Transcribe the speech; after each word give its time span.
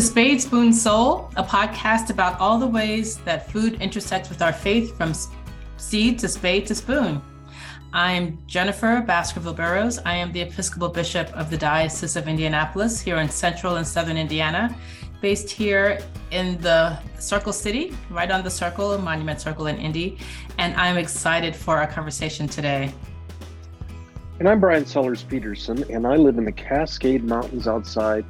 Is 0.00 0.06
Spade 0.06 0.40
Spoon 0.40 0.72
Soul, 0.72 1.30
a 1.36 1.44
podcast 1.44 2.08
about 2.08 2.40
all 2.40 2.58
the 2.58 2.66
ways 2.66 3.18
that 3.26 3.50
food 3.50 3.74
intersects 3.82 4.30
with 4.30 4.40
our 4.40 4.50
faith 4.50 4.96
from 4.96 5.12
seed 5.76 6.18
to 6.20 6.26
spade 6.26 6.66
to 6.68 6.74
spoon. 6.74 7.20
I'm 7.92 8.38
Jennifer 8.46 9.04
Baskerville 9.06 9.52
Burrows. 9.52 9.98
I 9.98 10.14
am 10.14 10.32
the 10.32 10.40
Episcopal 10.40 10.88
Bishop 10.88 11.28
of 11.36 11.50
the 11.50 11.58
Diocese 11.58 12.16
of 12.16 12.28
Indianapolis 12.28 12.98
here 12.98 13.18
in 13.18 13.28
central 13.28 13.76
and 13.76 13.86
southern 13.86 14.16
Indiana, 14.16 14.74
based 15.20 15.50
here 15.50 15.98
in 16.30 16.58
the 16.62 16.98
Circle 17.18 17.52
City, 17.52 17.94
right 18.08 18.30
on 18.30 18.42
the 18.42 18.48
Circle, 18.48 18.96
Monument 18.96 19.38
Circle 19.38 19.66
in 19.66 19.76
Indy. 19.76 20.16
And 20.56 20.74
I'm 20.76 20.96
excited 20.96 21.54
for 21.54 21.76
our 21.76 21.86
conversation 21.86 22.48
today. 22.48 22.94
And 24.38 24.48
I'm 24.48 24.60
Brian 24.60 24.86
Sellers 24.86 25.22
Peterson, 25.24 25.84
and 25.92 26.06
I 26.06 26.16
live 26.16 26.38
in 26.38 26.46
the 26.46 26.52
Cascade 26.52 27.22
Mountains 27.22 27.68
outside 27.68 28.24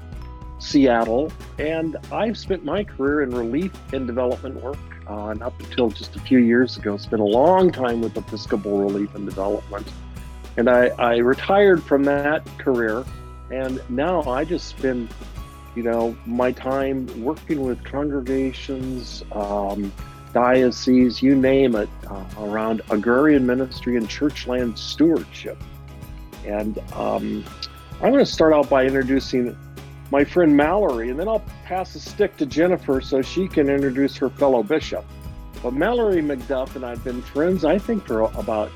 Seattle, 0.60 1.32
and 1.59 1.96
I've 2.12 2.38
spent 2.38 2.64
my 2.64 2.84
career 2.84 3.23
in 3.23 3.30
relief 3.30 3.73
and 3.92 4.06
development 4.06 4.62
work. 4.62 4.78
Uh, 5.09 5.28
and 5.28 5.42
up 5.42 5.59
until 5.59 5.88
just 5.91 6.14
a 6.14 6.20
few 6.20 6.38
years 6.38 6.77
ago, 6.77 6.96
spent 6.96 7.20
a 7.20 7.24
long 7.24 7.73
time 7.73 8.01
with 8.01 8.16
Episcopal 8.16 8.79
Relief 8.79 9.12
and 9.16 9.29
Development. 9.29 9.87
And 10.57 10.70
I, 10.70 10.88
I 10.98 11.16
retired 11.16 11.82
from 11.82 12.04
that 12.04 12.46
career, 12.59 13.04
and 13.51 13.82
now 13.88 14.23
I 14.23 14.45
just 14.45 14.68
spend, 14.68 15.09
you 15.74 15.82
know, 15.82 16.16
my 16.26 16.52
time 16.52 17.09
working 17.24 17.63
with 17.63 17.82
congregations, 17.82 19.24
um, 19.32 19.92
dioceses, 20.32 21.23
you 21.23 21.35
name 21.35 21.74
it, 21.74 21.88
uh, 22.09 22.24
around 22.38 22.82
agrarian 22.90 23.45
ministry 23.46 23.96
and 23.96 24.09
church 24.09 24.46
land 24.46 24.79
stewardship. 24.79 25.59
And 26.45 26.79
um, 26.92 27.45
I'm 27.95 28.13
going 28.13 28.24
to 28.24 28.30
start 28.30 28.52
out 28.52 28.70
by 28.70 28.85
introducing 28.85 29.57
my 30.11 30.25
friend 30.25 30.57
Mallory, 30.57 31.11
and 31.11 31.19
then 31.19 31.29
I'll 31.29 31.45
pass 31.65 31.93
the 31.93 32.01
stick 32.01 32.37
to 32.39 32.47
Jennifer 32.47 33.01
so 33.01 33.23
she 33.23 33.47
can 33.47 33.69
introduce 33.69 34.16
her 34.16 34.29
fellow 34.29 34.63
bishop. 34.63 35.05
But 35.63 35.75
Mallory 35.75 36.23
McDuff 36.23 36.75
and 36.75 36.85
I've 36.85 37.05
been 37.05 37.23
friends, 37.23 37.65
I 37.65 37.79
think, 37.79 38.07
for 38.07 38.23
about 38.23 38.71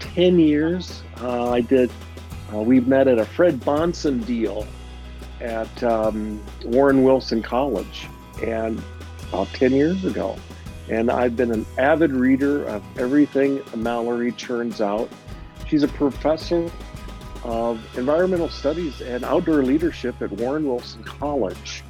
10 0.00 0.38
years. 0.38 1.02
Uh, 1.20 1.50
I 1.50 1.60
did, 1.60 1.90
uh, 2.52 2.58
we 2.58 2.80
met 2.80 3.08
at 3.08 3.18
a 3.18 3.24
Fred 3.24 3.60
Bahnson 3.60 4.24
deal 4.24 4.66
at 5.40 5.82
um, 5.82 6.42
Warren 6.64 7.02
Wilson 7.02 7.42
College, 7.42 8.08
and 8.42 8.82
about 9.28 9.48
10 9.48 9.72
years 9.72 10.04
ago. 10.04 10.36
And 10.88 11.10
I've 11.10 11.36
been 11.36 11.52
an 11.52 11.66
avid 11.76 12.12
reader 12.12 12.64
of 12.64 12.82
everything 12.98 13.62
Mallory 13.76 14.32
churns 14.32 14.80
out. 14.80 15.10
She's 15.66 15.82
a 15.82 15.88
professor 15.88 16.70
of 17.44 17.80
environmental 17.96 18.48
studies 18.48 19.00
and 19.00 19.24
outdoor 19.24 19.62
leadership 19.62 20.20
at 20.22 20.30
Warren 20.32 20.66
Wilson 20.66 21.02
College. 21.04 21.82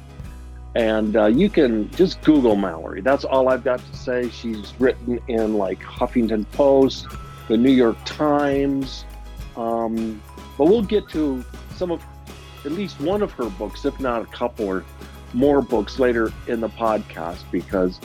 And 0.75 1.17
uh, 1.17 1.25
you 1.25 1.49
can 1.49 1.89
just 1.91 2.21
Google 2.21 2.55
Mallory. 2.55 3.01
That's 3.01 3.25
all 3.25 3.49
I've 3.49 3.63
got 3.63 3.79
to 3.79 3.97
say. 3.97 4.29
She's 4.29 4.73
written 4.79 5.19
in 5.27 5.55
like 5.55 5.79
Huffington 5.79 6.49
Post, 6.51 7.07
the 7.47 7.57
New 7.57 7.71
York 7.71 7.97
Times. 8.05 9.05
Um, 9.57 10.21
but 10.57 10.65
we'll 10.65 10.83
get 10.83 11.09
to 11.09 11.43
some 11.75 11.91
of, 11.91 12.03
at 12.65 12.71
least 12.71 12.99
one 13.01 13.21
of 13.21 13.31
her 13.33 13.49
books, 13.49 13.85
if 13.85 13.99
not 13.99 14.21
a 14.21 14.27
couple 14.27 14.67
or 14.67 14.85
more 15.33 15.61
books 15.61 15.99
later 15.99 16.31
in 16.47 16.59
the 16.59 16.69
podcast, 16.69 17.43
because 17.51 17.99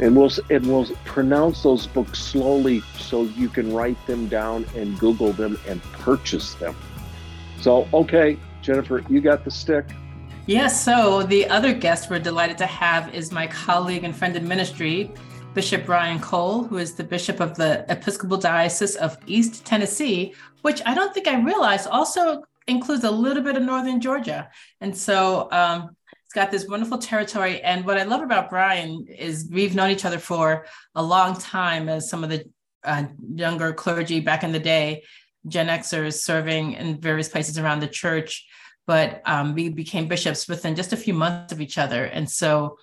and 0.00 0.16
we'll 0.16 0.30
and 0.50 0.66
we'll 0.66 0.86
pronounce 1.04 1.62
those 1.62 1.86
books 1.86 2.18
slowly 2.18 2.80
so 2.98 3.22
you 3.22 3.48
can 3.48 3.72
write 3.72 4.04
them 4.06 4.28
down 4.28 4.66
and 4.74 4.98
Google 4.98 5.32
them 5.32 5.58
and 5.68 5.82
purchase 5.84 6.54
them. 6.54 6.74
So, 7.64 7.88
okay, 7.94 8.36
Jennifer, 8.60 9.02
you 9.08 9.22
got 9.22 9.42
the 9.42 9.50
stick. 9.50 9.86
Yes. 10.44 10.84
So 10.84 11.22
the 11.22 11.48
other 11.48 11.72
guest 11.72 12.10
we're 12.10 12.18
delighted 12.18 12.58
to 12.58 12.66
have 12.66 13.14
is 13.14 13.32
my 13.32 13.46
colleague 13.46 14.04
and 14.04 14.14
friend 14.14 14.36
in 14.36 14.46
ministry, 14.46 15.10
Bishop 15.54 15.86
Brian 15.86 16.20
Cole, 16.20 16.64
who 16.64 16.76
is 16.76 16.92
the 16.92 17.04
bishop 17.04 17.40
of 17.40 17.56
the 17.56 17.86
Episcopal 17.88 18.36
Diocese 18.36 18.96
of 18.96 19.16
East 19.26 19.64
Tennessee, 19.64 20.34
which 20.60 20.82
I 20.84 20.94
don't 20.94 21.14
think 21.14 21.26
I 21.26 21.40
realized 21.40 21.88
also 21.88 22.42
includes 22.66 23.04
a 23.04 23.10
little 23.10 23.42
bit 23.42 23.56
of 23.56 23.62
Northern 23.62 23.98
Georgia. 23.98 24.50
And 24.82 24.94
so 24.94 25.48
um, 25.50 25.96
it's 26.22 26.34
got 26.34 26.50
this 26.50 26.68
wonderful 26.68 26.98
territory. 26.98 27.62
And 27.62 27.86
what 27.86 27.96
I 27.96 28.02
love 28.02 28.20
about 28.20 28.50
Brian 28.50 29.06
is 29.08 29.48
we've 29.50 29.74
known 29.74 29.88
each 29.88 30.04
other 30.04 30.18
for 30.18 30.66
a 30.96 31.02
long 31.02 31.34
time 31.34 31.88
as 31.88 32.10
some 32.10 32.24
of 32.24 32.28
the 32.28 32.44
uh, 32.84 33.04
younger 33.34 33.72
clergy 33.72 34.20
back 34.20 34.44
in 34.44 34.52
the 34.52 34.58
day, 34.58 35.02
Gen 35.46 35.68
Xers 35.68 36.14
serving 36.22 36.72
in 36.72 37.00
various 37.00 37.28
places 37.28 37.58
around 37.58 37.80
the 37.80 37.88
church. 37.88 38.46
But 38.86 39.22
um, 39.24 39.54
we 39.54 39.70
became 39.70 40.08
bishops 40.08 40.46
within 40.46 40.76
just 40.76 40.92
a 40.92 40.96
few 40.96 41.14
months 41.14 41.52
of 41.52 41.60
each 41.60 41.78
other. 41.78 42.04
And 42.04 42.30
so 42.30 42.76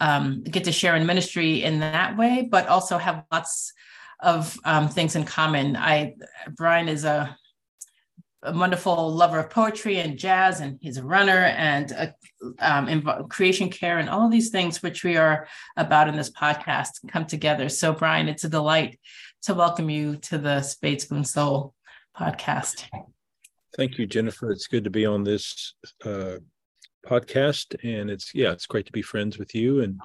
um, 0.00 0.42
get 0.42 0.64
to 0.64 0.72
share 0.72 0.96
in 0.96 1.06
ministry 1.06 1.62
in 1.62 1.80
that 1.80 2.16
way, 2.16 2.48
but 2.50 2.66
also 2.66 2.98
have 2.98 3.24
lots 3.30 3.72
of 4.20 4.58
um, 4.64 4.88
things 4.88 5.14
in 5.14 5.24
common. 5.24 5.76
I 5.76 6.14
Brian 6.56 6.88
is 6.88 7.04
a 7.04 7.36
a 8.42 8.52
wonderful 8.52 9.12
lover 9.12 9.40
of 9.40 9.50
poetry 9.50 9.98
and 9.98 10.18
jazz, 10.18 10.60
and 10.60 10.78
he's 10.80 10.98
a 10.98 11.04
runner 11.04 11.44
and 11.56 11.90
a, 11.90 12.14
um, 12.60 13.02
creation 13.28 13.68
care 13.68 13.98
and 13.98 14.08
all 14.08 14.28
these 14.28 14.50
things 14.50 14.82
which 14.82 15.02
we 15.02 15.16
are 15.16 15.48
about 15.76 16.08
in 16.08 16.16
this 16.16 16.30
podcast 16.30 16.90
come 17.08 17.26
together. 17.26 17.68
So, 17.68 17.92
Brian, 17.92 18.28
it's 18.28 18.44
a 18.44 18.48
delight 18.48 19.00
to 19.42 19.54
welcome 19.54 19.90
you 19.90 20.16
to 20.16 20.38
the 20.38 20.62
Spade 20.62 21.00
Spoon 21.00 21.24
Soul 21.24 21.74
podcast. 22.18 22.84
Thank 23.76 23.98
you, 23.98 24.06
Jennifer. 24.06 24.50
It's 24.50 24.66
good 24.66 24.84
to 24.84 24.90
be 24.90 25.04
on 25.06 25.24
this 25.24 25.74
uh, 26.04 26.36
podcast, 27.06 27.76
and 27.82 28.10
it's 28.10 28.34
yeah, 28.34 28.52
it's 28.52 28.66
great 28.66 28.86
to 28.86 28.92
be 28.92 29.02
friends 29.02 29.38
with 29.38 29.54
you 29.54 29.80
and 29.80 30.00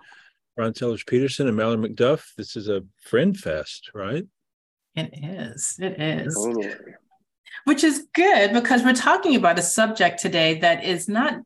Brian 0.55 0.75
Sellers 0.75 1.03
Peterson 1.03 1.47
and 1.47 1.55
Mallory 1.55 1.89
McDuff. 1.89 2.35
This 2.37 2.55
is 2.55 2.69
a 2.69 2.83
friend 3.01 3.37
fest, 3.37 3.91
right? 3.93 4.25
It 4.95 5.13
is. 5.13 5.77
It 5.79 6.01
is. 6.01 6.35
Totally 6.35 6.75
which 7.65 7.83
is 7.83 8.07
good 8.13 8.53
because 8.53 8.83
we're 8.83 8.93
talking 8.93 9.35
about 9.35 9.59
a 9.59 9.61
subject 9.61 10.19
today 10.19 10.59
that 10.59 10.83
is 10.83 11.07
not 11.07 11.41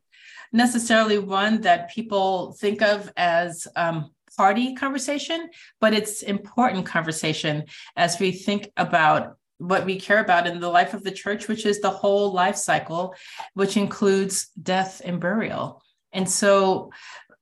necessarily 0.53 1.17
one 1.17 1.61
that 1.61 1.91
people 1.91 2.53
think 2.53 2.81
of 2.81 3.11
as 3.17 3.67
um, 3.75 4.11
party 4.37 4.75
conversation, 4.75 5.49
but 5.81 5.93
it's 5.93 6.21
important 6.21 6.85
conversation 6.85 7.63
as 7.95 8.19
we 8.19 8.31
think 8.31 8.71
about 8.77 9.37
what 9.57 9.85
we 9.85 9.99
care 9.99 10.19
about 10.19 10.47
in 10.47 10.59
the 10.59 10.69
life 10.69 10.93
of 10.93 11.03
the 11.03 11.11
church, 11.11 11.47
which 11.47 11.65
is 11.65 11.79
the 11.79 11.89
whole 11.89 12.33
life 12.33 12.55
cycle, 12.55 13.15
which 13.53 13.77
includes 13.77 14.47
death 14.61 15.01
and 15.03 15.19
burial. 15.19 15.81
And 16.11 16.29
so 16.29 16.91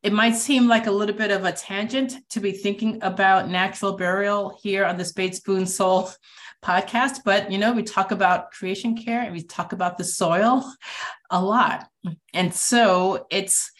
it 0.03 0.13
might 0.13 0.35
seem 0.35 0.67
like 0.67 0.87
a 0.87 0.91
little 0.91 1.15
bit 1.15 1.31
of 1.31 1.45
a 1.45 1.51
tangent 1.51 2.15
to 2.29 2.41
be 2.41 2.51
thinking 2.51 2.99
about 3.01 3.49
natural 3.49 3.95
burial 3.95 4.57
here 4.61 4.85
on 4.85 4.97
the 4.97 5.05
Spade 5.05 5.35
Spoon 5.35 5.65
Soul 5.65 6.09
podcast, 6.63 7.19
but 7.25 7.51
you 7.51 7.57
know, 7.57 7.73
we 7.73 7.83
talk 7.83 8.11
about 8.11 8.51
creation 8.51 8.95
care 8.95 9.21
and 9.21 9.33
we 9.33 9.43
talk 9.43 9.73
about 9.73 9.97
the 9.97 10.03
soil 10.03 10.63
a 11.29 11.43
lot. 11.43 11.87
And 12.33 12.53
so 12.53 13.27
it's 13.29 13.71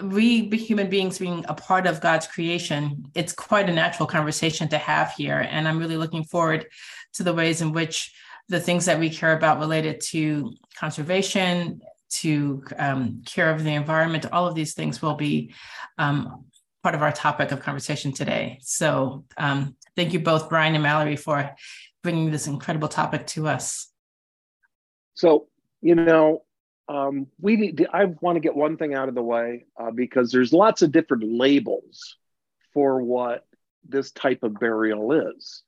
we 0.00 0.48
human 0.48 0.88
beings 0.88 1.18
being 1.18 1.44
a 1.48 1.54
part 1.54 1.86
of 1.86 2.00
God's 2.00 2.26
creation, 2.26 3.04
it's 3.14 3.32
quite 3.32 3.68
a 3.68 3.72
natural 3.72 4.06
conversation 4.06 4.68
to 4.68 4.78
have 4.78 5.12
here. 5.12 5.38
And 5.38 5.66
I'm 5.66 5.78
really 5.78 5.96
looking 5.96 6.24
forward 6.24 6.66
to 7.14 7.22
the 7.22 7.34
ways 7.34 7.60
in 7.60 7.72
which 7.72 8.14
the 8.48 8.60
things 8.60 8.86
that 8.86 8.98
we 8.98 9.10
care 9.10 9.36
about 9.36 9.58
related 9.58 10.00
to 10.00 10.54
conservation, 10.76 11.80
to 12.10 12.64
um, 12.78 13.22
care 13.26 13.50
of 13.50 13.62
the 13.62 13.74
environment, 13.74 14.26
all 14.32 14.46
of 14.46 14.54
these 14.54 14.74
things 14.74 15.02
will 15.02 15.14
be 15.14 15.52
um, 15.98 16.44
part 16.82 16.94
of 16.94 17.02
our 17.02 17.12
topic 17.12 17.52
of 17.52 17.60
conversation 17.60 18.12
today. 18.12 18.58
So 18.62 19.24
um, 19.36 19.76
thank 19.96 20.12
you 20.12 20.20
both, 20.20 20.48
Brian 20.48 20.74
and 20.74 20.82
Mallory, 20.82 21.16
for 21.16 21.54
bringing 22.02 22.30
this 22.30 22.46
incredible 22.46 22.88
topic 22.88 23.26
to 23.28 23.48
us. 23.48 23.90
So, 25.14 25.48
you 25.82 25.94
know, 25.94 26.44
um, 26.88 27.26
we 27.40 27.56
need. 27.56 27.86
I 27.92 28.06
want 28.06 28.36
to 28.36 28.40
get 28.40 28.56
one 28.56 28.76
thing 28.78 28.94
out 28.94 29.08
of 29.08 29.14
the 29.14 29.22
way 29.22 29.66
uh, 29.78 29.90
because 29.90 30.32
there's 30.32 30.52
lots 30.52 30.80
of 30.80 30.92
different 30.92 31.24
labels 31.24 32.16
for 32.72 33.02
what 33.02 33.44
this 33.86 34.10
type 34.12 34.42
of 34.42 34.58
burial 34.58 35.12
is, 35.12 35.62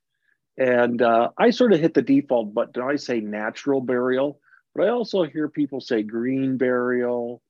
and 0.61 1.01
uh, 1.01 1.31
I 1.39 1.51
sort 1.51 1.73
of 1.73 1.81
hit 1.81 1.95
the 1.95 2.03
default 2.03 2.53
button. 2.53 2.83
I 2.83 2.97
say 2.97 3.21
natural 3.21 3.81
burial, 3.81 4.39
but 4.75 4.85
I 4.85 4.91
also 4.91 5.25
hear 5.25 5.49
people 5.49 5.81
say 5.81 6.03
green 6.03 6.59
burial 6.59 7.41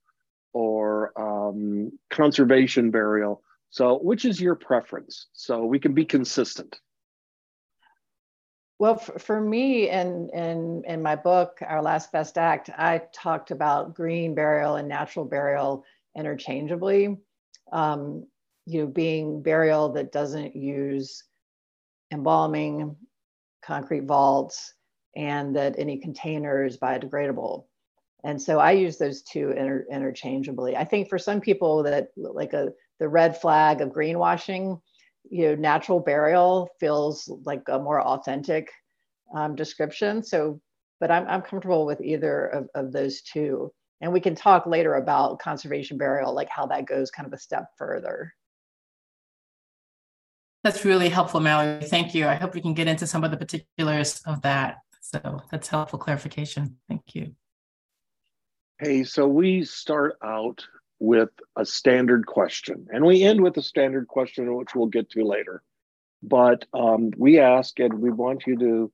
or 0.53 1.13
um, 1.21 1.91
conservation 2.09 2.93
burial. 2.93 3.43
So, 3.71 3.99
which 3.99 4.25
is 4.25 4.41
your 4.41 4.55
preference? 4.55 5.27
So 5.33 5.65
we 5.65 5.81
can 5.81 5.93
be 5.93 6.05
consistent. 6.05 6.79
Well, 8.79 8.97
for, 8.97 9.19
for 9.19 9.41
me, 9.41 9.91
in, 9.91 10.31
in, 10.33 10.85
in 10.87 11.03
my 11.03 11.17
book, 11.17 11.59
Our 11.67 11.83
Last 11.83 12.13
Best 12.13 12.39
Act, 12.39 12.71
I 12.71 13.03
talked 13.13 13.51
about 13.51 13.95
green 13.95 14.37
burial 14.37 14.77
and 14.77 14.89
natural 14.89 15.25
burial 15.25 15.85
interchangeably. 16.17 17.19
Um, 17.73 18.27
you 18.67 18.83
know, 18.83 18.87
being 18.87 19.43
burial 19.43 19.91
that 19.95 20.13
doesn't 20.13 20.55
use 20.55 21.25
embalming, 22.13 22.97
concrete 23.63 24.05
vaults, 24.05 24.75
and 25.17 25.55
that 25.57 25.75
any 25.79 25.99
container 25.99 26.65
is 26.65 26.79
biodegradable. 26.79 27.65
And 28.25 28.41
so 28.41 28.59
I 28.59 28.73
use 28.73 28.99
those 28.99 29.23
two 29.23 29.51
inter- 29.51 29.87
interchangeably. 29.91 30.77
I 30.77 30.85
think 30.85 31.09
for 31.09 31.19
some 31.19 31.41
people 31.41 31.83
that 31.85 32.09
like 32.17 32.53
a 32.53 32.73
the 32.99 33.09
red 33.09 33.41
flag 33.41 33.81
of 33.81 33.89
greenwashing, 33.89 34.81
you 35.31 35.49
know, 35.49 35.55
natural 35.55 36.01
burial 36.01 36.69
feels 36.79 37.29
like 37.45 37.63
a 37.69 37.79
more 37.79 38.01
authentic 38.01 38.71
um, 39.35 39.57
description. 39.57 40.23
So, 40.23 40.61
but 41.01 41.11
I'm, 41.11 41.27
I'm 41.27 41.43
comfortable 41.43 41.87
with 41.87 42.01
either 42.03 42.47
of, 42.49 42.69
of 42.75 42.93
those 42.93 43.23
two. 43.23 43.73
And 44.03 44.13
we 44.13 44.21
can 44.21 44.35
talk 44.35 44.67
later 44.67 44.95
about 44.95 45.39
conservation 45.39 45.97
burial, 45.97 46.35
like 46.35 46.49
how 46.51 46.67
that 46.67 46.87
goes 46.87 47.11
kind 47.11 47.27
of 47.27 47.33
a 47.33 47.39
step 47.39 47.71
further. 47.77 48.35
That's 50.63 50.85
really 50.85 51.09
helpful, 51.09 51.41
Mallory. 51.41 51.85
Thank 51.85 52.15
you. 52.15 52.27
I 52.27 52.35
hope 52.35 52.55
we 52.55 52.61
can 52.61 52.75
get 52.75 52.87
into 52.87 53.07
some 53.07 53.25
of 53.25 53.31
the 53.31 53.37
particulars 53.37 54.21
of 54.27 54.43
that. 54.43 54.79
So 55.01 55.43
that's 55.51 55.69
helpful 55.69 55.99
clarification. 55.99 56.77
Thank 56.89 57.15
you. 57.15 57.35
Hey, 58.79 59.05
so 59.05 59.27
we 59.27 59.65
start 59.65 60.17
out 60.23 60.65
with 60.99 61.31
a 61.57 61.65
standard 61.65 62.27
question 62.27 62.87
and 62.93 63.05
we 63.05 63.23
end 63.23 63.41
with 63.41 63.57
a 63.57 63.63
standard 63.63 64.07
question, 64.07 64.55
which 64.55 64.75
we'll 64.75 64.87
get 64.87 65.11
to 65.11 65.25
later. 65.25 65.63
But 66.23 66.67
um, 66.75 67.11
we 67.17 67.41
ask, 67.41 67.79
and 67.81 67.95
we 67.95 68.11
want 68.11 68.47
you 68.47 68.59
to, 68.59 68.93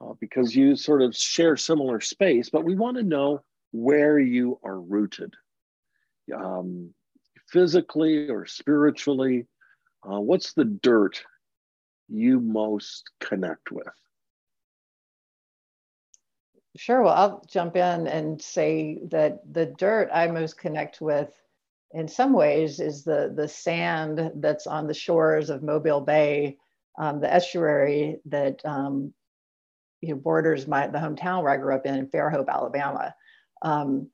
uh, 0.00 0.12
because 0.20 0.54
you 0.54 0.76
sort 0.76 1.02
of 1.02 1.16
share 1.16 1.56
similar 1.56 2.00
space, 2.00 2.50
but 2.50 2.64
we 2.64 2.76
want 2.76 2.96
to 2.96 3.02
know 3.02 3.42
where 3.72 4.18
you 4.18 4.60
are 4.62 4.80
rooted 4.80 5.34
um, 6.34 6.94
physically 7.48 8.28
or 8.28 8.46
spiritually 8.46 9.46
uh, 10.04 10.20
what's 10.20 10.52
the 10.52 10.64
dirt 10.64 11.22
you 12.08 12.40
most 12.40 13.10
connect 13.20 13.70
with? 13.70 13.86
Sure. 16.76 17.02
Well, 17.02 17.14
I'll 17.14 17.44
jump 17.48 17.76
in 17.76 18.06
and 18.06 18.40
say 18.40 19.00
that 19.10 19.40
the 19.52 19.66
dirt 19.66 20.10
I 20.12 20.28
most 20.28 20.58
connect 20.58 21.00
with, 21.00 21.30
in 21.92 22.06
some 22.06 22.32
ways, 22.32 22.78
is 22.78 23.02
the 23.02 23.32
the 23.34 23.48
sand 23.48 24.30
that's 24.36 24.66
on 24.66 24.86
the 24.86 24.94
shores 24.94 25.50
of 25.50 25.62
Mobile 25.62 26.00
Bay, 26.00 26.56
um, 26.98 27.20
the 27.20 27.32
estuary 27.32 28.20
that 28.26 28.64
um, 28.64 29.12
you 30.00 30.10
know, 30.10 30.20
borders 30.20 30.68
my 30.68 30.86
the 30.86 30.98
hometown 30.98 31.42
where 31.42 31.52
I 31.52 31.56
grew 31.56 31.74
up 31.74 31.86
in, 31.86 31.94
in 31.96 32.06
Fairhope, 32.06 32.48
Alabama. 32.48 33.14
Um, 33.62 34.08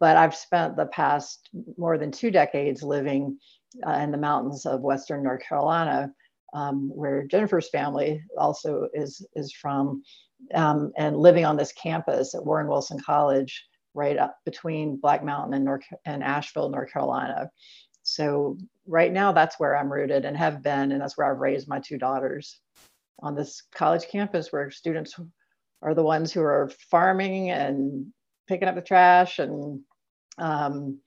but 0.00 0.16
I've 0.16 0.34
spent 0.34 0.76
the 0.76 0.86
past 0.86 1.48
more 1.76 1.98
than 1.98 2.10
two 2.10 2.30
decades 2.30 2.82
living 2.82 3.38
uh, 3.86 3.92
in 3.92 4.10
the 4.10 4.18
mountains 4.18 4.66
of 4.66 4.80
Western 4.80 5.22
North 5.22 5.42
Carolina, 5.42 6.12
um, 6.54 6.90
where 6.94 7.26
Jennifer's 7.26 7.68
family 7.70 8.22
also 8.36 8.88
is, 8.94 9.26
is 9.34 9.52
from, 9.52 10.02
um, 10.54 10.92
and 10.96 11.16
living 11.16 11.44
on 11.44 11.56
this 11.56 11.72
campus 11.72 12.34
at 12.34 12.44
Warren 12.44 12.68
Wilson 12.68 12.98
College, 13.04 13.66
right 13.94 14.16
up 14.16 14.36
between 14.44 14.96
Black 14.96 15.24
Mountain 15.24 15.54
and, 15.54 15.64
North, 15.64 15.84
and 16.04 16.22
Asheville, 16.22 16.70
North 16.70 16.92
Carolina. 16.92 17.50
So 18.02 18.56
right 18.86 19.12
now, 19.12 19.32
that's 19.32 19.58
where 19.58 19.76
I'm 19.76 19.92
rooted 19.92 20.24
and 20.24 20.36
have 20.36 20.62
been, 20.62 20.92
and 20.92 21.00
that's 21.00 21.18
where 21.18 21.30
I've 21.30 21.40
raised 21.40 21.68
my 21.68 21.80
two 21.80 21.98
daughters 21.98 22.58
on 23.20 23.34
this 23.34 23.62
college 23.74 24.08
campus 24.08 24.52
where 24.52 24.70
students 24.70 25.18
are 25.82 25.94
the 25.94 26.02
ones 26.02 26.32
who 26.32 26.40
are 26.40 26.70
farming 26.90 27.50
and 27.50 28.06
picking 28.48 28.68
up 28.68 28.74
the 28.74 28.82
trash 28.82 29.38
and 29.38 29.80
um, 30.38 30.98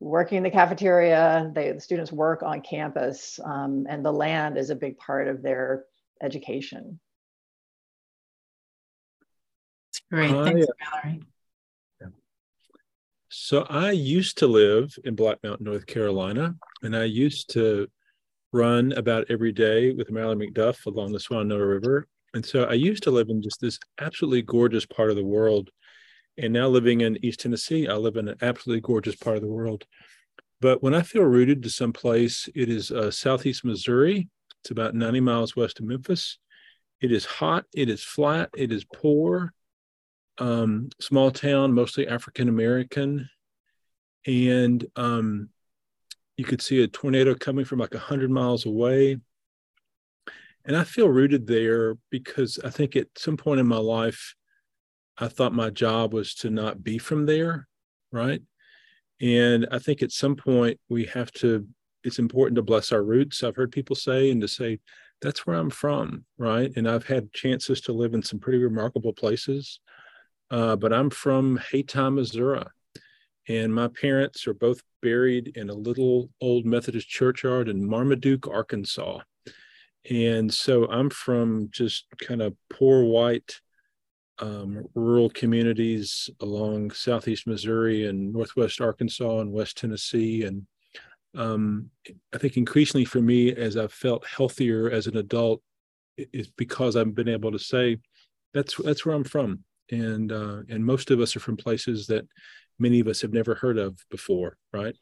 working 0.00 0.38
in 0.38 0.42
the 0.42 0.50
cafeteria. 0.50 1.50
They, 1.54 1.72
the 1.72 1.80
students 1.80 2.12
work 2.12 2.42
on 2.42 2.60
campus, 2.60 3.38
um, 3.44 3.86
and 3.88 4.04
the 4.04 4.12
land 4.12 4.58
is 4.58 4.70
a 4.70 4.76
big 4.76 4.98
part 4.98 5.28
of 5.28 5.42
their 5.42 5.84
education. 6.22 7.00
Great. 10.10 10.30
Thanks, 10.30 10.66
Mallory. 11.04 11.22
So 13.32 13.64
I 13.70 13.92
used 13.92 14.38
to 14.38 14.48
live 14.48 14.92
in 15.04 15.14
Black 15.14 15.38
Mountain, 15.44 15.64
North 15.64 15.86
Carolina, 15.86 16.56
and 16.82 16.96
I 16.96 17.04
used 17.04 17.48
to 17.50 17.86
run 18.52 18.90
about 18.92 19.30
every 19.30 19.52
day 19.52 19.92
with 19.92 20.10
Mallory 20.10 20.50
McDuff 20.50 20.84
along 20.86 21.12
the 21.12 21.18
Swannanoa 21.18 21.68
River. 21.68 22.08
And 22.34 22.44
so 22.44 22.64
I 22.64 22.72
used 22.72 23.04
to 23.04 23.12
live 23.12 23.28
in 23.28 23.40
just 23.40 23.60
this 23.60 23.78
absolutely 24.00 24.42
gorgeous 24.42 24.84
part 24.84 25.10
of 25.10 25.16
the 25.16 25.24
world 25.24 25.70
and 26.40 26.54
now 26.54 26.68
living 26.68 27.02
in 27.02 27.22
East 27.24 27.40
Tennessee, 27.40 27.86
I 27.86 27.94
live 27.94 28.16
in 28.16 28.28
an 28.28 28.38
absolutely 28.40 28.80
gorgeous 28.80 29.14
part 29.14 29.36
of 29.36 29.42
the 29.42 29.48
world. 29.48 29.84
But 30.60 30.82
when 30.82 30.94
I 30.94 31.02
feel 31.02 31.22
rooted 31.22 31.62
to 31.62 31.70
some 31.70 31.92
place, 31.92 32.48
it 32.54 32.70
is 32.70 32.90
uh, 32.90 33.10
southeast 33.10 33.64
Missouri. 33.64 34.28
It's 34.62 34.70
about 34.70 34.94
90 34.94 35.20
miles 35.20 35.54
west 35.54 35.80
of 35.80 35.86
Memphis. 35.86 36.38
It 37.00 37.12
is 37.12 37.26
hot, 37.26 37.64
it 37.74 37.88
is 37.88 38.02
flat, 38.02 38.50
it 38.56 38.72
is 38.72 38.84
poor, 38.84 39.52
um, 40.38 40.88
small 41.00 41.30
town, 41.30 41.74
mostly 41.74 42.08
African 42.08 42.48
American. 42.48 43.28
And 44.26 44.84
um, 44.96 45.50
you 46.36 46.44
could 46.44 46.62
see 46.62 46.82
a 46.82 46.88
tornado 46.88 47.34
coming 47.34 47.64
from 47.66 47.78
like 47.78 47.94
100 47.94 48.30
miles 48.30 48.64
away. 48.64 49.18
And 50.64 50.76
I 50.76 50.84
feel 50.84 51.08
rooted 51.08 51.46
there 51.46 51.96
because 52.10 52.58
I 52.64 52.70
think 52.70 52.96
at 52.96 53.08
some 53.16 53.36
point 53.36 53.60
in 53.60 53.66
my 53.66 53.78
life, 53.78 54.34
I 55.20 55.28
thought 55.28 55.52
my 55.52 55.70
job 55.70 56.14
was 56.14 56.34
to 56.36 56.50
not 56.50 56.82
be 56.82 56.98
from 56.98 57.26
there, 57.26 57.68
right? 58.10 58.42
And 59.20 59.68
I 59.70 59.78
think 59.78 60.02
at 60.02 60.12
some 60.12 60.34
point 60.34 60.80
we 60.88 61.04
have 61.06 61.30
to, 61.32 61.66
it's 62.04 62.18
important 62.18 62.56
to 62.56 62.62
bless 62.62 62.90
our 62.90 63.02
roots. 63.02 63.42
I've 63.42 63.56
heard 63.56 63.70
people 63.70 63.94
say, 63.94 64.30
and 64.30 64.40
to 64.40 64.48
say, 64.48 64.80
that's 65.20 65.46
where 65.46 65.56
I'm 65.56 65.68
from, 65.68 66.24
right? 66.38 66.72
And 66.74 66.88
I've 66.88 67.06
had 67.06 67.32
chances 67.34 67.82
to 67.82 67.92
live 67.92 68.14
in 68.14 68.22
some 68.22 68.40
pretty 68.40 68.58
remarkable 68.58 69.12
places. 69.12 69.80
Uh, 70.50 70.76
but 70.76 70.92
I'm 70.92 71.10
from 71.10 71.60
Hayti, 71.70 72.10
Missouri. 72.10 72.64
And 73.46 73.74
my 73.74 73.88
parents 73.88 74.46
are 74.46 74.54
both 74.54 74.80
buried 75.02 75.52
in 75.56 75.68
a 75.68 75.74
little 75.74 76.30
old 76.40 76.64
Methodist 76.64 77.08
churchyard 77.08 77.68
in 77.68 77.86
Marmaduke, 77.86 78.48
Arkansas. 78.48 79.20
And 80.08 80.52
so 80.52 80.90
I'm 80.90 81.10
from 81.10 81.68
just 81.70 82.06
kind 82.26 82.40
of 82.40 82.54
poor 82.70 83.04
white 83.04 83.60
um, 84.40 84.84
rural 84.94 85.30
communities 85.30 86.30
along 86.40 86.90
southeast 86.90 87.46
Missouri 87.46 88.06
and 88.06 88.32
northwest 88.32 88.80
Arkansas 88.80 89.38
and 89.40 89.52
West 89.52 89.76
Tennessee. 89.76 90.44
And 90.44 90.66
um, 91.36 91.90
I 92.34 92.38
think 92.38 92.56
increasingly 92.56 93.04
for 93.04 93.20
me, 93.20 93.52
as 93.54 93.76
I've 93.76 93.92
felt 93.92 94.26
healthier 94.26 94.90
as 94.90 95.06
an 95.06 95.16
adult, 95.16 95.62
is 96.16 96.48
because 96.48 96.96
I've 96.96 97.14
been 97.14 97.28
able 97.28 97.52
to 97.52 97.58
say 97.58 97.98
that's 98.52 98.76
that's 98.76 99.06
where 99.06 99.14
I'm 99.14 99.24
from, 99.24 99.64
and 99.90 100.32
uh, 100.32 100.62
and 100.68 100.84
most 100.84 101.10
of 101.10 101.20
us 101.20 101.36
are 101.36 101.40
from 101.40 101.56
places 101.56 102.06
that 102.08 102.26
many 102.78 103.00
of 103.00 103.08
us 103.08 103.20
have 103.22 103.32
never 103.32 103.54
heard 103.54 103.78
of 103.78 103.98
before, 104.10 104.56
right? 104.72 104.96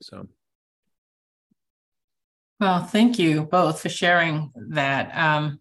So. 0.00 0.28
Well, 2.60 2.84
thank 2.84 3.18
you 3.18 3.42
both 3.42 3.82
for 3.82 3.88
sharing 3.88 4.52
that. 4.68 5.14
Um, 5.16 5.58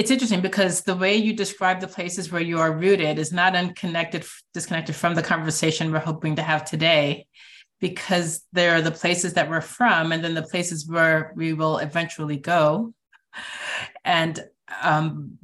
it's 0.00 0.10
interesting 0.10 0.40
because 0.40 0.80
the 0.80 0.96
way 0.96 1.14
you 1.14 1.34
describe 1.34 1.78
the 1.78 1.86
places 1.86 2.32
where 2.32 2.40
you 2.40 2.58
are 2.58 2.72
rooted 2.72 3.18
is 3.18 3.34
not 3.34 3.54
unconnected, 3.54 4.24
disconnected 4.54 4.96
from 4.96 5.14
the 5.14 5.22
conversation 5.22 5.92
we're 5.92 5.98
hoping 5.98 6.36
to 6.36 6.42
have 6.42 6.64
today, 6.64 7.26
because 7.80 8.42
there 8.50 8.74
are 8.74 8.80
the 8.80 8.90
places 8.90 9.34
that 9.34 9.50
we're 9.50 9.60
from 9.60 10.12
and 10.12 10.24
then 10.24 10.32
the 10.32 10.42
places 10.42 10.88
where 10.88 11.34
we 11.36 11.52
will 11.52 11.76
eventually 11.76 12.38
go. 12.38 12.94
And 14.02 14.42
um, 14.80 15.36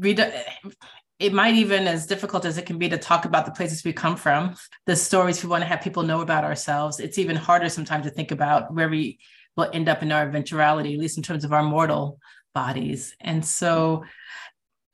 it 1.19 1.35
might 1.35 1.57
even 1.57 1.87
as 1.87 2.07
difficult 2.07 2.47
as 2.47 2.57
it 2.57 2.65
can 2.65 2.79
be 2.79 2.89
to 2.89 2.97
talk 2.97 3.27
about 3.27 3.45
the 3.45 3.53
places 3.53 3.85
we 3.85 3.93
come 3.93 4.17
from, 4.17 4.55
the 4.87 4.97
stories 4.97 5.43
we 5.43 5.51
want 5.51 5.65
to 5.65 5.69
have 5.69 5.83
people 5.83 6.03
know 6.03 6.23
about 6.23 6.45
ourselves. 6.45 6.99
It's 6.99 7.19
even 7.19 7.37
harder 7.37 7.69
sometimes 7.69 8.07
to 8.07 8.11
think 8.11 8.31
about 8.31 8.73
where 8.73 8.89
we 8.89 9.19
will 9.55 9.69
end 9.75 9.91
up 9.91 10.03
in 10.03 10.13
our 10.13 10.27
eventuality, 10.27 10.95
at 10.95 11.01
least 11.01 11.19
in 11.19 11.23
terms 11.23 11.45
of 11.45 11.53
our 11.53 11.63
mortal 11.63 12.19
bodies. 12.55 13.15
And 13.21 13.45
so 13.45 14.05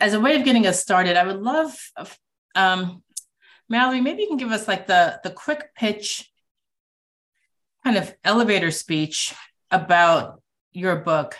as 0.02 0.14
a 0.14 0.20
way 0.20 0.34
of 0.34 0.44
getting 0.44 0.66
us 0.66 0.82
started, 0.82 1.16
I 1.16 1.24
would 1.24 1.40
love, 1.40 1.78
um, 2.56 3.04
Mallory, 3.68 4.00
maybe 4.00 4.22
you 4.22 4.28
can 4.28 4.36
give 4.36 4.50
us 4.50 4.66
like 4.66 4.88
the, 4.88 5.20
the 5.22 5.30
quick 5.30 5.72
pitch 5.76 6.28
kind 7.84 7.96
of 7.96 8.12
elevator 8.24 8.72
speech 8.72 9.32
about 9.70 10.42
your 10.72 10.96
book, 10.96 11.36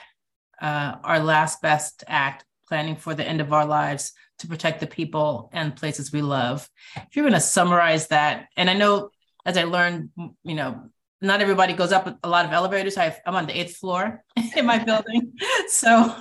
uh, 0.60 0.94
Our 1.02 1.18
Last 1.18 1.60
Best 1.60 2.04
Act 2.06 2.44
Planning 2.68 2.94
for 2.94 3.14
the 3.14 3.26
End 3.26 3.40
of 3.40 3.52
Our 3.52 3.66
Lives 3.66 4.12
to 4.38 4.46
Protect 4.46 4.78
the 4.78 4.86
People 4.86 5.50
and 5.52 5.74
Places 5.74 6.12
We 6.12 6.22
Love. 6.22 6.68
If 6.94 7.16
you're 7.16 7.24
going 7.24 7.32
to 7.32 7.40
summarize 7.40 8.06
that, 8.08 8.46
and 8.56 8.70
I 8.70 8.74
know 8.74 9.10
as 9.44 9.56
I 9.56 9.64
learned, 9.64 10.10
you 10.44 10.54
know, 10.54 10.88
not 11.22 11.40
everybody 11.40 11.72
goes 11.72 11.92
up 11.92 12.18
a 12.22 12.28
lot 12.28 12.44
of 12.44 12.52
elevators. 12.52 12.98
i 12.98 13.16
am 13.26 13.36
on 13.36 13.46
the 13.46 13.58
eighth 13.58 13.76
floor 13.76 14.24
in 14.56 14.66
my 14.66 14.78
building. 14.84 15.32
So 15.68 16.14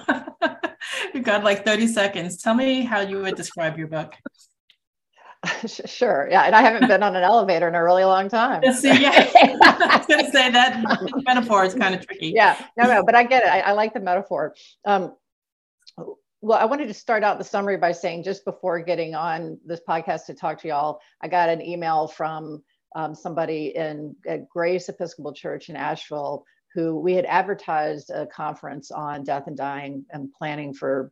we've 1.14 1.24
got 1.24 1.44
like 1.44 1.66
30 1.66 1.88
seconds. 1.88 2.38
Tell 2.38 2.54
me 2.54 2.82
how 2.82 3.02
you 3.02 3.22
would 3.22 3.36
describe 3.36 3.78
your 3.78 3.88
book. 3.88 4.14
Sure. 5.66 6.28
Yeah. 6.30 6.44
And 6.44 6.56
I 6.56 6.62
haven't 6.62 6.88
been 6.88 7.02
on 7.02 7.16
an 7.16 7.24
elevator 7.24 7.68
in 7.68 7.74
a 7.74 7.84
really 7.84 8.04
long 8.04 8.30
time. 8.30 8.62
See, 8.74 9.02
yeah. 9.02 9.28
I 9.64 9.98
was 9.98 10.06
going 10.06 10.24
to 10.24 10.32
say 10.32 10.52
that 10.52 10.84
metaphor 11.26 11.66
is 11.66 11.74
kind 11.74 11.96
of 11.96 12.06
tricky. 12.06 12.32
Yeah. 12.36 12.64
No, 12.78 12.86
no, 12.86 13.04
but 13.04 13.16
I 13.16 13.24
get 13.24 13.42
it. 13.44 13.50
I, 13.50 13.62
I 13.62 13.72
like 13.72 13.96
the 13.96 14.00
metaphor. 14.02 14.54
Um, 14.86 15.16
well, 16.42 16.60
I 16.60 16.66
wanted 16.66 16.88
to 16.88 16.94
start 16.94 17.24
out 17.24 17.40
the 17.40 17.44
summary 17.44 17.78
by 17.78 17.92
saying 17.92 18.24
just 18.24 18.46
before 18.46 18.80
getting 18.82 19.16
on 19.16 19.60
this 19.66 19.82
podcast 19.88 20.26
to 20.28 20.36
talk 20.36 20.60
to 20.62 20.68
y'all, 20.68 21.00
I 21.22 21.28
got 21.28 21.50
an 21.50 21.62
email 21.62 22.08
from 22.08 22.64
um, 22.96 23.16
somebody 23.16 23.76
in 23.76 24.16
at 24.28 24.50
Grace 24.50 24.90
Episcopal 24.90 25.34
Church 25.34 25.70
in 25.70 25.76
Asheville 25.76 26.46
who 26.74 26.98
we 26.98 27.14
had 27.14 27.26
advertised 27.26 28.10
a 28.10 28.26
conference 28.28 28.92
on 28.92 29.24
death 29.24 29.48
and 29.48 29.58
dying 29.58 30.06
and 30.12 30.32
planning 30.34 30.74
for 30.74 31.12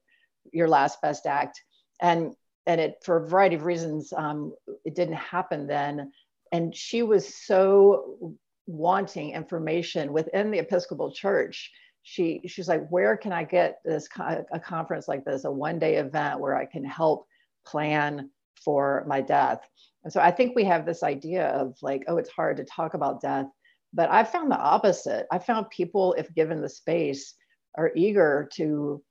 your 0.51 0.67
last 0.67 1.01
best 1.01 1.25
act, 1.25 1.61
and 2.01 2.33
and 2.65 2.79
it 2.79 2.95
for 3.03 3.17
a 3.17 3.27
variety 3.27 3.55
of 3.55 3.63
reasons 3.63 4.13
um, 4.15 4.53
it 4.85 4.95
didn't 4.95 5.15
happen 5.15 5.67
then, 5.67 6.11
and 6.51 6.75
she 6.75 7.03
was 7.03 7.35
so 7.35 8.37
wanting 8.67 9.31
information 9.31 10.13
within 10.13 10.51
the 10.51 10.59
Episcopal 10.59 11.11
Church. 11.11 11.71
She 12.03 12.41
she's 12.47 12.69
like 12.69 12.87
where 12.89 13.17
can 13.17 13.33
i 13.33 13.43
get 13.43 13.81
this 13.83 14.07
a 14.17 14.59
conference 14.59 15.07
like 15.07 15.25
this 15.25 15.43
a 15.43 15.51
one 15.51 15.77
day 15.77 15.97
event 15.97 16.39
where 16.39 16.55
i 16.55 16.65
can 16.65 16.83
help 16.83 17.27
plan 17.65 18.29
for 18.63 19.03
my 19.05 19.19
death 19.19 19.59
and 20.03 20.13
so 20.13 20.19
i 20.21 20.31
think 20.31 20.55
we 20.55 20.63
have 20.63 20.85
this 20.85 21.03
idea 21.03 21.47
of 21.49 21.75
like 21.81 22.03
oh 22.07 22.17
it's 22.17 22.29
hard 22.29 22.57
to 22.57 22.63
talk 22.63 22.93
about 22.93 23.21
death 23.21 23.47
but 23.93 24.09
i 24.11 24.23
found 24.23 24.51
the 24.51 24.57
opposite 24.57 25.25
i 25.31 25.39
found 25.39 25.69
people 25.69 26.13
if 26.17 26.33
given 26.35 26.61
the 26.61 26.69
space 26.69 27.35
are 27.77 27.91
eager 27.95 28.49
to 28.53 29.01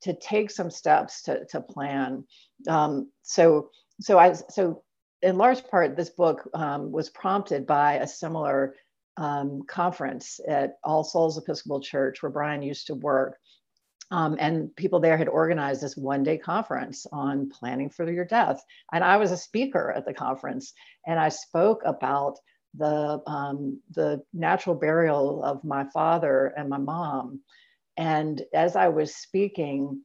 to 0.00 0.14
take 0.14 0.50
some 0.50 0.70
steps 0.70 1.22
to, 1.22 1.44
to 1.46 1.60
plan 1.60 2.24
um, 2.68 3.10
so 3.22 3.70
so 4.00 4.18
i 4.18 4.32
so 4.32 4.82
in 5.22 5.36
large 5.36 5.64
part 5.68 5.96
this 5.96 6.10
book 6.10 6.48
um, 6.54 6.92
was 6.92 7.10
prompted 7.10 7.66
by 7.66 7.94
a 7.94 8.06
similar 8.06 8.74
um, 9.18 9.62
conference 9.68 10.40
at 10.46 10.78
All 10.84 11.04
Souls 11.04 11.36
Episcopal 11.36 11.80
Church, 11.80 12.22
where 12.22 12.30
Brian 12.30 12.62
used 12.62 12.86
to 12.86 12.94
work. 12.94 13.36
Um, 14.10 14.36
and 14.40 14.74
people 14.76 15.00
there 15.00 15.18
had 15.18 15.28
organized 15.28 15.82
this 15.82 15.96
one 15.96 16.22
day 16.22 16.38
conference 16.38 17.06
on 17.12 17.50
planning 17.50 17.90
for 17.90 18.10
your 18.10 18.24
death. 18.24 18.62
And 18.92 19.04
I 19.04 19.18
was 19.18 19.32
a 19.32 19.36
speaker 19.36 19.92
at 19.94 20.06
the 20.06 20.14
conference, 20.14 20.72
and 21.06 21.20
I 21.20 21.28
spoke 21.28 21.82
about 21.84 22.38
the, 22.74 23.20
um, 23.26 23.80
the 23.94 24.22
natural 24.32 24.74
burial 24.74 25.42
of 25.44 25.62
my 25.64 25.84
father 25.92 26.54
and 26.56 26.68
my 26.68 26.78
mom. 26.78 27.40
And 27.96 28.42
as 28.54 28.76
I 28.76 28.88
was 28.88 29.14
speaking, 29.16 30.02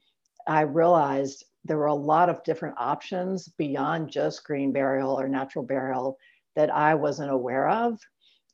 I 0.47 0.61
realized 0.61 1.45
there 1.63 1.77
were 1.77 1.85
a 1.85 1.93
lot 1.93 2.29
of 2.29 2.43
different 2.43 2.75
options 2.77 3.47
beyond 3.57 4.11
just 4.11 4.43
green 4.43 4.73
burial 4.73 5.17
or 5.17 5.27
natural 5.29 5.63
burial 5.63 6.17
that 6.55 6.69
I 6.69 6.95
wasn't 6.95 7.31
aware 7.31 7.69
of. 7.69 7.99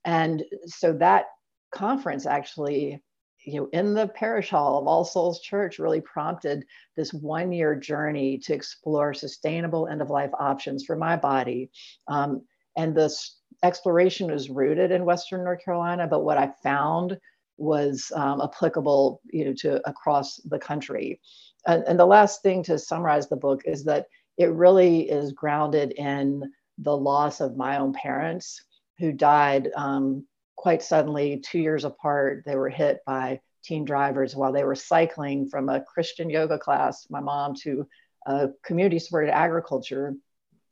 And 0.05 0.43
so 0.65 0.93
that 0.93 1.25
conference 1.71 2.25
actually, 2.25 3.01
you 3.45 3.59
know, 3.59 3.69
in 3.71 3.93
the 3.93 4.07
parish 4.07 4.49
hall 4.49 4.79
of 4.79 4.87
All 4.87 5.05
Souls 5.05 5.39
Church 5.41 5.79
really 5.79 6.01
prompted 6.01 6.65
this 6.95 7.13
one 7.13 7.51
year 7.51 7.75
journey 7.75 8.37
to 8.39 8.53
explore 8.53 9.13
sustainable 9.13 9.87
end 9.87 10.01
of 10.01 10.09
life 10.09 10.31
options 10.39 10.85
for 10.85 10.95
my 10.95 11.15
body. 11.15 11.69
Um, 12.07 12.41
and 12.77 12.95
this 12.95 13.37
exploration 13.63 14.31
was 14.31 14.49
rooted 14.49 14.91
in 14.91 15.05
Western 15.05 15.43
North 15.43 15.63
Carolina, 15.63 16.07
but 16.07 16.23
what 16.23 16.37
I 16.37 16.51
found 16.63 17.17
was 17.57 18.11
um, 18.15 18.41
applicable 18.41 19.21
you 19.31 19.45
know, 19.45 19.53
to 19.59 19.87
across 19.89 20.37
the 20.45 20.59
country. 20.59 21.19
And, 21.67 21.83
and 21.83 21.99
the 21.99 22.05
last 22.05 22.41
thing 22.41 22.63
to 22.63 22.79
summarize 22.79 23.27
the 23.27 23.35
book 23.35 23.61
is 23.65 23.83
that 23.85 24.07
it 24.37 24.51
really 24.51 25.09
is 25.09 25.33
grounded 25.33 25.91
in 25.91 26.43
the 26.77 26.95
loss 26.95 27.41
of 27.41 27.57
my 27.57 27.77
own 27.77 27.91
parents 27.91 28.63
who 28.97 29.11
died 29.11 29.69
um, 29.75 30.25
quite 30.59 30.83
suddenly, 30.83 31.37
two 31.39 31.57
years 31.57 31.85
apart. 31.85 32.43
They 32.45 32.57
were 32.57 32.67
hit 32.67 32.99
by 33.05 33.39
teen 33.63 33.85
drivers 33.85 34.35
while 34.35 34.51
they 34.51 34.65
were 34.65 34.75
cycling 34.75 35.47
from 35.47 35.69
a 35.69 35.79
Christian 35.79 36.29
yoga 36.29 36.59
class, 36.59 37.07
my 37.09 37.21
mom, 37.21 37.55
to 37.61 37.87
a 38.25 38.49
community 38.61 38.99
supported 38.99 39.33
agriculture, 39.33 40.15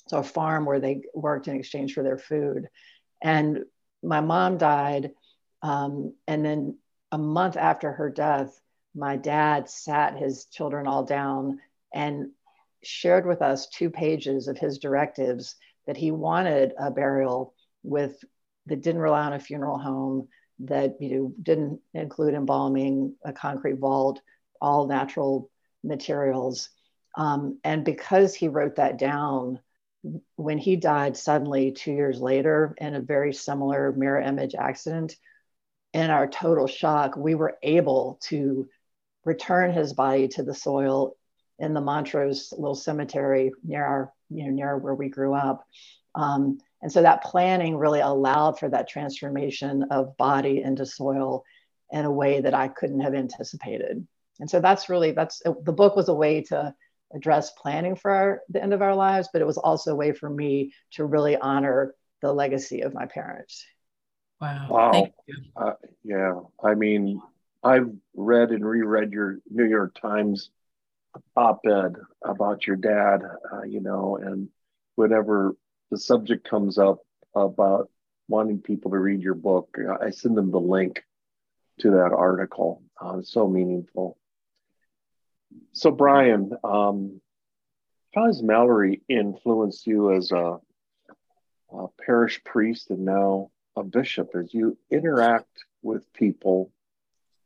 so 0.10 0.18
a 0.18 0.24
farm 0.24 0.66
where 0.66 0.82
they 0.82 1.04
worked 1.14 1.48
in 1.48 1.56
exchange 1.56 1.94
for 1.94 2.04
their 2.04 2.18
food. 2.18 2.68
And 3.22 3.64
my 4.04 4.20
mom 4.20 4.58
died. 4.58 5.12
Um, 5.62 6.14
and 6.28 6.44
then 6.44 6.78
a 7.14 7.18
month 7.18 7.56
after 7.56 7.94
her 7.94 8.10
death, 8.10 8.60
my 8.94 9.16
dad 9.16 9.70
sat 9.70 10.18
his 10.18 10.48
children 10.48 10.86
all 10.86 11.06
down 11.06 11.62
and 11.94 12.32
shared 12.84 13.26
with 13.26 13.42
us 13.42 13.70
two 13.70 13.90
pages 13.90 14.50
of 14.50 14.58
his 14.58 14.80
directives 14.80 15.56
that 15.86 15.96
he 15.96 16.12
wanted 16.12 16.74
a 16.78 16.92
burial 16.92 17.54
with 17.84 18.22
that 18.68 18.82
didn't 18.82 19.02
rely 19.02 19.26
on 19.26 19.34
a 19.34 19.40
funeral 19.40 19.78
home, 19.78 20.28
that 20.60 20.96
you 21.00 21.10
know 21.10 21.34
didn't 21.42 21.80
include 21.94 22.34
embalming, 22.34 23.16
a 23.24 23.34
concrete 23.34 23.80
vault, 23.80 24.22
all 24.62 24.88
natural 24.88 25.50
materials. 25.84 26.70
Um, 27.16 27.60
and 27.64 27.84
because 27.84 28.36
he 28.36 28.48
wrote 28.48 28.76
that 28.76 28.98
down, 29.00 29.60
when 30.36 30.58
he 30.58 30.76
died 30.76 31.18
suddenly 31.18 31.72
two 31.72 31.92
years 31.92 32.20
later 32.20 32.76
in 32.78 32.96
a 32.96 33.02
very 33.02 33.34
similar 33.34 33.92
mirror 33.92 34.22
image 34.22 34.56
accident, 34.56 35.16
in 35.94 36.10
our 36.10 36.28
total 36.28 36.68
shock, 36.68 37.16
we 37.18 37.36
were 37.36 37.58
able 37.64 38.20
to 38.22 38.68
return 39.26 39.74
his 39.74 39.94
body 39.94 40.28
to 40.28 40.44
the 40.44 40.54
soil 40.54 41.16
in 41.60 41.74
the 41.74 41.82
Montrose 41.82 42.54
little 42.56 42.76
cemetery 42.76 43.52
near 43.64 43.84
our, 43.84 44.14
you 44.30 44.46
know, 44.46 44.52
near 44.52 44.78
where 44.78 44.94
we 44.94 45.10
grew 45.10 45.34
up. 45.34 45.66
Um, 46.14 46.60
and 46.82 46.92
so 46.92 47.02
that 47.02 47.24
planning 47.24 47.78
really 47.78 48.00
allowed 48.00 48.60
for 48.60 48.70
that 48.70 48.88
transformation 48.88 49.84
of 49.92 50.16
body 50.18 50.62
into 50.62 50.86
soil 50.86 51.44
in 51.92 52.06
a 52.06 52.12
way 52.12 52.42
that 52.42 52.54
I 52.54 52.68
couldn't 52.68 53.00
have 53.00 53.16
anticipated. 53.16 54.06
And 54.40 54.50
so 54.50 54.60
that's 54.60 54.90
really 54.90 55.12
that's 55.12 55.40
the 55.40 55.72
book 55.72 55.96
was 55.96 56.10
a 56.10 56.14
way 56.14 56.44
to 56.44 56.74
address 57.14 57.52
planning 57.52 57.96
for 57.96 58.12
our, 58.12 58.42
the 58.50 58.62
end 58.62 58.74
of 58.74 58.82
our 58.82 58.96
lives, 58.96 59.30
but 59.32 59.42
it 59.42 59.48
was 59.48 59.58
also 59.58 59.92
a 59.92 59.96
way 59.96 60.12
for 60.12 60.30
me 60.30 60.74
to 60.92 61.06
really 61.06 61.38
honor 61.38 61.96
the 62.22 62.32
legacy 62.32 62.82
of 62.82 62.94
my 62.94 63.06
parents. 63.06 63.66
Wow. 64.42 64.68
Wow. 64.70 65.08
Uh, 65.56 65.74
yeah. 66.04 66.34
I 66.64 66.76
mean, 66.76 67.22
I've 67.64 67.90
read 68.16 68.52
and 68.52 68.66
reread 68.66 69.12
your 69.12 69.40
New 69.50 69.66
York 69.66 70.00
Times 70.00 70.52
op 71.36 71.62
ed 71.66 71.96
about 72.24 72.68
your 72.68 72.76
dad, 72.76 73.22
uh, 73.52 73.64
you 73.64 73.80
know, 73.80 74.18
and 74.22 74.50
whenever 74.96 75.56
the 75.92 75.98
subject 75.98 76.48
comes 76.50 76.78
up 76.78 77.00
about 77.36 77.90
wanting 78.28 78.60
people 78.60 78.92
to 78.92 78.98
read 78.98 79.22
your 79.22 79.36
book, 79.36 79.78
I 80.02 80.10
send 80.10 80.38
them 80.38 80.52
the 80.52 80.60
link 80.60 81.04
to 81.80 81.92
that 81.92 82.14
article. 82.14 82.84
Uh, 83.00 83.22
so 83.22 83.48
meaningful. 83.48 84.18
So, 85.74 85.92
Brian, 85.92 86.52
um, 86.64 87.22
how 88.14 88.26
has 88.26 88.42
Mallory 88.42 89.02
influenced 89.08 89.86
you 89.88 90.14
as 90.14 90.32
a, 90.32 90.58
a 91.72 91.88
parish 92.06 92.44
priest 92.44 92.90
and 92.90 93.06
now 93.06 93.52
a 93.76 93.84
bishop 93.84 94.32
as 94.36 94.54
you 94.54 94.78
interact 94.90 95.66
with 95.84 96.12
people 96.14 96.72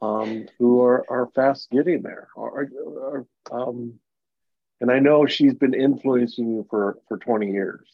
um, 0.01 0.47
who 0.57 0.81
are, 0.81 1.05
are 1.09 1.29
fast 1.35 1.69
getting 1.69 2.01
there? 2.01 2.29
Are, 2.35 2.69
are, 2.71 3.25
um, 3.51 3.99
and 4.79 4.89
I 4.89 4.99
know 4.99 5.27
she's 5.27 5.53
been 5.53 5.75
influencing 5.75 6.49
you 6.49 6.65
for, 6.69 6.97
for 7.07 7.17
20 7.17 7.51
years. 7.51 7.87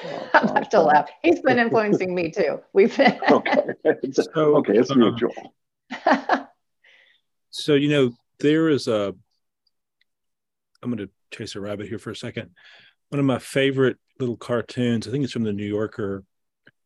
I 0.34 0.52
have 0.54 0.68
to 0.70 0.82
laugh. 0.82 1.10
He's 1.22 1.40
been 1.40 1.58
influencing 1.58 2.14
me 2.14 2.30
too. 2.30 2.60
We've 2.72 2.96
been 2.96 3.18
okay. 3.30 3.62
It's, 3.84 4.16
so, 4.34 4.56
okay, 4.56 4.78
it's 4.78 4.90
uh, 4.90 4.94
mutual. 4.94 5.54
so 7.50 7.74
you 7.74 7.88
know 7.88 8.12
there 8.40 8.68
is 8.68 8.88
a. 8.88 9.14
I'm 10.82 10.90
going 10.90 10.98
to 10.98 11.10
chase 11.36 11.56
a 11.56 11.60
rabbit 11.60 11.88
here 11.88 11.98
for 11.98 12.10
a 12.10 12.16
second. 12.16 12.50
One 13.08 13.18
of 13.18 13.26
my 13.26 13.38
favorite 13.38 13.96
little 14.20 14.36
cartoons. 14.36 15.08
I 15.08 15.10
think 15.10 15.24
it's 15.24 15.32
from 15.32 15.42
the 15.42 15.52
New 15.52 15.66
Yorker. 15.66 16.24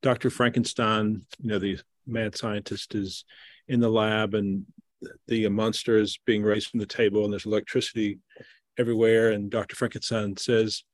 Dr. 0.01 0.31
Frankenstein, 0.31 1.27
you 1.39 1.51
know, 1.51 1.59
the 1.59 1.79
mad 2.07 2.37
scientist 2.37 2.95
is 2.95 3.25
in 3.69 3.81
the 3.81 3.91
lab 3.91 4.35
and 4.35 4.65
the 5.29 5.49
monster 5.49 5.99
is 5.99 6.19
being 6.27 6.43
raised 6.43 6.69
from 6.69 6.81
the 6.81 6.87
table 6.87 7.25
and 7.25 7.33
there's 7.33 7.47
electricity 7.47 8.19
everywhere. 8.79 9.31
And 9.31 9.51
Dr. 9.51 9.77
Frankenstein 9.77 10.37
says, 10.37 10.85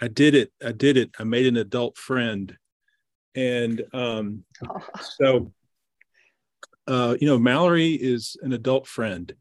I 0.00 0.08
did 0.08 0.34
it. 0.34 0.52
I 0.64 0.72
did 0.72 0.96
it. 0.96 1.10
I 1.18 1.24
made 1.24 1.46
an 1.46 1.56
adult 1.56 1.96
friend. 1.96 2.56
And 3.34 3.82
um, 3.92 4.44
oh. 4.68 4.82
so, 5.20 5.52
uh, 6.86 7.16
you 7.20 7.26
know, 7.26 7.38
Mallory 7.38 7.94
is 7.94 8.36
an 8.42 8.52
adult 8.52 8.86
friend 8.86 9.34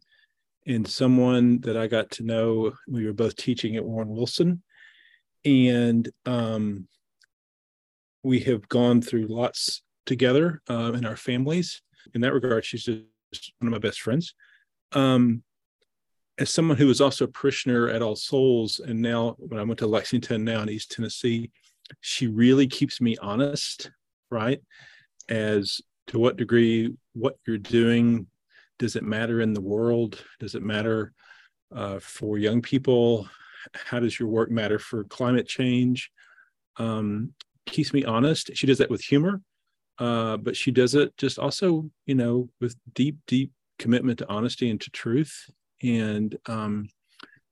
and 0.68 0.88
someone 0.88 1.62
that 1.62 1.78
I 1.78 1.88
got 1.88 2.10
to 2.12 2.24
know. 2.24 2.74
We 2.88 3.06
were 3.06 3.14
both 3.14 3.36
teaching 3.36 3.76
at 3.76 3.86
Warren 3.86 4.10
Wilson. 4.10 4.64
And 5.44 6.10
um, 6.26 6.88
we 8.24 8.40
have 8.42 8.68
gone 8.68 9.02
through 9.02 9.28
lots 9.28 9.84
together 10.06 10.62
uh, 10.70 10.94
in 10.94 11.06
our 11.06 11.16
families. 11.16 11.82
In 12.14 12.22
that 12.22 12.34
regard, 12.34 12.66
she's 12.66 12.84
just 12.84 13.54
one 13.60 13.68
of 13.68 13.72
my 13.72 13.78
best 13.78 14.02
friends. 14.02 14.34
Um, 14.94 15.44
as 16.38 16.50
someone 16.50 16.78
who 16.78 16.88
was 16.88 17.02
also 17.02 17.26
a 17.26 17.30
parishioner 17.30 17.90
at 17.90 18.02
All 18.02 18.16
Souls, 18.16 18.80
and 18.80 19.02
now 19.02 19.36
when 19.38 19.60
I 19.60 19.64
went 19.64 19.80
to 19.80 19.88
Lexington 19.88 20.44
now 20.44 20.62
in 20.62 20.70
East 20.70 20.92
Tennessee, 20.92 21.52
she 22.02 22.28
really 22.28 22.68
keeps 22.68 23.00
me 23.00 23.16
honest, 23.22 23.92
right? 24.30 24.62
As 25.30 25.82
to 26.08 26.20
what 26.20 26.38
degree 26.38 26.94
what 27.14 27.38
you're 27.48 27.58
doing 27.58 28.28
does 28.78 28.96
it 28.96 29.04
matter 29.04 29.40
in 29.40 29.54
the 29.54 29.62
world? 29.62 30.22
Does 30.40 30.56
it 30.56 30.62
matter 30.62 31.14
uh, 31.74 32.00
for 32.00 32.38
young 32.38 32.62
people. 32.62 33.28
How 33.74 34.00
does 34.00 34.20
your 34.20 34.30
work 34.30 34.52
matter 34.52 34.80
for 34.80 35.04
climate 35.06 35.48
change? 35.48 36.12
Um, 36.78 37.34
keeps 37.66 37.94
me 37.94 38.06
honest. 38.06 38.52
She 38.56 38.68
does 38.68 38.78
that 38.78 38.90
with 38.90 39.02
humor, 39.02 39.42
uh, 39.98 40.38
but 40.38 40.56
she 40.56 40.72
does 40.72 40.96
it 40.96 41.16
just 41.18 41.40
also, 41.40 41.90
you 42.06 42.16
know, 42.16 42.50
with 42.62 42.76
deep, 42.94 43.18
deep 43.28 43.52
commitment 43.80 44.20
to 44.20 44.30
honesty 44.30 44.70
and 44.70 44.80
to 44.82 44.90
truth. 44.92 45.50
And 45.84 46.38
um, 46.48 46.90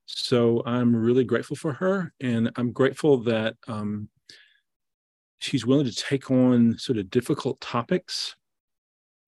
so 0.05 0.63
I'm 0.65 0.95
really 0.95 1.23
grateful 1.23 1.55
for 1.55 1.73
her, 1.73 2.13
and 2.21 2.51
I'm 2.55 2.71
grateful 2.71 3.17
that 3.23 3.55
um, 3.67 4.09
she's 5.39 5.65
willing 5.65 5.85
to 5.85 5.95
take 5.95 6.31
on 6.31 6.77
sort 6.77 6.97
of 6.97 7.09
difficult 7.09 7.59
topics, 7.59 8.35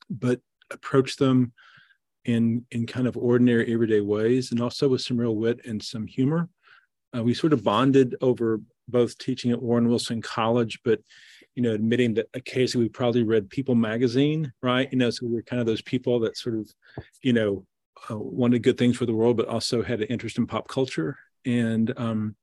but 0.10 0.40
approach 0.72 1.18
them 1.18 1.54
in 2.26 2.66
in 2.72 2.88
kind 2.88 3.08
of 3.08 3.16
ordinary 3.16 3.72
everyday 3.72 4.02
ways 4.02 4.52
and 4.52 4.60
also 4.60 4.88
with 4.88 5.02
some 5.02 5.18
real 5.18 5.36
wit 5.36 5.62
and 5.66 5.82
some 5.82 6.08
humor. 6.08 6.50
Uh, 7.16 7.24
we 7.24 7.34
sort 7.34 7.54
of 7.54 7.64
bonded 7.64 8.16
over 8.22 8.60
both 8.88 9.18
teaching 9.18 9.52
at 9.52 9.62
warren 9.62 9.88
wilson 9.88 10.22
college 10.22 10.80
but 10.84 11.00
you 11.56 11.64
know 11.64 11.72
admitting 11.72 12.14
that 12.14 12.28
occasionally 12.34 12.86
we 12.86 12.90
probably 12.90 13.24
read 13.24 13.50
people 13.50 13.76
magazine 13.76 14.52
right? 14.62 14.92
You 14.92 14.98
know 14.98 15.10
so 15.10 15.26
we 15.28 15.38
are 15.38 15.44
kind 15.44 15.60
of 15.60 15.66
those 15.66 15.82
people 15.82 16.20
that 16.22 16.38
sort 16.38 16.56
of 16.56 16.70
you 17.22 17.34
know 17.34 17.66
uh, 18.10 18.18
wanted 18.18 18.64
good 18.64 18.78
things 18.78 18.98
for 18.98 19.06
the 19.06 19.16
world 19.16 19.38
but 19.38 19.48
also 19.48 19.82
had 19.82 20.02
an 20.02 20.08
interest 20.08 20.38
in 20.38 20.48
pop 20.48 20.68
culture 20.68 21.18
and 21.46 21.94
um 21.98 22.36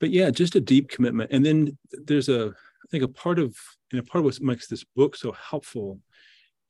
but 0.00 0.10
yeah 0.10 0.30
just 0.30 0.56
a 0.56 0.60
deep 0.60 0.88
commitment 0.88 1.30
and 1.32 1.44
then 1.44 1.76
there's 2.04 2.28
a 2.28 2.48
i 2.48 2.86
think 2.90 3.02
a 3.02 3.08
part 3.08 3.38
of 3.38 3.56
and 3.90 4.00
a 4.00 4.02
part 4.02 4.20
of 4.20 4.24
what 4.24 4.40
makes 4.40 4.66
this 4.66 4.84
book 4.96 5.16
so 5.16 5.32
helpful 5.32 5.98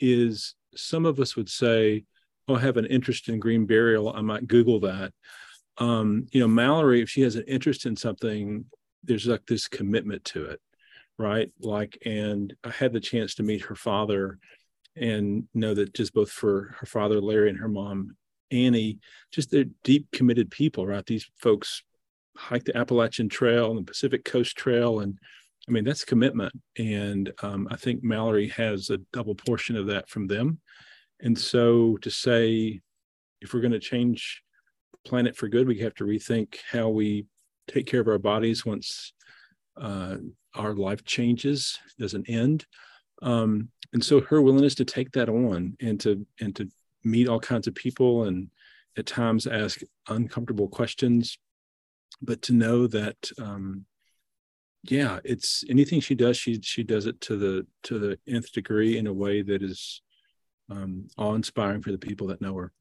is 0.00 0.54
some 0.74 1.06
of 1.06 1.20
us 1.20 1.36
would 1.36 1.48
say 1.48 2.04
oh, 2.48 2.56
I 2.56 2.60
have 2.60 2.76
an 2.76 2.86
interest 2.86 3.28
in 3.28 3.38
green 3.38 3.66
burial, 3.66 4.12
I 4.12 4.20
might 4.20 4.48
Google 4.48 4.80
that. 4.80 5.12
Um, 5.78 6.26
you 6.32 6.40
know, 6.40 6.48
Mallory, 6.48 7.00
if 7.00 7.08
she 7.08 7.22
has 7.22 7.36
an 7.36 7.44
interest 7.46 7.86
in 7.86 7.96
something, 7.96 8.64
there's 9.04 9.26
like 9.26 9.46
this 9.46 9.68
commitment 9.68 10.24
to 10.26 10.44
it, 10.46 10.60
right? 11.18 11.50
Like, 11.60 11.98
and 12.04 12.54
I 12.64 12.70
had 12.70 12.92
the 12.92 13.00
chance 13.00 13.34
to 13.36 13.42
meet 13.42 13.62
her 13.62 13.74
father 13.74 14.38
and 14.96 15.44
know 15.54 15.74
that 15.74 15.94
just 15.94 16.12
both 16.12 16.30
for 16.30 16.74
her 16.78 16.86
father, 16.86 17.20
Larry, 17.20 17.48
and 17.48 17.58
her 17.58 17.68
mom, 17.68 18.16
Annie, 18.50 18.98
just 19.30 19.50
they're 19.50 19.64
deep 19.84 20.06
committed 20.12 20.50
people, 20.50 20.86
right? 20.86 21.04
These 21.06 21.30
folks 21.40 21.82
hike 22.36 22.64
the 22.64 22.76
Appalachian 22.76 23.28
Trail 23.28 23.70
and 23.70 23.78
the 23.78 23.90
Pacific 23.90 24.24
Coast 24.24 24.56
Trail. 24.56 25.00
And 25.00 25.18
I 25.68 25.72
mean, 25.72 25.84
that's 25.84 26.04
commitment. 26.04 26.52
And 26.78 27.32
um, 27.42 27.68
I 27.70 27.76
think 27.76 28.02
Mallory 28.02 28.48
has 28.48 28.90
a 28.90 28.98
double 29.12 29.34
portion 29.34 29.76
of 29.76 29.86
that 29.86 30.08
from 30.08 30.26
them. 30.26 30.60
And 31.20 31.38
so 31.38 31.96
to 31.98 32.10
say, 32.10 32.80
if 33.40 33.54
we're 33.54 33.60
going 33.60 33.72
to 33.72 33.78
change 33.78 34.42
the 34.92 35.08
planet 35.08 35.36
for 35.36 35.48
good, 35.48 35.66
we 35.66 35.78
have 35.80 35.94
to 35.94 36.04
rethink 36.04 36.56
how 36.70 36.88
we 36.88 37.26
take 37.68 37.86
care 37.86 38.00
of 38.00 38.08
our 38.08 38.18
bodies 38.18 38.66
once 38.66 39.12
uh, 39.80 40.16
our 40.54 40.74
life 40.74 41.04
changes, 41.04 41.78
doesn't 41.98 42.28
end. 42.28 42.66
Um, 43.22 43.68
and 43.92 44.04
so 44.04 44.20
her 44.22 44.42
willingness 44.42 44.74
to 44.76 44.84
take 44.84 45.12
that 45.12 45.28
on 45.28 45.76
and 45.80 46.00
to 46.00 46.26
and 46.40 46.54
to 46.56 46.68
meet 47.04 47.28
all 47.28 47.40
kinds 47.40 47.66
of 47.66 47.74
people 47.74 48.24
and 48.24 48.50
at 48.96 49.06
times 49.06 49.46
ask 49.46 49.80
uncomfortable 50.08 50.68
questions, 50.68 51.38
but 52.20 52.42
to 52.42 52.52
know 52.52 52.86
that 52.86 53.30
um, 53.38 53.86
yeah, 54.84 55.20
it's 55.24 55.64
anything 55.70 56.00
she 56.00 56.14
does, 56.14 56.36
she 56.36 56.60
she 56.62 56.82
does 56.82 57.06
it 57.06 57.20
to 57.22 57.36
the 57.36 57.66
to 57.84 57.98
the 57.98 58.18
nth 58.26 58.52
degree 58.52 58.98
in 58.98 59.06
a 59.06 59.12
way 59.12 59.42
that 59.42 59.62
is 59.62 60.02
um, 60.70 61.08
awe-inspiring 61.16 61.82
for 61.82 61.92
the 61.92 61.98
people 61.98 62.26
that 62.28 62.40
know 62.40 62.56
her. 62.56 62.72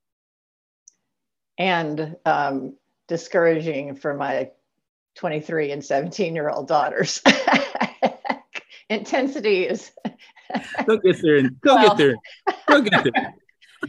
And 1.57 2.15
um, 2.25 2.75
discouraging 3.07 3.95
for 3.95 4.13
my 4.13 4.49
23 5.15 5.71
and 5.71 5.83
17 5.83 6.33
year 6.33 6.49
old 6.49 6.67
daughters. 6.67 7.21
Intensity 8.91 9.63
is. 9.63 9.91
go 10.85 10.97
get 10.97 11.21
there 11.21 11.37
and 11.37 11.61
go 11.61 11.75
well, 11.75 11.95
get 11.95 11.97
there. 11.97 12.15
Go 12.67 12.81
get 12.81 13.07
there. 13.13 13.33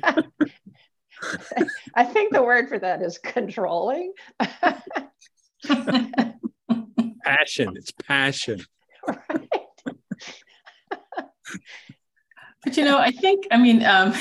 I 1.96 2.04
think 2.04 2.32
the 2.32 2.42
word 2.42 2.68
for 2.68 2.78
that 2.78 3.02
is 3.02 3.18
controlling. 3.18 4.12
passion. 7.24 7.74
It's 7.76 7.90
passion. 7.90 8.64
Right. 9.08 9.58
But 12.64 12.76
you 12.76 12.84
know, 12.84 12.98
I 12.98 13.10
think, 13.10 13.46
I 13.50 13.56
mean, 13.56 13.84
um, 13.84 14.14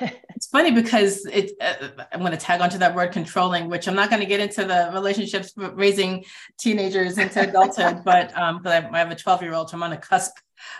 it's 0.00 0.46
funny 0.48 0.72
because 0.72 1.24
it, 1.26 1.52
uh, 1.60 2.04
I'm 2.12 2.20
going 2.20 2.32
to 2.32 2.38
tag 2.38 2.60
onto 2.60 2.78
that 2.78 2.94
word 2.94 3.12
controlling, 3.12 3.68
which 3.68 3.86
I'm 3.86 3.94
not 3.94 4.10
going 4.10 4.20
to 4.20 4.26
get 4.26 4.40
into 4.40 4.64
the 4.64 4.90
relationships 4.92 5.52
raising 5.56 6.24
teenagers 6.58 7.18
into 7.18 7.48
adulthood, 7.48 8.02
but 8.04 8.36
um, 8.36 8.60
but 8.62 8.92
I 8.92 8.98
have 8.98 9.10
a 9.10 9.16
12 9.16 9.42
year 9.42 9.54
old, 9.54 9.70
so 9.70 9.76
I'm 9.76 9.82
on 9.82 9.90
the 9.90 9.96
cusp 9.96 10.32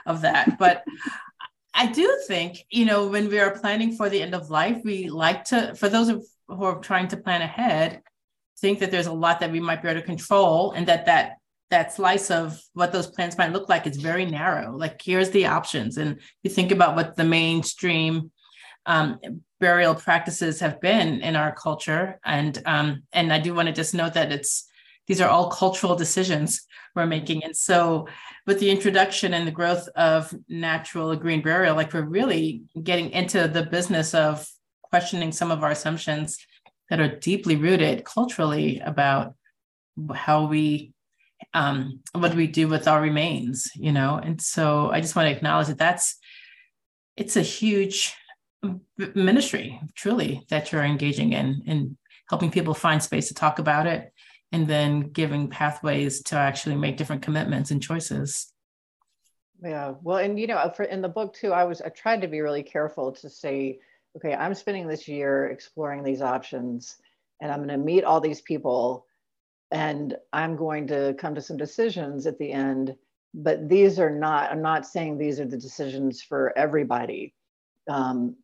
of 0.07 0.23
that. 0.23 0.59
But 0.59 0.83
I 1.73 1.87
do 1.87 2.21
think, 2.27 2.65
you 2.71 2.85
know, 2.85 3.09
when 3.09 3.29
we 3.29 3.39
are 3.39 3.59
planning 3.59 3.97
for 3.97 4.09
the 4.09 4.23
end 4.23 4.35
of 4.35 4.51
life, 4.51 4.81
we 4.85 5.09
like 5.09 5.45
to, 5.47 5.75
for 5.75 5.89
those 5.89 6.09
who 6.09 6.65
are 6.65 6.79
trying 6.79 7.09
to 7.09 7.17
plan 7.17 7.43
ahead, 7.43 8.03
think 8.59 8.79
that 8.79 8.91
there's 8.91 9.07
a 9.07 9.13
lot 9.13 9.41
that 9.41 9.51
we 9.51 9.61
might 9.61 9.83
be 9.83 9.89
able 9.89 10.01
to 10.01 10.07
control 10.07 10.73
and 10.73 10.87
that 10.87 11.07
that 11.07 11.39
that 11.75 11.93
slice 11.93 12.31
of 12.31 12.63
what 12.75 12.93
those 12.93 13.09
plans 13.09 13.37
might 13.37 13.53
look 13.53 13.69
like 13.69 13.85
is 13.85 13.97
very 13.97 14.25
narrow. 14.25 14.77
Like 14.77 15.03
here's 15.03 15.31
the 15.31 15.47
options, 15.47 15.97
and 15.97 16.21
you 16.45 16.51
think 16.51 16.71
about 16.71 16.95
what 16.95 17.17
the 17.17 17.25
mainstream 17.25 18.31
um, 18.87 19.19
burial 19.59 19.97
practices 19.97 20.61
have 20.61 20.81
been 20.81 21.21
in 21.21 21.35
our 21.35 21.53
culture, 21.53 22.21
and 22.25 22.63
um, 22.65 23.03
and 23.13 23.33
I 23.33 23.41
do 23.41 23.55
want 23.55 23.67
to 23.67 23.75
just 23.75 23.93
note 23.93 24.15
that 24.15 24.31
it's 24.31 24.69
these 25.09 25.21
are 25.21 25.29
all 25.29 25.51
cultural 25.51 25.97
decisions 25.97 26.65
we're 26.95 27.07
making, 27.07 27.43
and 27.43 27.57
so 27.57 28.07
with 28.47 28.61
the 28.61 28.71
introduction 28.71 29.35
and 29.35 29.45
the 29.45 29.59
growth 29.61 29.89
of 29.97 30.33
natural 30.49 31.17
green 31.17 31.43
burial, 31.43 31.75
like 31.75 31.93
we're 31.93 32.03
really 32.03 32.63
getting 32.85 33.11
into 33.11 33.49
the 33.49 33.65
business 33.65 34.15
of 34.15 34.49
questioning 34.85 35.33
some 35.33 35.51
of 35.51 35.65
our 35.65 35.73
assumptions 35.73 36.39
that 36.89 37.01
are 37.01 37.19
deeply 37.19 37.57
rooted 37.57 38.05
culturally 38.05 38.79
about 38.79 39.35
how 40.15 40.47
we 40.47 40.94
um, 41.55 42.01
what 42.13 42.33
do 42.33 42.37
we 42.37 42.49
do 42.49 42.69
with 42.69 42.89
our 42.89 43.01
remains 43.01 43.71
you 43.77 43.93
know? 43.93 44.21
And 44.23 44.41
so 44.41 44.91
i 44.91 45.01
just 45.01 45.17
want 45.17 45.29
to 45.29 45.37
acknowledge 45.37 45.69
that 45.69 45.79
that's 45.79 46.19
it's 47.17 47.37
a 47.37 47.43
huge 47.43 48.15
ministry 49.15 49.81
truly 49.95 50.45
that 50.49 50.73
you're 50.73 50.85
engaging 50.85 51.33
in 51.33 51.63
in 51.67 51.97
helping 52.31 52.51
people 52.51 52.75
find 52.75 53.03
space 53.03 53.29
to 53.29 53.35
talk 53.35 53.59
about 53.59 53.87
it 53.87 54.13
and 54.53 54.67
then 54.67 55.01
giving 55.01 55.49
pathways 55.49 56.23
to 56.23 56.37
actually 56.37 56.75
make 56.77 56.97
different 56.97 57.23
commitments 57.23 57.71
and 57.71 57.83
choices. 57.83 58.53
Yeah 59.63 59.95
well 60.03 60.19
and 60.19 60.39
you 60.39 60.47
know 60.47 60.73
for 60.77 60.85
in 60.85 61.01
the 61.01 61.09
book 61.09 61.35
too 61.35 61.53
i 61.53 61.65
was 61.65 61.81
i 61.81 61.89
tried 61.89 62.21
to 62.21 62.29
be 62.29 62.41
really 62.41 62.63
careful 62.63 63.13
to 63.13 63.31
say 63.31 63.79
okay 64.17 64.35
i'm 64.35 64.55
spending 64.55 64.87
this 64.87 65.09
year 65.09 65.47
exploring 65.47 66.03
these 66.03 66.21
options 66.21 66.97
and 67.41 67.51
i'm 67.51 67.59
going 67.59 67.69
to 67.69 67.79
meet 67.79 68.05
all 68.05 68.21
these 68.21 68.43
people 68.43 69.07
and 69.71 70.17
I'm 70.33 70.57
going 70.57 70.87
to 70.89 71.15
come 71.19 71.35
to 71.35 71.41
some 71.41 71.57
decisions 71.57 72.27
at 72.27 72.39
the 72.39 72.53
end. 72.53 72.97
But 73.35 73.69
these 73.69 73.99
are 73.99 74.11
not, 74.11 74.53
I'm 74.53 74.63
not 74.63 74.87
saying 74.87 75.19
these 75.19 75.41
are 75.41 75.47
the 75.47 75.57
decisions 75.57 76.23
for 76.23 76.57
everybody. 76.57 77.35
Um, 77.89 78.37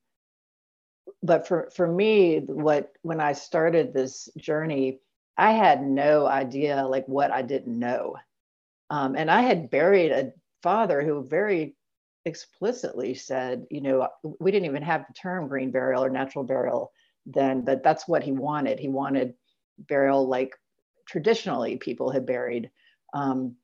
but 1.23 1.47
for, 1.47 1.71
for 1.77 1.87
me, 1.87 2.41
what 2.41 2.93
when 3.03 3.21
I 3.21 3.33
started 3.33 3.93
this 3.93 4.29
journey, 4.37 5.01
I 5.37 5.53
had 5.53 5.83
no 5.83 6.27
idea 6.27 6.87
like 6.87 7.07
what 7.07 7.31
I 7.31 7.43
didn't 7.43 7.79
know. 7.79 8.17
Um, 8.91 9.15
and 9.15 9.31
I 9.31 9.43
had 9.43 9.71
buried 9.71 10.11
a 10.11 10.33
father 10.63 11.03
who 11.03 11.23
very 11.23 11.77
explicitly 12.25 13.15
said, 13.15 13.67
you 13.71 13.81
know, 13.81 14.09
we 14.41 14.51
didn't 14.51 14.67
even 14.67 14.83
have 14.83 15.07
the 15.07 15.15
term 15.15 15.49
green 15.49 15.71
burial 15.71 16.05
or 16.05 16.11
natural 16.11 16.45
burial 16.45 16.93
then, 17.27 17.63
but 17.63 17.83
that's 17.83 18.09
what 18.09 18.23
he 18.23 18.33
wanted. 18.33 18.79
He 18.79 18.89
wanted 18.89 19.35
burial 19.79 20.29
like 20.29 20.55
traditionally 21.11 21.77
people 21.77 22.11
had 22.11 22.25
buried. 22.25 22.71
Um, 23.13 23.57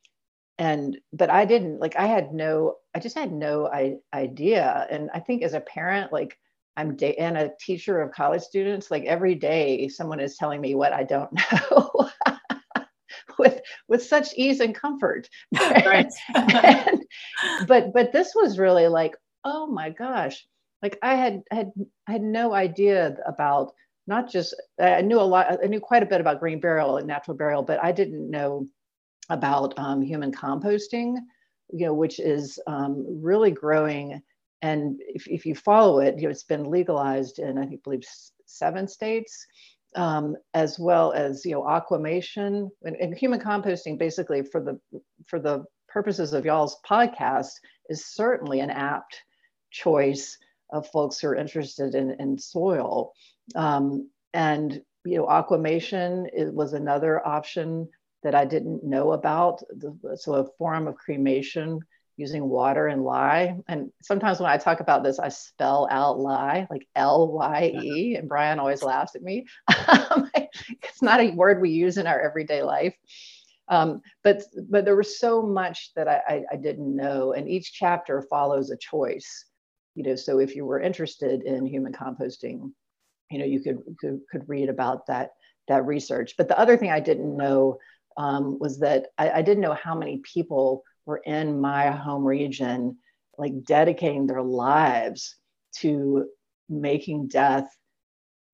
and 0.58 0.98
but 1.12 1.30
I 1.30 1.44
didn't 1.44 1.80
like 1.80 1.96
I 1.96 2.06
had 2.06 2.32
no 2.32 2.76
I 2.94 2.98
just 2.98 3.16
had 3.16 3.32
no 3.32 3.66
I, 3.66 3.96
idea. 4.14 4.86
And 4.90 5.10
I 5.12 5.20
think 5.20 5.42
as 5.42 5.54
a 5.54 5.60
parent, 5.60 6.12
like 6.12 6.38
I'm 6.76 6.96
da- 6.96 7.16
and 7.16 7.36
a 7.36 7.52
teacher 7.60 8.00
of 8.00 8.12
college 8.12 8.42
students, 8.42 8.90
like 8.90 9.04
every 9.04 9.34
day 9.34 9.88
someone 9.88 10.20
is 10.20 10.36
telling 10.36 10.60
me 10.60 10.74
what 10.74 10.92
I 10.92 11.04
don't 11.04 11.30
know. 11.70 12.10
with 13.38 13.60
with 13.88 14.02
such 14.02 14.28
ease 14.34 14.60
and 14.60 14.74
comfort 14.74 15.28
right. 15.60 16.10
and, 16.34 17.04
but 17.68 17.92
but 17.92 18.10
this 18.10 18.32
was 18.34 18.58
really 18.58 18.88
like 18.88 19.14
oh 19.44 19.66
my 19.66 19.90
gosh 19.90 20.46
like 20.82 20.98
i 21.02 21.14
had 21.14 21.42
had 21.50 21.70
had 22.06 22.22
no 22.22 22.54
idea 22.54 23.14
about 23.26 23.72
not 24.06 24.30
just 24.30 24.54
I 24.80 25.02
knew 25.02 25.20
a 25.20 25.22
lot, 25.22 25.58
I 25.62 25.66
knew 25.66 25.80
quite 25.80 26.02
a 26.02 26.06
bit 26.06 26.20
about 26.20 26.40
green 26.40 26.60
burial 26.60 26.98
and 26.98 27.06
natural 27.06 27.36
burial, 27.36 27.62
but 27.62 27.82
I 27.82 27.92
didn't 27.92 28.30
know 28.30 28.66
about 29.30 29.76
um, 29.78 30.00
human 30.02 30.32
composting, 30.32 31.16
you 31.72 31.86
know, 31.86 31.94
which 31.94 32.20
is 32.20 32.60
um, 32.66 33.04
really 33.22 33.50
growing. 33.50 34.22
And 34.62 35.00
if, 35.00 35.26
if 35.28 35.44
you 35.44 35.54
follow 35.54 36.00
it, 36.00 36.16
you 36.16 36.24
know, 36.24 36.30
it's 36.30 36.44
been 36.44 36.70
legalized 36.70 37.38
in 37.38 37.58
I 37.58 37.66
think 37.66 37.82
believe 37.82 38.04
seven 38.46 38.86
states. 38.88 39.46
um, 39.96 40.36
as 40.54 40.78
well 40.78 41.12
as 41.12 41.44
you 41.44 41.52
know 41.52 41.66
aquamation 41.68 42.70
and, 42.84 42.96
and, 42.96 43.16
human 43.16 43.40
composting 43.40 43.98
basically 43.98 44.42
for 44.42 44.60
the 44.60 44.78
for 45.26 45.40
the 45.40 45.64
purposes 45.88 46.32
of 46.32 46.44
y'all's 46.44 46.78
podcast 46.88 47.52
is 47.88 48.06
certainly 48.06 48.60
an 48.60 48.70
apt 48.70 49.22
choice 49.70 50.36
of 50.72 50.86
folks 50.88 51.18
who 51.18 51.28
are 51.28 51.36
interested 51.36 51.94
in, 51.94 52.14
in 52.18 52.38
soil 52.38 53.12
um, 53.54 54.10
and 54.34 54.80
you 55.04 55.16
know 55.16 55.26
aquamation 55.26 56.26
it 56.32 56.52
was 56.52 56.72
another 56.72 57.24
option 57.26 57.88
that 58.22 58.34
i 58.34 58.44
didn't 58.44 58.82
know 58.82 59.12
about 59.12 59.62
so 60.16 60.34
a 60.34 60.46
form 60.58 60.88
of 60.88 60.96
cremation 60.96 61.80
using 62.16 62.48
water 62.48 62.86
and 62.86 63.04
lye. 63.04 63.56
And 63.68 63.90
sometimes 64.02 64.40
when 64.40 64.50
I 64.50 64.56
talk 64.56 64.80
about 64.80 65.04
this, 65.04 65.18
I 65.18 65.28
spell 65.28 65.86
out 65.90 66.18
lye, 66.18 66.66
like 66.70 66.88
L 66.94 67.32
Y 67.32 67.72
E, 67.82 68.16
and 68.16 68.28
Brian 68.28 68.58
always 68.58 68.82
laughs 68.82 69.14
at 69.14 69.22
me. 69.22 69.46
it's 69.68 71.02
not 71.02 71.20
a 71.20 71.30
word 71.32 71.60
we 71.60 71.70
use 71.70 71.98
in 71.98 72.06
our 72.06 72.20
everyday 72.20 72.62
life. 72.62 72.94
Um, 73.68 74.00
but 74.22 74.42
but 74.70 74.84
there 74.84 74.96
was 74.96 75.18
so 75.18 75.42
much 75.42 75.92
that 75.94 76.08
I, 76.08 76.22
I, 76.26 76.42
I 76.52 76.56
didn't 76.56 76.94
know, 76.94 77.32
and 77.32 77.48
each 77.48 77.72
chapter 77.72 78.22
follows 78.22 78.70
a 78.70 78.76
choice. 78.76 79.46
You 79.94 80.04
know, 80.04 80.16
so 80.16 80.38
if 80.38 80.54
you 80.54 80.64
were 80.64 80.80
interested 80.80 81.42
in 81.42 81.66
human 81.66 81.92
composting, 81.92 82.72
you 83.30 83.38
know, 83.38 83.44
you 83.44 83.60
could 83.60 83.78
could, 83.98 84.20
could 84.30 84.48
read 84.48 84.68
about 84.68 85.06
that 85.06 85.32
that 85.68 85.86
research. 85.86 86.34
But 86.36 86.48
the 86.48 86.58
other 86.58 86.76
thing 86.76 86.90
I 86.90 87.00
didn't 87.00 87.36
know 87.36 87.78
um, 88.16 88.58
was 88.58 88.78
that 88.80 89.08
I, 89.18 89.30
I 89.30 89.42
didn't 89.42 89.62
know 89.62 89.74
how 89.74 89.94
many 89.94 90.18
people 90.18 90.82
were 91.04 91.22
in 91.24 91.60
my 91.60 91.90
home 91.90 92.24
region, 92.24 92.98
like 93.38 93.64
dedicating 93.64 94.26
their 94.26 94.42
lives 94.42 95.36
to 95.78 96.26
making 96.68 97.28
death 97.28 97.68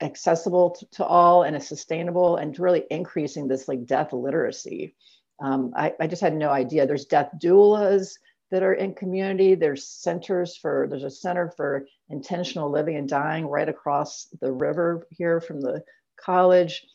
accessible 0.01 0.71
to, 0.71 0.87
to 0.91 1.05
all 1.05 1.45
and 1.45 1.57
a 1.57 1.61
sustainable 1.61 2.37
and 2.37 2.59
really 2.59 2.85
increasing 2.91 3.47
this 3.47 3.69
like 3.69 3.87
death 3.87 4.13
literacy. 4.13 4.95
Um, 5.41 5.73
I, 5.77 5.95
I, 6.01 6.07
just 6.07 6.23
had 6.23 6.35
no 6.35 6.51
idea. 6.51 6.87
There's 6.87 7.07
death 7.07 7.31
doulas 7.43 8.11
that 8.53 8.63
are 8.63 8.75
in 8.75 8.95
community. 8.95 9.55
There's 9.55 9.89
centers 9.89 10.57
for, 10.57 10.87
there's 10.89 11.05
a 11.05 11.11
center 11.11 11.51
for 11.57 11.87
intentional 12.11 12.71
living 12.71 12.97
and 12.97 13.09
dying 13.09 13.47
right 13.47 13.69
across 13.69 14.29
the 14.41 14.53
river 14.53 15.07
here 15.11 15.41
from 15.41 15.63
the 15.63 15.83
college. 16.21 16.87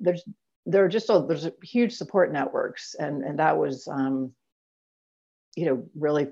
There's, 0.00 0.22
there 0.64 0.84
are 0.84 0.88
just, 0.88 1.10
a, 1.10 1.24
there's 1.26 1.44
a 1.44 1.52
huge 1.60 1.92
support 1.92 2.32
networks. 2.32 2.94
And, 2.94 3.24
and 3.24 3.40
that 3.40 3.58
was, 3.58 3.88
um, 3.88 4.32
you 5.56 5.66
know, 5.66 5.84
really 5.96 6.28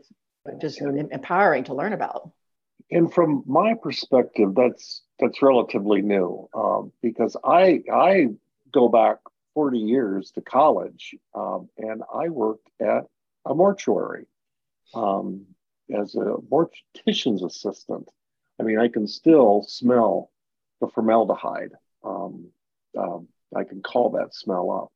just 0.60 0.80
empowering 0.80 1.64
to 1.64 1.74
learn 1.74 1.92
about. 1.92 2.30
And 2.92 3.12
from 3.12 3.42
my 3.46 3.74
perspective, 3.74 4.54
that's 4.56 5.02
that's 5.20 5.42
relatively 5.42 6.02
new 6.02 6.48
um, 6.54 6.92
because 7.02 7.36
I 7.44 7.82
I 7.92 8.28
go 8.72 8.88
back 8.88 9.18
40 9.54 9.78
years 9.78 10.32
to 10.32 10.40
college 10.40 11.14
um, 11.34 11.68
and 11.78 12.02
I 12.12 12.30
worked 12.30 12.68
at 12.80 13.04
a 13.46 13.54
mortuary 13.54 14.26
um, 14.94 15.46
as 15.94 16.14
a 16.14 16.36
mortician's 16.50 17.42
assistant. 17.42 18.08
I 18.58 18.62
mean, 18.62 18.78
I 18.78 18.88
can 18.88 19.06
still 19.06 19.62
smell 19.62 20.30
the 20.80 20.88
formaldehyde. 20.88 21.72
Um, 22.04 22.48
um, 22.98 23.28
I 23.54 23.64
can 23.64 23.82
call 23.82 24.10
that 24.10 24.34
smell 24.34 24.70
up. 24.70 24.92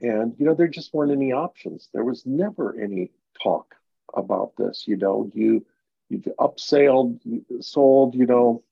And, 0.00 0.34
you 0.38 0.44
know, 0.44 0.54
there 0.54 0.68
just 0.68 0.92
weren't 0.92 1.12
any 1.12 1.32
options. 1.32 1.88
There 1.92 2.04
was 2.04 2.26
never 2.26 2.78
any 2.78 3.10
talk 3.42 3.74
about 4.14 4.52
this. 4.56 4.84
You 4.86 4.96
know, 4.96 5.30
you 5.34 5.66
you 6.08 6.22
upsailed, 6.38 7.20
sold, 7.60 8.14
you 8.14 8.26
know, 8.26 8.62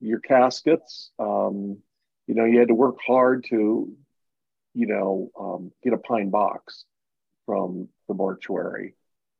your 0.00 0.20
caskets. 0.20 1.10
Um, 1.18 1.78
you 2.26 2.34
know, 2.34 2.44
you 2.44 2.58
had 2.58 2.68
to 2.68 2.74
work 2.74 2.96
hard 3.06 3.44
to, 3.50 3.94
you 4.74 4.86
know, 4.86 5.30
um, 5.38 5.72
get 5.82 5.92
a 5.92 5.98
pine 5.98 6.30
box 6.30 6.84
from 7.46 7.88
the 8.06 8.14
mortuary, 8.14 8.94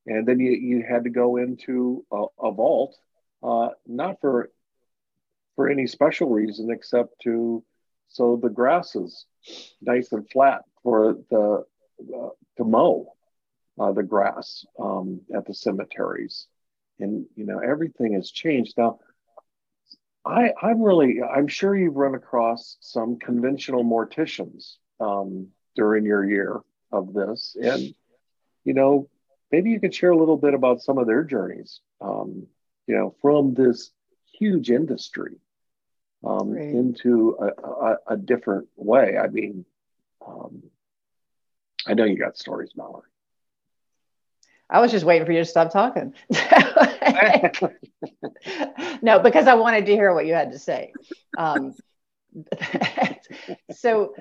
and 0.09 0.27
then 0.27 0.40
you 0.40 0.53
you 0.53 0.83
had 0.88 1.05
to 1.05 1.11
go 1.11 1.37
into 1.37 2.05
a, 2.11 2.25
a 2.42 2.53
vault, 2.53 2.97
uh, 3.42 3.68
not 3.87 4.21
for 4.21 4.51
for 5.55 5.68
any 5.68 5.87
special 5.87 6.29
reason 6.31 6.71
except 6.71 7.21
to 7.23 7.62
so 8.09 8.38
the 8.42 8.49
grass 8.49 8.97
is 8.97 9.27
nice 9.83 10.12
and 10.12 10.29
flat 10.31 10.62
for 10.83 11.18
the 11.31 11.64
uh, 12.01 12.29
to 12.57 12.64
mow 12.64 13.12
uh, 13.79 13.92
the 13.92 14.03
grass 14.03 14.64
um, 14.81 15.21
at 15.35 15.47
the 15.47 15.55
cemeteries, 15.55 16.47
and 16.99 17.27
you 17.37 17.44
know 17.44 17.59
everything 17.59 18.14
has 18.14 18.31
changed 18.31 18.75
now. 18.79 18.99
I, 20.25 20.53
I'm 20.61 20.83
really, 20.83 21.21
I'm 21.23 21.49
sure 21.49 21.75
you've 21.75 21.97
run 21.97 22.14
across 22.14 22.77
some 22.81 23.18
conventional 23.18 23.83
morticians 23.83 24.77
um, 25.01 25.49
during 25.75 26.05
your 26.05 26.29
year 26.29 26.61
of 26.92 27.14
this, 27.14 27.57
and 27.61 27.94
you 28.64 28.75
know 28.75 29.09
maybe 29.50 29.70
you 29.70 29.80
could 29.80 29.94
share 29.94 30.11
a 30.11 30.16
little 30.16 30.37
bit 30.37 30.54
about 30.54 30.82
some 30.82 30.98
of 30.98 31.06
their 31.06 31.24
journeys, 31.24 31.80
um, 32.00 32.46
you 32.87 32.94
know, 32.94 33.14
from 33.20 33.54
this 33.54 33.90
huge 34.38 34.70
industry 34.70 35.37
um, 36.24 36.50
right. 36.50 36.68
into 36.68 37.37
a, 37.40 37.66
a, 37.66 37.96
a, 38.08 38.16
different 38.16 38.68
way. 38.76 39.16
I 39.16 39.28
mean, 39.28 39.64
um, 40.26 40.62
I 41.87 41.94
know 41.94 42.04
you 42.04 42.18
got 42.18 42.37
stories, 42.37 42.72
Mallory. 42.76 43.08
I 44.70 44.80
was 44.80 44.90
just 44.90 45.04
waiting 45.04 45.26
for 45.26 45.32
you 45.32 45.38
to 45.38 45.44
stop 45.44 45.72
talking. 45.72 46.12
no, 49.02 49.20
because 49.20 49.46
I 49.46 49.54
wanted 49.54 49.87
to 49.87 49.92
hear 49.92 50.12
what 50.12 50.26
you 50.26 50.34
had 50.34 50.52
to 50.52 50.58
say. 50.58 50.92
Um, 51.38 51.74
so 53.75 54.14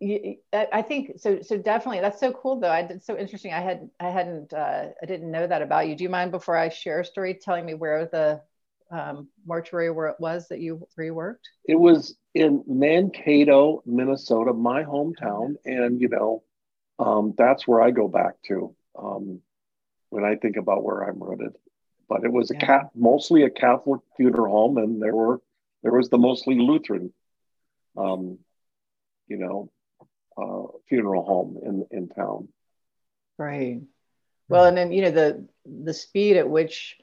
you, 0.00 0.36
I 0.52 0.82
think 0.82 1.18
so. 1.18 1.40
So 1.42 1.56
definitely, 1.56 2.00
that's 2.00 2.20
so 2.20 2.32
cool 2.32 2.60
though. 2.60 2.70
I 2.70 2.82
did 2.82 3.02
so 3.02 3.16
interesting. 3.16 3.52
I 3.52 3.60
had 3.60 3.88
I 4.00 4.10
hadn't 4.10 4.52
uh, 4.52 4.88
I 5.02 5.06
didn't 5.06 5.30
know 5.30 5.46
that 5.46 5.62
about 5.62 5.88
you. 5.88 5.96
Do 5.96 6.04
you 6.04 6.10
mind 6.10 6.30
before 6.30 6.56
I 6.56 6.68
share 6.68 7.00
a 7.00 7.04
story, 7.04 7.34
telling 7.34 7.64
me 7.64 7.74
where 7.74 8.06
the 8.06 8.42
um, 8.90 9.28
mortuary 9.44 9.90
where 9.90 10.08
it 10.08 10.16
was 10.18 10.48
that 10.48 10.60
you 10.60 10.86
reworked? 10.98 11.46
It 11.64 11.78
was 11.78 12.16
in 12.34 12.62
Mankato, 12.66 13.82
Minnesota, 13.86 14.52
my 14.52 14.84
hometown, 14.84 15.54
and 15.64 16.00
you 16.00 16.08
know 16.08 16.42
um, 16.98 17.34
that's 17.36 17.66
where 17.66 17.80
I 17.80 17.90
go 17.90 18.08
back 18.08 18.34
to. 18.48 18.74
Um, 18.98 19.40
when 20.10 20.24
I 20.24 20.36
think 20.36 20.56
about 20.56 20.84
where 20.84 21.02
I'm 21.02 21.22
rooted. 21.22 21.52
But 22.08 22.24
it 22.24 22.32
was 22.32 22.50
a 22.50 22.54
yeah. 22.54 22.66
cat, 22.66 22.90
mostly 22.94 23.42
a 23.42 23.50
Catholic 23.50 24.00
funeral 24.16 24.52
home, 24.52 24.78
and 24.78 25.02
there 25.02 25.14
were 25.14 25.40
there 25.82 25.92
was 25.92 26.08
the 26.08 26.18
mostly 26.18 26.58
Lutheran, 26.58 27.12
um, 27.96 28.38
you 29.28 29.38
know, 29.38 29.70
uh, 30.36 30.78
funeral 30.88 31.24
home 31.24 31.58
in 31.62 31.86
in 31.90 32.08
town. 32.08 32.48
Right. 33.38 33.80
Well, 34.48 34.66
and 34.66 34.76
then 34.76 34.92
you 34.92 35.02
know 35.02 35.10
the 35.10 35.48
the 35.64 35.94
speed 35.94 36.36
at 36.36 36.48
which 36.48 36.98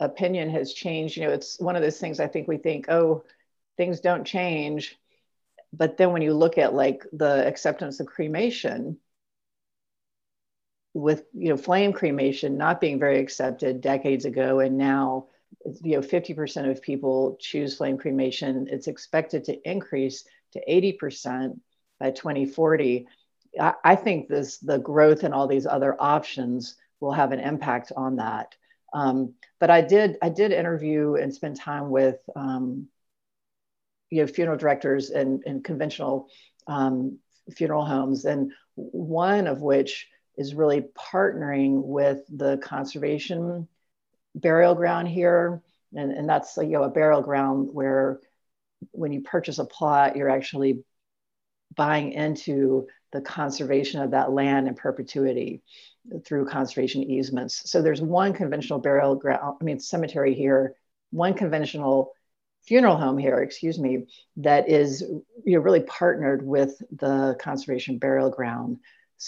opinion 0.00 0.50
has 0.50 0.72
changed. 0.72 1.16
You 1.16 1.24
know, 1.26 1.32
it's 1.32 1.60
one 1.60 1.76
of 1.76 1.82
those 1.82 1.98
things. 1.98 2.20
I 2.20 2.26
think 2.26 2.48
we 2.48 2.56
think, 2.56 2.86
oh, 2.88 3.24
things 3.76 4.00
don't 4.00 4.24
change, 4.24 4.96
but 5.72 5.96
then 5.96 6.12
when 6.12 6.22
you 6.22 6.34
look 6.34 6.58
at 6.58 6.74
like 6.74 7.04
the 7.12 7.46
acceptance 7.46 8.00
of 8.00 8.06
cremation, 8.06 8.98
with 10.96 11.24
you 11.34 11.50
know 11.50 11.56
flame 11.58 11.92
cremation 11.92 12.56
not 12.56 12.80
being 12.80 12.98
very 12.98 13.20
accepted 13.20 13.82
decades 13.82 14.24
ago 14.24 14.60
and 14.60 14.78
now 14.78 15.26
you 15.82 15.96
know 15.96 16.00
50% 16.00 16.70
of 16.70 16.82
people 16.82 17.36
choose 17.40 17.76
flame 17.76 17.98
cremation 17.98 18.66
it's 18.70 18.88
expected 18.88 19.44
to 19.44 19.68
increase 19.68 20.24
to 20.52 20.62
80% 20.68 21.58
by 21.98 22.10
2040 22.10 23.06
I, 23.60 23.74
I 23.84 23.96
think 23.96 24.28
this 24.28 24.58
the 24.58 24.78
growth 24.78 25.24
and 25.24 25.34
all 25.34 25.46
these 25.46 25.66
other 25.66 25.96
options 25.98 26.76
will 27.00 27.12
have 27.12 27.32
an 27.32 27.40
impact 27.40 27.92
on 27.96 28.16
that. 28.16 28.54
Um, 28.92 29.34
but 29.58 29.70
i 29.70 29.80
did 29.80 30.16
i 30.22 30.28
did 30.28 30.52
interview 30.52 31.14
and 31.14 31.34
spend 31.34 31.56
time 31.56 31.90
with 31.90 32.18
um, 32.34 32.88
you 34.10 34.22
know 34.22 34.26
funeral 34.26 34.56
directors 34.56 35.10
and, 35.10 35.42
and 35.46 35.64
conventional 35.64 36.28
um, 36.66 37.18
funeral 37.54 37.84
homes 37.84 38.24
and 38.24 38.52
one 38.74 39.46
of 39.46 39.60
which 39.60 40.08
is 40.36 40.54
really 40.54 40.84
partnering 40.96 41.82
with 41.82 42.20
the 42.28 42.58
conservation 42.58 43.66
burial 44.36 44.74
ground 44.74 45.08
here. 45.08 45.62
And, 45.94 46.12
and 46.12 46.28
that's 46.28 46.56
you 46.56 46.66
know, 46.66 46.82
a 46.82 46.90
burial 46.90 47.22
ground 47.22 47.68
where 47.72 48.20
when 48.92 49.12
you 49.12 49.22
purchase 49.22 49.58
a 49.58 49.64
plot, 49.64 50.16
you're 50.16 50.30
actually 50.30 50.84
buying 51.74 52.12
into 52.12 52.86
the 53.12 53.20
conservation 53.20 54.02
of 54.02 54.10
that 54.10 54.32
land 54.32 54.68
in 54.68 54.74
perpetuity 54.74 55.62
through 56.24 56.46
conservation 56.46 57.02
easements. 57.02 57.70
So 57.70 57.82
there's 57.82 58.00
one 58.00 58.32
conventional 58.32 58.78
burial 58.78 59.14
ground, 59.14 59.56
I 59.60 59.64
mean, 59.64 59.80
cemetery 59.80 60.34
here, 60.34 60.74
one 61.10 61.34
conventional 61.34 62.12
funeral 62.66 62.96
home 62.96 63.16
here, 63.16 63.42
excuse 63.42 63.78
me, 63.78 64.06
that 64.38 64.68
is 64.68 65.02
you 65.44 65.56
know, 65.56 65.60
really 65.60 65.82
partnered 65.82 66.44
with 66.46 66.80
the 66.90 67.36
conservation 67.40 67.98
burial 67.98 68.30
ground 68.30 68.78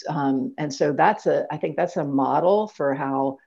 um, 0.07 0.53
and 0.57 0.73
so 0.73 0.93
that's 0.93 1.25
a, 1.25 1.45
I 1.51 1.57
think 1.57 1.75
that's 1.75 1.97
a 1.97 2.03
model 2.03 2.67
for 2.67 2.93
how 2.93 3.37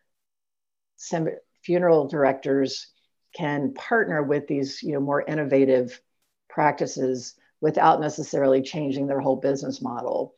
funeral 1.65 2.09
directors 2.09 2.89
can 3.35 3.73
partner 3.75 4.23
with 4.23 4.47
these, 4.47 4.83
you 4.83 4.93
know, 4.93 5.01
more 5.01 5.23
innovative 5.23 6.01
practices 6.49 7.35
without 7.61 8.01
necessarily 8.01 8.61
changing 8.63 9.07
their 9.07 9.21
whole 9.21 9.37
business 9.37 9.81
model. 9.81 10.35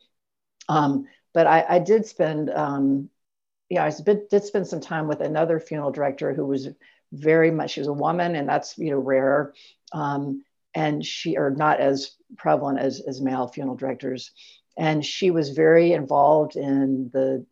Um, 0.69 1.07
but 1.33 1.47
I, 1.47 1.65
I, 1.67 1.79
did 1.79 2.05
spend, 2.05 2.49
um, 2.49 3.09
yeah, 3.69 3.83
I 3.83 3.91
did 4.29 4.43
spend 4.43 4.67
some 4.67 4.79
time 4.79 5.07
with 5.07 5.21
another 5.21 5.59
funeral 5.59 5.91
director 5.91 6.33
who 6.33 6.45
was 6.45 6.69
very 7.11 7.51
much, 7.51 7.71
she 7.71 7.81
was 7.81 7.87
a 7.87 7.93
woman, 7.93 8.35
and 8.35 8.47
that's 8.47 8.77
you 8.77 8.91
know 8.91 8.99
rare, 8.99 9.53
um, 9.91 10.43
and 10.73 11.05
she 11.05 11.37
or 11.37 11.51
not 11.51 11.79
as 11.79 12.11
prevalent 12.37 12.79
as 12.79 13.01
as 13.07 13.21
male 13.21 13.47
funeral 13.47 13.75
directors, 13.75 14.31
and 14.77 15.05
she 15.05 15.31
was 15.31 15.49
very 15.49 15.93
involved 15.93 16.55
in 16.55 17.09
the 17.13 17.45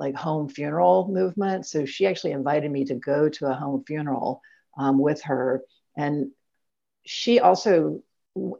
like 0.00 0.14
home 0.14 0.48
funeral 0.48 1.08
movement. 1.08 1.66
So 1.66 1.84
she 1.84 2.06
actually 2.06 2.32
invited 2.32 2.70
me 2.70 2.84
to 2.86 2.94
go 2.94 3.28
to 3.28 3.46
a 3.46 3.54
home 3.54 3.84
funeral 3.86 4.42
um, 4.76 4.98
with 4.98 5.22
her. 5.22 5.62
And 5.96 6.30
she 7.04 7.40
also, 7.40 8.02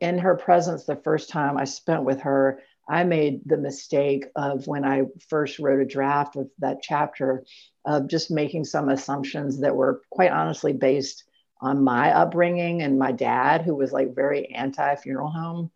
in 0.01 0.19
her 0.19 0.37
presence, 0.37 0.85
the 0.85 0.97
first 0.97 1.31
time 1.31 1.57
I 1.57 1.65
spent 1.65 2.05
with 2.05 2.23
her, 2.23 2.61
I 2.89 3.05
made 3.05 3.43
the 3.45 3.59
mistake 3.59 4.27
of 4.35 4.67
when 4.67 4.85
I 4.85 5.03
first 5.29 5.59
wrote 5.59 5.81
a 5.81 5.85
draft 5.85 6.37
of 6.37 6.49
that 6.59 6.83
chapter 6.83 7.45
of 7.85 8.09
just 8.09 8.31
making 8.31 8.65
some 8.65 8.89
assumptions 8.89 9.61
that 9.61 9.77
were 9.77 10.03
quite 10.11 10.33
honestly 10.33 10.73
based 10.73 11.25
on 11.61 11.85
my 11.85 12.13
upbringing 12.13 12.83
and 12.83 12.99
my 12.99 13.13
dad, 13.13 13.63
who 13.63 13.75
was 13.75 13.93
like 13.93 14.15
very 14.15 14.47
anti 14.55 14.95
funeral 14.97 15.31
home. 15.31 15.71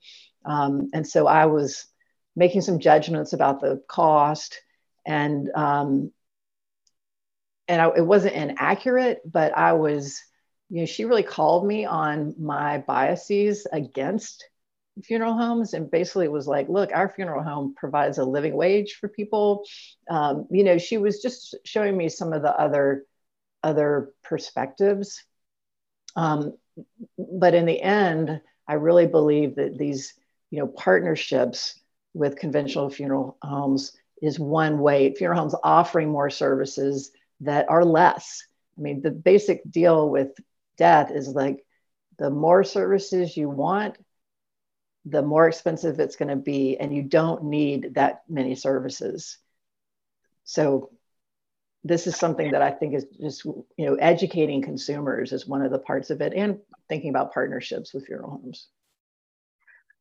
Um, 0.44 0.90
and 0.94 1.07
so 1.07 1.27
I 1.27 1.46
was 1.46 1.87
making 2.35 2.62
some 2.62 2.79
judgments 2.79 3.33
about 3.35 3.61
the 3.61 3.83
cost 3.88 4.59
and 5.06 5.50
um, 5.54 6.12
and 7.68 7.80
I, 7.80 7.88
it 7.96 8.06
wasn't 8.06 8.34
inaccurate, 8.34 9.20
but 9.24 9.56
I 9.56 9.72
was, 9.74 10.20
you 10.68 10.80
know, 10.80 10.86
she 10.86 11.04
really 11.04 11.22
called 11.22 11.66
me 11.66 11.84
on 11.84 12.34
my 12.38 12.78
biases 12.78 13.66
against 13.72 14.44
funeral 15.04 15.34
homes 15.34 15.72
and 15.72 15.90
basically 15.90 16.28
was 16.28 16.46
like, 16.46 16.68
look, 16.68 16.90
our 16.92 17.08
funeral 17.08 17.42
home 17.42 17.74
provides 17.76 18.18
a 18.18 18.24
living 18.24 18.54
wage 18.54 18.94
for 19.00 19.08
people. 19.08 19.64
Um, 20.10 20.46
you 20.50 20.64
know, 20.64 20.78
she 20.78 20.98
was 20.98 21.22
just 21.22 21.56
showing 21.64 21.96
me 21.96 22.08
some 22.08 22.32
of 22.32 22.42
the 22.42 22.54
other 22.58 23.06
other 23.62 24.12
perspectives. 24.24 25.22
Um, 26.16 26.54
but 27.16 27.54
in 27.54 27.64
the 27.64 27.80
end, 27.80 28.40
I 28.66 28.74
really 28.74 29.06
believe 29.06 29.56
that 29.56 29.78
these, 29.78 30.14
you 30.50 30.58
know, 30.58 30.66
partnerships 30.66 31.78
with 32.12 32.36
conventional 32.36 32.90
funeral 32.90 33.38
homes 33.42 33.92
is 34.22 34.38
one 34.38 34.78
way. 34.78 35.14
Funeral 35.14 35.40
homes 35.40 35.54
offering 35.62 36.08
more 36.08 36.30
services 36.30 37.11
that 37.40 37.68
are 37.68 37.85
less. 37.85 38.46
I 38.78 38.80
mean, 38.80 39.02
the 39.02 39.11
basic 39.11 39.68
deal 39.70 40.08
with 40.08 40.30
death 40.78 41.11
is 41.11 41.28
like 41.28 41.64
the 42.18 42.30
more 42.30 42.64
services 42.64 43.37
you 43.37 43.50
want, 43.50 43.98
the 45.04 45.22
more 45.22 45.48
expensive 45.48 45.98
it's 45.98 46.16
going 46.16 46.28
to 46.28 46.37
be, 46.37 46.78
and 46.78 46.94
you 46.94 47.02
don't 47.02 47.44
need 47.44 47.94
that 47.94 48.22
many 48.28 48.54
services. 48.54 49.38
So, 50.44 50.90
this 51.85 52.06
is 52.06 52.16
something 52.16 52.52
that 52.52 52.62
I 52.62 52.70
think 52.70 52.94
is 52.94 53.06
just 53.20 53.44
you 53.44 53.66
know 53.78 53.96
educating 53.96 54.62
consumers 54.62 55.32
is 55.32 55.48
one 55.48 55.62
of 55.62 55.72
the 55.72 55.80
parts 55.80 56.11
of 56.11 56.20
it, 56.20 56.32
and 56.32 56.61
thinking 56.88 57.11
about 57.11 57.35
partnerships 57.35 57.92
with 57.92 58.06
funeral 58.06 58.30
homes. 58.30 58.68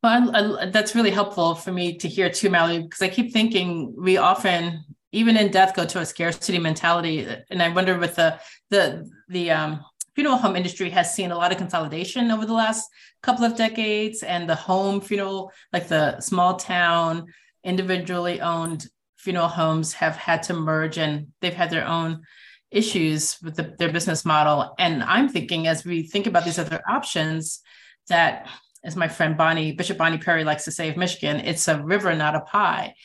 Well, 0.03 0.35
I, 0.35 0.63
I, 0.63 0.65
that's 0.69 0.95
really 0.95 1.11
helpful 1.11 1.53
for 1.53 1.71
me 1.71 1.97
to 1.97 2.07
hear 2.07 2.29
too, 2.29 2.49
Mallory, 2.49 2.79
because 2.81 3.01
I 3.01 3.09
keep 3.09 3.31
thinking 3.31 3.93
we 3.95 4.17
often, 4.17 4.83
even 5.11 5.37
in 5.37 5.51
death, 5.51 5.75
go 5.75 5.85
to 5.85 5.99
a 5.99 6.05
scarcity 6.05 6.57
mentality, 6.57 7.27
and 7.51 7.61
I 7.61 7.69
wonder 7.69 7.97
with 7.99 8.15
the 8.15 8.39
the 8.69 9.09
the 9.29 9.51
um, 9.51 9.85
funeral 10.15 10.37
home 10.37 10.55
industry 10.55 10.89
has 10.89 11.13
seen 11.13 11.31
a 11.31 11.37
lot 11.37 11.51
of 11.51 11.57
consolidation 11.59 12.31
over 12.31 12.45
the 12.45 12.53
last 12.53 12.89
couple 13.21 13.45
of 13.45 13.55
decades, 13.55 14.23
and 14.23 14.49
the 14.49 14.55
home 14.55 15.01
funeral, 15.01 15.51
like 15.71 15.87
the 15.87 16.19
small 16.19 16.55
town, 16.55 17.27
individually 17.63 18.41
owned 18.41 18.87
funeral 19.17 19.47
homes, 19.47 19.93
have 19.93 20.15
had 20.15 20.41
to 20.43 20.53
merge, 20.55 20.97
and 20.97 21.27
they've 21.41 21.53
had 21.53 21.69
their 21.69 21.87
own 21.87 22.23
issues 22.71 23.37
with 23.43 23.55
the, 23.55 23.75
their 23.77 23.91
business 23.91 24.25
model. 24.25 24.73
And 24.79 25.03
I'm 25.03 25.29
thinking, 25.29 25.67
as 25.67 25.85
we 25.85 26.03
think 26.03 26.25
about 26.25 26.45
these 26.45 26.57
other 26.57 26.81
options, 26.89 27.59
that 28.07 28.47
as 28.83 28.95
my 28.95 29.07
friend 29.07 29.37
Bonnie, 29.37 29.71
Bishop 29.71 29.97
Bonnie 29.97 30.17
Perry 30.17 30.43
likes 30.43 30.65
to 30.65 30.71
say 30.71 30.89
of 30.89 30.97
Michigan, 30.97 31.37
it's 31.37 31.67
a 31.67 31.81
river, 31.81 32.15
not 32.15 32.35
a 32.35 32.41
pie. 32.41 32.95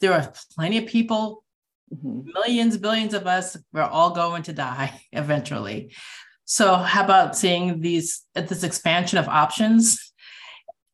There 0.00 0.12
are 0.12 0.32
plenty 0.54 0.78
of 0.78 0.86
people, 0.86 1.44
mm-hmm. 1.94 2.30
millions, 2.32 2.76
billions 2.76 3.14
of 3.14 3.26
us, 3.26 3.56
we're 3.72 3.82
all 3.82 4.10
going 4.10 4.42
to 4.44 4.52
die 4.52 5.00
eventually. 5.12 5.94
So 6.44 6.74
how 6.74 7.04
about 7.04 7.36
seeing 7.36 7.80
these 7.80 8.22
this 8.34 8.64
expansion 8.64 9.18
of 9.18 9.28
options 9.28 10.12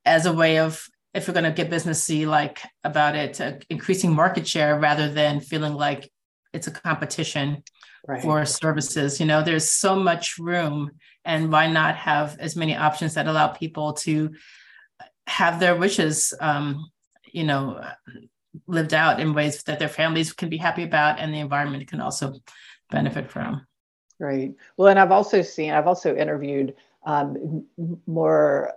as 0.04 0.26
a 0.26 0.32
way 0.32 0.58
of 0.58 0.86
if 1.14 1.26
we're 1.26 1.34
going 1.34 1.44
to 1.44 1.50
get 1.50 1.70
business 1.70 2.02
see 2.02 2.26
like 2.26 2.60
about 2.84 3.16
it 3.16 3.40
uh, 3.40 3.52
increasing 3.70 4.14
market 4.14 4.46
share 4.46 4.78
rather 4.78 5.10
than 5.10 5.40
feeling 5.40 5.72
like 5.72 6.12
it's 6.52 6.66
a 6.66 6.70
competition 6.70 7.62
right. 8.06 8.22
for 8.22 8.44
services 8.44 9.20
you 9.20 9.26
know 9.26 9.42
there's 9.42 9.70
so 9.70 9.96
much 9.96 10.38
room 10.38 10.90
and 11.24 11.50
why 11.50 11.70
not 11.70 11.96
have 11.96 12.36
as 12.38 12.56
many 12.56 12.76
options 12.76 13.14
that 13.14 13.26
allow 13.26 13.48
people 13.48 13.92
to 13.92 14.32
have 15.26 15.58
their 15.60 15.76
wishes 15.76 16.32
um, 16.40 16.90
you 17.32 17.44
know 17.44 17.84
lived 18.66 18.94
out 18.94 19.20
in 19.20 19.34
ways 19.34 19.62
that 19.64 19.78
their 19.78 19.88
families 19.88 20.32
can 20.32 20.48
be 20.48 20.56
happy 20.56 20.82
about 20.82 21.18
and 21.18 21.34
the 21.34 21.40
environment 21.40 21.86
can 21.88 22.00
also 22.00 22.34
benefit 22.90 23.30
from. 23.30 23.66
Right. 24.18 24.54
Well 24.76 24.88
and 24.88 24.98
i've 24.98 25.12
also 25.12 25.42
seen 25.42 25.72
i've 25.72 25.86
also 25.86 26.16
interviewed 26.16 26.74
um, 27.04 27.66
more 28.06 28.72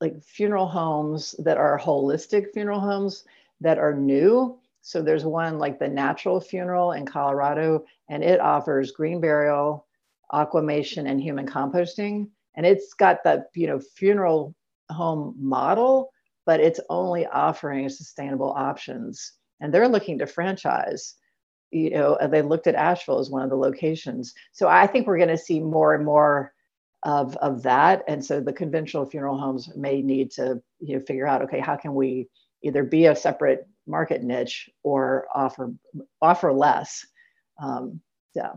like 0.00 0.22
funeral 0.22 0.66
homes 0.66 1.34
that 1.38 1.56
are 1.56 1.78
holistic 1.78 2.52
funeral 2.52 2.80
homes 2.80 3.24
that 3.60 3.78
are 3.78 3.94
new. 3.94 4.58
So 4.80 5.02
there's 5.02 5.24
one 5.24 5.58
like 5.58 5.78
the 5.78 5.88
natural 5.88 6.40
funeral 6.40 6.92
in 6.92 7.04
colorado 7.04 7.84
and 8.08 8.22
it 8.24 8.40
offers 8.40 8.92
green 8.92 9.20
burial 9.20 9.86
aquamation 10.32 11.06
and 11.06 11.20
human 11.20 11.46
composting. 11.46 12.28
And 12.56 12.66
it's 12.66 12.94
got 12.94 13.22
the 13.24 13.44
you 13.54 13.66
know 13.66 13.80
funeral 13.80 14.54
home 14.90 15.34
model 15.38 16.10
but 16.48 16.60
it's 16.60 16.80
only 16.88 17.26
offering 17.26 17.90
sustainable 17.90 18.54
options. 18.56 19.34
And 19.60 19.72
they're 19.72 19.86
looking 19.86 20.18
to 20.18 20.26
franchise. 20.26 21.16
You 21.70 21.90
know 21.90 22.18
they 22.30 22.40
looked 22.40 22.66
at 22.66 22.74
asheville 22.74 23.18
as 23.18 23.28
one 23.28 23.42
of 23.42 23.50
the 23.50 23.56
locations. 23.56 24.32
So 24.52 24.66
i 24.66 24.86
think 24.86 25.06
we're 25.06 25.18
going 25.18 25.28
to 25.28 25.36
see 25.36 25.60
more 25.60 25.94
and 25.94 26.06
more 26.06 26.54
of 27.02 27.36
of 27.36 27.62
that. 27.64 28.02
And 28.08 28.24
so 28.24 28.40
the 28.40 28.52
conventional 28.54 29.04
funeral 29.04 29.38
homes 29.38 29.70
may 29.76 30.00
need 30.00 30.30
to 30.32 30.62
you 30.80 30.96
know 30.96 31.04
figure 31.04 31.26
out 31.26 31.42
okay 31.42 31.60
how 31.60 31.76
can 31.76 31.94
we 31.94 32.28
either 32.62 32.82
be 32.82 33.04
a 33.06 33.14
separate 33.14 33.68
market 33.86 34.22
niche 34.22 34.70
or 34.82 35.26
offer 35.34 35.70
offer 36.22 36.50
less 36.50 37.06
um, 37.62 38.00
yeah 38.34 38.52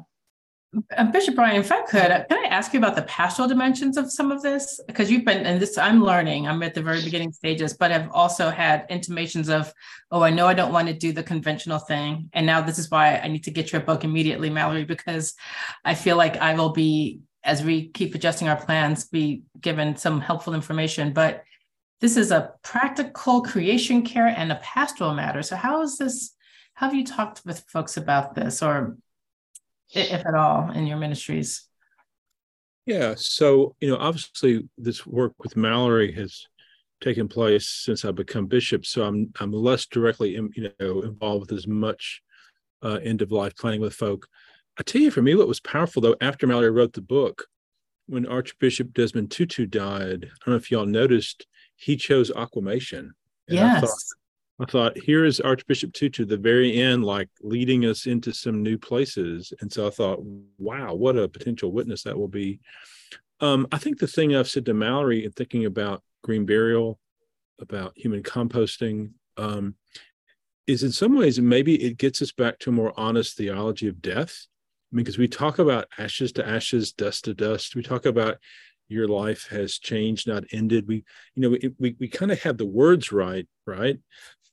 uh, 0.95 1.03
Bishop 1.11 1.35
Brian, 1.35 1.59
if 1.59 1.71
I 1.71 1.81
could, 1.81 2.25
can 2.29 2.45
I 2.45 2.47
ask 2.47 2.73
you 2.73 2.79
about 2.79 2.95
the 2.95 3.01
pastoral 3.01 3.47
dimensions 3.47 3.97
of 3.97 4.09
some 4.09 4.31
of 4.31 4.41
this? 4.41 4.79
Because 4.87 5.11
you've 5.11 5.25
been, 5.25 5.45
and 5.45 5.61
this 5.61 5.77
I'm 5.77 6.01
learning, 6.01 6.47
I'm 6.47 6.63
at 6.63 6.73
the 6.73 6.81
very 6.81 7.03
beginning 7.03 7.33
stages, 7.33 7.73
but 7.73 7.91
I've 7.91 8.09
also 8.11 8.49
had 8.49 8.85
intimations 8.89 9.49
of, 9.49 9.73
oh, 10.11 10.21
I 10.21 10.29
know 10.29 10.47
I 10.47 10.53
don't 10.53 10.71
want 10.71 10.87
to 10.87 10.93
do 10.93 11.11
the 11.11 11.23
conventional 11.23 11.79
thing. 11.79 12.29
And 12.31 12.45
now 12.45 12.61
this 12.61 12.79
is 12.79 12.89
why 12.89 13.17
I 13.17 13.27
need 13.27 13.43
to 13.43 13.51
get 13.51 13.73
your 13.73 13.81
book 13.81 14.05
immediately, 14.05 14.49
Mallory, 14.49 14.85
because 14.85 15.33
I 15.83 15.93
feel 15.93 16.15
like 16.15 16.37
I 16.37 16.53
will 16.53 16.71
be, 16.71 17.19
as 17.43 17.61
we 17.63 17.89
keep 17.89 18.15
adjusting 18.15 18.47
our 18.47 18.55
plans, 18.55 19.07
be 19.07 19.43
given 19.59 19.97
some 19.97 20.21
helpful 20.21 20.53
information. 20.53 21.11
But 21.11 21.43
this 21.99 22.15
is 22.15 22.31
a 22.31 22.53
practical 22.63 23.41
creation 23.41 24.03
care 24.03 24.27
and 24.27 24.53
a 24.53 24.61
pastoral 24.63 25.13
matter. 25.13 25.41
So, 25.43 25.57
how 25.57 25.81
is 25.81 25.97
this? 25.97 26.33
Have 26.82 26.96
you 26.96 27.06
talked 27.06 27.44
with 27.46 27.63
folks 27.67 27.96
about 27.96 28.34
this 28.34 28.63
or 28.63 28.98
if 29.94 30.26
at 30.26 30.34
all, 30.34 30.72
in 30.72 30.88
your 30.88 30.98
ministries? 30.98 31.67
Yeah. 32.88 33.13
So, 33.15 33.76
you 33.80 33.88
know, 33.88 33.98
obviously 33.98 34.67
this 34.80 35.06
work 35.06 35.34
with 35.38 35.56
Mallory 35.56 36.12
has 36.13 36.48
taken 37.00 37.28
place 37.28 37.67
since 37.67 38.04
I've 38.04 38.15
become 38.15 38.48
bishop. 38.48 38.88
So 38.88 39.04
I'm 39.04 39.32
I'm 39.39 39.52
less 39.52 39.86
directly, 39.86 40.32
you 40.32 40.74
know, 40.80 41.02
involved 41.02 41.52
with 41.52 41.58
as 41.60 41.67
much 41.67 42.24
uh, 42.82 42.98
end 43.04 43.22
of 43.22 43.32
life 43.32 43.56
planning 43.56 43.82
with 43.82 43.94
folk. 43.94 44.28
I 44.80 44.82
tell 44.82 45.04
you, 45.04 45.12
for 45.12 45.22
me, 45.22 45.36
what 45.36 45.48
was 45.48 45.60
powerful 45.60 46.02
though, 46.02 46.15
after 46.20 46.48
Mallory 46.48 46.72
wrote 46.72 46.94
the 46.94 47.02
book, 47.02 47.46
when 48.08 48.26
Archbishop 48.26 48.91
Desmond 48.94 49.30
Tutu 49.30 49.67
died, 49.67 50.26
I 50.26 50.46
don't 50.46 50.54
know 50.54 50.56
if 50.56 50.72
y'all 50.72 50.88
noticed, 50.88 51.46
he 51.76 51.96
chose 51.96 52.32
aquamation. 52.32 53.13
And 53.48 53.58
yes. 53.58 53.78
I 53.78 53.80
thought, 53.82 54.00
here 54.95 55.26
is 55.26 55.39
Archbishop 55.39 55.93
Tutu, 55.93 56.26
the 56.26 56.38
very 56.38 56.80
end, 56.80 57.04
like 57.04 57.30
leading 57.41 57.86
us 57.86 58.06
into 58.06 58.34
some 58.34 58.62
new 58.62 58.78
places. 58.78 59.54
And 59.62 59.71
so 59.71 59.88
I 59.88 59.89
thought, 59.89 60.19
wow, 60.58 60.93
what 60.93 61.17
a 61.17 61.28
potential 61.28 61.71
witness 61.71 62.04
that 62.04 62.17
will 62.17 62.28
be. 62.28 62.60
Um, 63.39 63.67
I 63.71 63.78
think 63.78 63.97
the 63.97 64.08
thing 64.08 64.36
I've 64.36 64.50
said 64.50 64.65
to 64.67 64.74
Mallory 64.74 65.26
in 65.26 65.32
thinking 65.32 65.65
about 65.65 66.04
green 66.24 66.45
burial, 66.45 67.00
about 67.60 67.93
human 67.95 68.21
composting, 68.21 69.12
um, 69.38 69.76
is 70.67 70.84
in 70.84 70.91
some 70.91 71.17
ways 71.17 71.39
maybe 71.39 71.82
it 71.84 71.97
gets 71.97 72.21
us 72.21 72.32
back 72.32 72.60
to 72.60 72.69
a 72.69 72.74
more 72.74 72.93
honest 72.97 73.36
theology 73.36 73.88
of 73.88 74.02
death. 74.02 74.45
I 74.91 74.95
mean, 74.95 75.04
because 75.04 75.17
we 75.17 75.28
talk 75.28 75.58
about 75.58 75.88
ashes 75.97 76.32
to 76.34 76.47
ashes, 76.47 76.91
dust 76.91 77.26
to 77.26 77.34
dust. 77.34 77.76
We 77.76 77.82
talk 77.82 78.06
about 78.06 78.38
your 78.89 79.08
life 79.08 79.47
has 79.50 79.80
changed, 79.80 80.28
not 80.28 80.43
ended. 80.52 80.88
We, 80.88 81.04
you 81.34 81.41
know, 81.41 81.50
we 81.50 81.71
we, 81.80 81.95
we 82.00 82.08
kind 82.10 82.32
of 82.32 82.41
have 82.43 82.58
the 82.58 82.65
words 82.65 83.12
right, 83.12 83.47
right? 83.65 83.97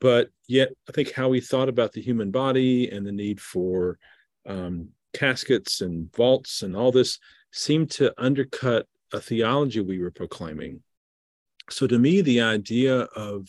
But 0.01 0.31
yet, 0.47 0.71
I 0.89 0.93
think 0.93 1.13
how 1.13 1.29
we 1.29 1.41
thought 1.41 1.69
about 1.69 1.93
the 1.93 2.03
human 2.03 2.31
body 2.31 2.91
and 2.91 3.07
the 3.07 3.13
need 3.13 3.41
for 3.41 3.99
um, 4.47 4.91
caskets 5.13 5.81
and 5.81 6.15
vaults 6.15 6.63
and 6.63 6.77
all 6.77 6.93
this 6.93 7.19
seemed 7.53 7.91
to 7.93 8.15
undercut 8.19 8.87
a 9.13 9.21
theology 9.21 9.81
we 9.81 9.99
were 9.99 10.11
proclaiming. 10.11 10.83
So, 11.71 11.87
to 11.87 11.99
me, 11.99 12.21
the 12.21 12.43
idea 12.43 13.01
of 13.01 13.49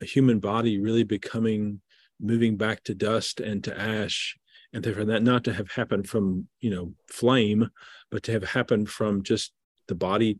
a 0.00 0.04
human 0.04 0.40
body 0.40 0.80
really 0.80 1.04
becoming 1.04 1.80
moving 2.20 2.56
back 2.56 2.82
to 2.84 2.94
dust 2.94 3.40
and 3.40 3.62
to 3.64 3.78
ash 3.78 4.36
and 4.72 4.84
for 4.84 5.04
that 5.04 5.22
not 5.22 5.44
to 5.44 5.52
have 5.52 5.70
happened 5.70 6.08
from 6.08 6.48
you 6.60 6.70
know 6.70 6.92
flame 7.08 7.68
but 8.10 8.22
to 8.22 8.32
have 8.32 8.44
happened 8.44 8.88
from 8.88 9.22
just 9.22 9.52
the 9.88 9.94
body 9.94 10.38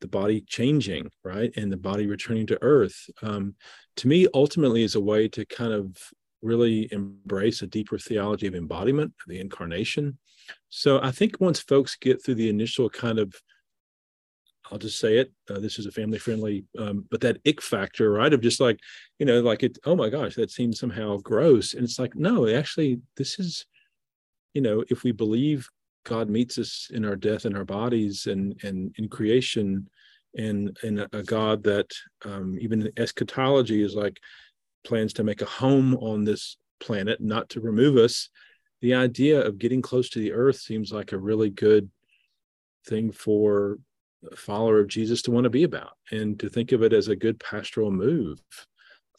the 0.00 0.08
body 0.08 0.42
changing 0.46 1.10
right 1.22 1.52
and 1.56 1.72
the 1.72 1.76
body 1.76 2.06
returning 2.06 2.46
to 2.46 2.62
earth 2.62 3.08
um, 3.22 3.54
to 3.96 4.08
me 4.08 4.26
ultimately 4.34 4.82
is 4.82 4.94
a 4.94 5.00
way 5.00 5.28
to 5.28 5.44
kind 5.46 5.72
of 5.72 5.96
really 6.42 6.88
embrace 6.92 7.62
a 7.62 7.66
deeper 7.66 7.98
theology 7.98 8.46
of 8.46 8.54
embodiment 8.54 9.12
of 9.24 9.28
the 9.28 9.40
incarnation 9.40 10.18
so 10.68 11.00
i 11.02 11.10
think 11.10 11.40
once 11.40 11.60
folks 11.60 11.96
get 11.96 12.22
through 12.22 12.34
the 12.34 12.50
initial 12.50 12.90
kind 12.90 13.18
of 13.18 13.34
I'll 14.70 14.78
just 14.78 14.98
say 14.98 15.18
it. 15.18 15.30
Uh, 15.50 15.58
this 15.58 15.78
is 15.78 15.86
a 15.86 15.92
family 15.92 16.18
friendly, 16.18 16.64
um, 16.78 17.06
but 17.10 17.20
that 17.20 17.38
ick 17.46 17.60
factor, 17.60 18.10
right? 18.10 18.32
Of 18.32 18.40
just 18.40 18.60
like, 18.60 18.80
you 19.18 19.26
know, 19.26 19.40
like 19.40 19.62
it. 19.62 19.78
Oh 19.84 19.94
my 19.94 20.08
gosh, 20.08 20.36
that 20.36 20.50
seems 20.50 20.80
somehow 20.80 21.18
gross, 21.18 21.74
and 21.74 21.84
it's 21.84 21.98
like, 21.98 22.14
no, 22.14 22.48
actually, 22.48 23.00
this 23.16 23.38
is, 23.38 23.66
you 24.54 24.62
know, 24.62 24.82
if 24.88 25.02
we 25.02 25.12
believe 25.12 25.68
God 26.04 26.28
meets 26.28 26.58
us 26.58 26.88
in 26.92 27.04
our 27.04 27.16
death 27.16 27.46
in 27.46 27.56
our 27.56 27.64
bodies 27.64 28.26
and 28.26 28.62
and 28.62 28.94
in 28.98 29.08
creation, 29.08 29.88
and 30.36 30.76
and 30.82 31.06
a 31.12 31.22
God 31.22 31.62
that 31.64 31.90
um, 32.24 32.56
even 32.60 32.90
eschatology 32.96 33.82
is 33.82 33.94
like 33.94 34.18
plans 34.84 35.12
to 35.14 35.24
make 35.24 35.42
a 35.42 35.46
home 35.46 35.94
on 35.96 36.24
this 36.24 36.56
planet, 36.80 37.20
not 37.20 37.48
to 37.50 37.60
remove 37.60 37.96
us. 37.96 38.28
The 38.82 38.94
idea 38.94 39.40
of 39.40 39.58
getting 39.58 39.80
close 39.80 40.10
to 40.10 40.18
the 40.18 40.32
earth 40.32 40.56
seems 40.56 40.92
like 40.92 41.12
a 41.12 41.18
really 41.18 41.50
good 41.50 41.90
thing 42.86 43.10
for 43.12 43.78
a 44.30 44.36
follower 44.36 44.80
of 44.80 44.88
Jesus 44.88 45.22
to 45.22 45.30
want 45.30 45.44
to 45.44 45.50
be 45.50 45.64
about 45.64 45.92
and 46.10 46.38
to 46.40 46.48
think 46.48 46.72
of 46.72 46.82
it 46.82 46.92
as 46.92 47.08
a 47.08 47.16
good 47.16 47.40
pastoral 47.40 47.90
move. 47.90 48.42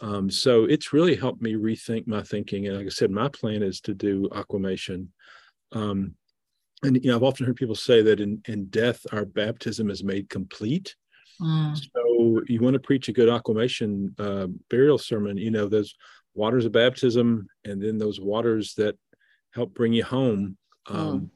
Um, 0.02 0.30
so 0.30 0.66
it's 0.66 0.94
really 0.94 1.16
helped 1.16 1.42
me 1.42 1.54
rethink 1.54 2.06
my 2.06 2.22
thinking. 2.22 2.68
And 2.68 2.78
like 2.78 2.86
I 2.86 2.90
said, 2.90 3.12
my 3.12 3.30
plan 3.30 3.64
is 3.64 3.80
to 3.82 3.94
do 3.94 4.30
aquamation. 4.36 5.12
Um, 5.72 6.16
and 6.84 7.04
you 7.04 7.10
know, 7.10 7.16
I've 7.16 7.24
often 7.24 7.46
heard 7.46 7.56
people 7.56 7.76
say 7.76 8.02
that 8.02 8.20
in, 8.20 8.42
in 8.48 8.66
death, 8.66 9.06
our 9.12 9.26
baptism 9.26 9.90
is 9.90 10.04
made 10.04 10.30
complete. 10.30 10.96
Mm. 11.42 11.78
So 11.78 12.42
you 12.48 12.60
want 12.60 12.76
to 12.76 12.80
preach 12.80 13.10
a 13.10 13.14
good 13.14 13.30
aquamation 13.30 14.14
uh, 14.20 14.48
burial 14.70 14.98
sermon, 14.98 15.38
you 15.38 15.52
know, 15.52 15.68
those 15.68 15.96
waters 16.34 16.66
of 16.66 16.72
baptism 16.72 17.48
and 17.64 17.82
then 17.82 17.98
those 17.98 18.20
waters 18.20 18.74
that 18.76 18.98
help 19.54 19.74
bring 19.74 19.94
you 19.94 20.04
home. 20.04 20.58
Um, 20.88 21.20
mm 21.20 21.30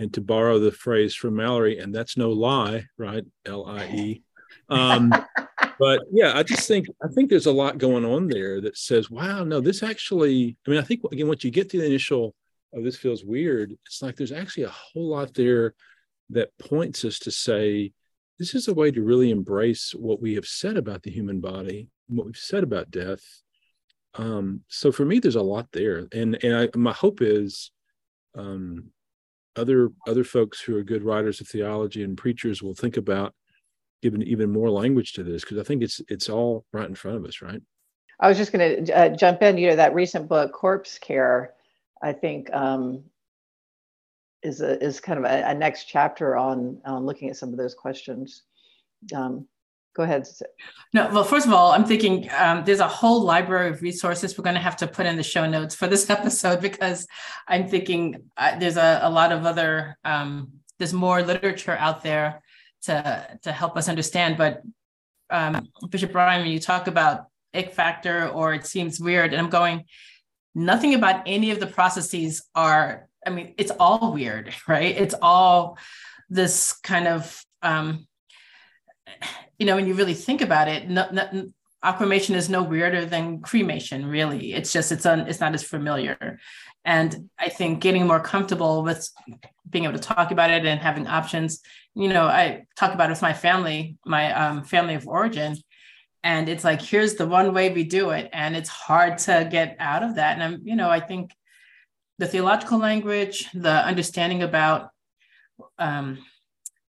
and 0.00 0.14
to 0.14 0.22
borrow 0.22 0.58
the 0.58 0.72
phrase 0.72 1.14
from 1.14 1.36
Mallory, 1.36 1.78
and 1.78 1.94
that's 1.94 2.16
no 2.16 2.30
lie, 2.30 2.86
right? 2.96 3.22
L 3.44 3.66
I 3.66 3.86
E. 3.88 4.22
Um, 4.70 5.12
but 5.78 6.00
yeah, 6.10 6.32
I 6.34 6.42
just 6.42 6.66
think 6.66 6.86
I 7.04 7.08
think 7.08 7.28
there's 7.28 7.46
a 7.46 7.52
lot 7.52 7.76
going 7.76 8.06
on 8.06 8.26
there 8.26 8.62
that 8.62 8.78
says, 8.78 9.10
wow, 9.10 9.44
no, 9.44 9.60
this 9.60 9.82
actually. 9.82 10.56
I 10.66 10.70
mean, 10.70 10.80
I 10.80 10.82
think 10.82 11.02
again, 11.12 11.28
once 11.28 11.44
you 11.44 11.50
get 11.50 11.68
to 11.70 11.78
the 11.78 11.84
initial, 11.84 12.34
oh, 12.74 12.82
this 12.82 12.96
feels 12.96 13.24
weird. 13.24 13.72
It's 13.86 14.02
like 14.02 14.16
there's 14.16 14.32
actually 14.32 14.64
a 14.64 14.70
whole 14.70 15.08
lot 15.08 15.34
there 15.34 15.74
that 16.30 16.56
points 16.58 17.04
us 17.04 17.18
to 17.20 17.30
say 17.30 17.92
this 18.38 18.54
is 18.54 18.68
a 18.68 18.74
way 18.74 18.90
to 18.90 19.02
really 19.02 19.30
embrace 19.30 19.92
what 19.94 20.20
we 20.20 20.34
have 20.34 20.46
said 20.46 20.76
about 20.76 21.02
the 21.02 21.10
human 21.10 21.40
body, 21.40 21.88
what 22.08 22.26
we've 22.26 22.36
said 22.36 22.62
about 22.62 22.90
death. 22.90 23.22
Um, 24.14 24.62
so 24.68 24.90
for 24.90 25.04
me, 25.04 25.18
there's 25.18 25.36
a 25.36 25.42
lot 25.42 25.68
there, 25.72 26.06
and 26.12 26.42
and 26.42 26.56
I, 26.56 26.68
my 26.76 26.92
hope 26.92 27.20
is 27.20 27.70
um, 28.36 28.90
other 29.56 29.90
other 30.06 30.24
folks 30.24 30.60
who 30.60 30.76
are 30.76 30.82
good 30.82 31.02
writers 31.02 31.40
of 31.40 31.48
theology 31.48 32.02
and 32.02 32.16
preachers 32.16 32.62
will 32.62 32.74
think 32.74 32.96
about 32.96 33.34
giving 34.02 34.22
even 34.22 34.50
more 34.50 34.70
language 34.70 35.12
to 35.12 35.22
this 35.22 35.42
because 35.42 35.58
I 35.58 35.62
think 35.62 35.82
it's 35.82 36.00
it's 36.08 36.28
all 36.28 36.64
right 36.72 36.88
in 36.88 36.94
front 36.94 37.18
of 37.18 37.24
us, 37.24 37.42
right? 37.42 37.60
I 38.18 38.28
was 38.28 38.36
just 38.36 38.52
going 38.52 38.84
to 38.84 38.92
uh, 38.96 39.08
jump 39.10 39.42
in. 39.42 39.58
You 39.58 39.68
know 39.68 39.76
that 39.76 39.94
recent 39.94 40.28
book, 40.28 40.52
Corpse 40.52 40.98
Care, 40.98 41.54
I 42.02 42.12
think 42.12 42.52
um, 42.52 43.04
is 44.42 44.60
a, 44.60 44.82
is 44.82 45.00
kind 45.00 45.18
of 45.18 45.24
a, 45.24 45.50
a, 45.50 45.54
next 45.54 45.84
chapter 45.84 46.36
on 46.36 46.80
looking 46.86 47.28
at 47.28 47.36
some 47.36 47.50
of 47.50 47.58
those 47.58 47.74
questions. 47.74 48.42
Um, 49.14 49.46
go 49.94 50.02
ahead. 50.04 50.26
No, 50.94 51.10
well, 51.12 51.24
first 51.24 51.46
of 51.46 51.52
all, 51.52 51.72
I'm 51.72 51.84
thinking 51.84 52.28
um, 52.36 52.64
there's 52.64 52.80
a 52.80 52.88
whole 52.88 53.22
library 53.22 53.70
of 53.70 53.82
resources 53.82 54.36
we're 54.36 54.44
going 54.44 54.54
to 54.54 54.60
have 54.60 54.76
to 54.78 54.86
put 54.86 55.06
in 55.06 55.16
the 55.16 55.22
show 55.22 55.48
notes 55.48 55.74
for 55.74 55.86
this 55.86 56.08
episode 56.18 56.60
because 56.60 57.06
I'm 57.48 57.68
thinking 57.68 58.22
uh, 58.36 58.58
there's 58.58 58.76
a, 58.76 59.00
a, 59.02 59.10
lot 59.10 59.32
of 59.32 59.44
other 59.44 59.98
um, 60.04 60.52
there's 60.78 60.92
more 60.92 61.22
literature 61.22 61.76
out 61.76 62.02
there 62.02 62.42
to 62.82 63.38
to 63.42 63.52
help 63.52 63.76
us 63.76 63.88
understand. 63.88 64.36
But 64.36 64.62
um, 65.28 65.68
Bishop 65.90 66.12
Brian, 66.12 66.42
when 66.42 66.50
you 66.50 66.60
talk 66.60 66.86
about 66.86 67.26
ick 67.52 67.72
factor 67.72 68.28
or 68.28 68.54
it 68.54 68.66
seems 68.66 69.00
weird, 69.00 69.32
and 69.32 69.42
I'm 69.42 69.50
going, 69.50 69.84
nothing 70.54 70.94
about 70.94 71.22
any 71.26 71.50
of 71.50 71.60
the 71.60 71.66
processes 71.66 72.42
are. 72.54 73.08
I 73.26 73.30
mean, 73.30 73.54
it's 73.58 73.72
all 73.78 74.12
weird, 74.12 74.54
right? 74.68 74.96
It's 74.96 75.14
all 75.20 75.78
this 76.28 76.72
kind 76.72 77.08
of 77.08 77.44
um, 77.62 78.06
you 79.58 79.66
know, 79.66 79.76
when 79.76 79.86
you 79.86 79.94
really 79.94 80.14
think 80.14 80.40
about 80.40 80.68
it, 80.68 80.88
no, 80.88 81.06
no, 81.12 81.52
aquamation 81.82 82.34
is 82.34 82.48
no 82.48 82.62
weirder 82.62 83.04
than 83.04 83.40
cremation, 83.40 84.06
really. 84.06 84.54
It's 84.54 84.72
just 84.72 84.90
it's 84.92 85.06
un, 85.06 85.20
it's 85.20 85.40
not 85.40 85.54
as 85.54 85.62
familiar. 85.62 86.38
And 86.84 87.28
I 87.38 87.50
think 87.50 87.80
getting 87.80 88.06
more 88.06 88.20
comfortable 88.20 88.82
with 88.82 89.08
being 89.68 89.84
able 89.84 89.98
to 89.98 90.00
talk 90.00 90.30
about 90.30 90.50
it 90.50 90.64
and 90.64 90.80
having 90.80 91.06
options. 91.06 91.60
You 91.94 92.08
know, 92.08 92.24
I 92.26 92.64
talk 92.76 92.94
about 92.94 93.10
it 93.10 93.12
with 93.12 93.22
my 93.22 93.34
family, 93.34 93.98
my 94.06 94.32
um, 94.32 94.64
family 94.64 94.94
of 94.94 95.06
origin, 95.06 95.56
and 96.22 96.48
it's 96.48 96.64
like 96.64 96.82
here's 96.82 97.14
the 97.14 97.26
one 97.26 97.54
way 97.54 97.72
we 97.72 97.84
do 97.84 98.10
it, 98.10 98.28
and 98.32 98.56
it's 98.56 98.68
hard 98.68 99.18
to 99.18 99.48
get 99.50 99.76
out 99.78 100.02
of 100.02 100.16
that. 100.16 100.34
And 100.34 100.42
I'm, 100.42 100.60
you 100.64 100.76
know, 100.76 100.90
I 100.90 101.00
think 101.00 101.32
the 102.18 102.26
theological 102.26 102.78
language, 102.78 103.48
the 103.54 103.84
understanding 103.84 104.42
about 104.42 104.90
um, 105.78 106.18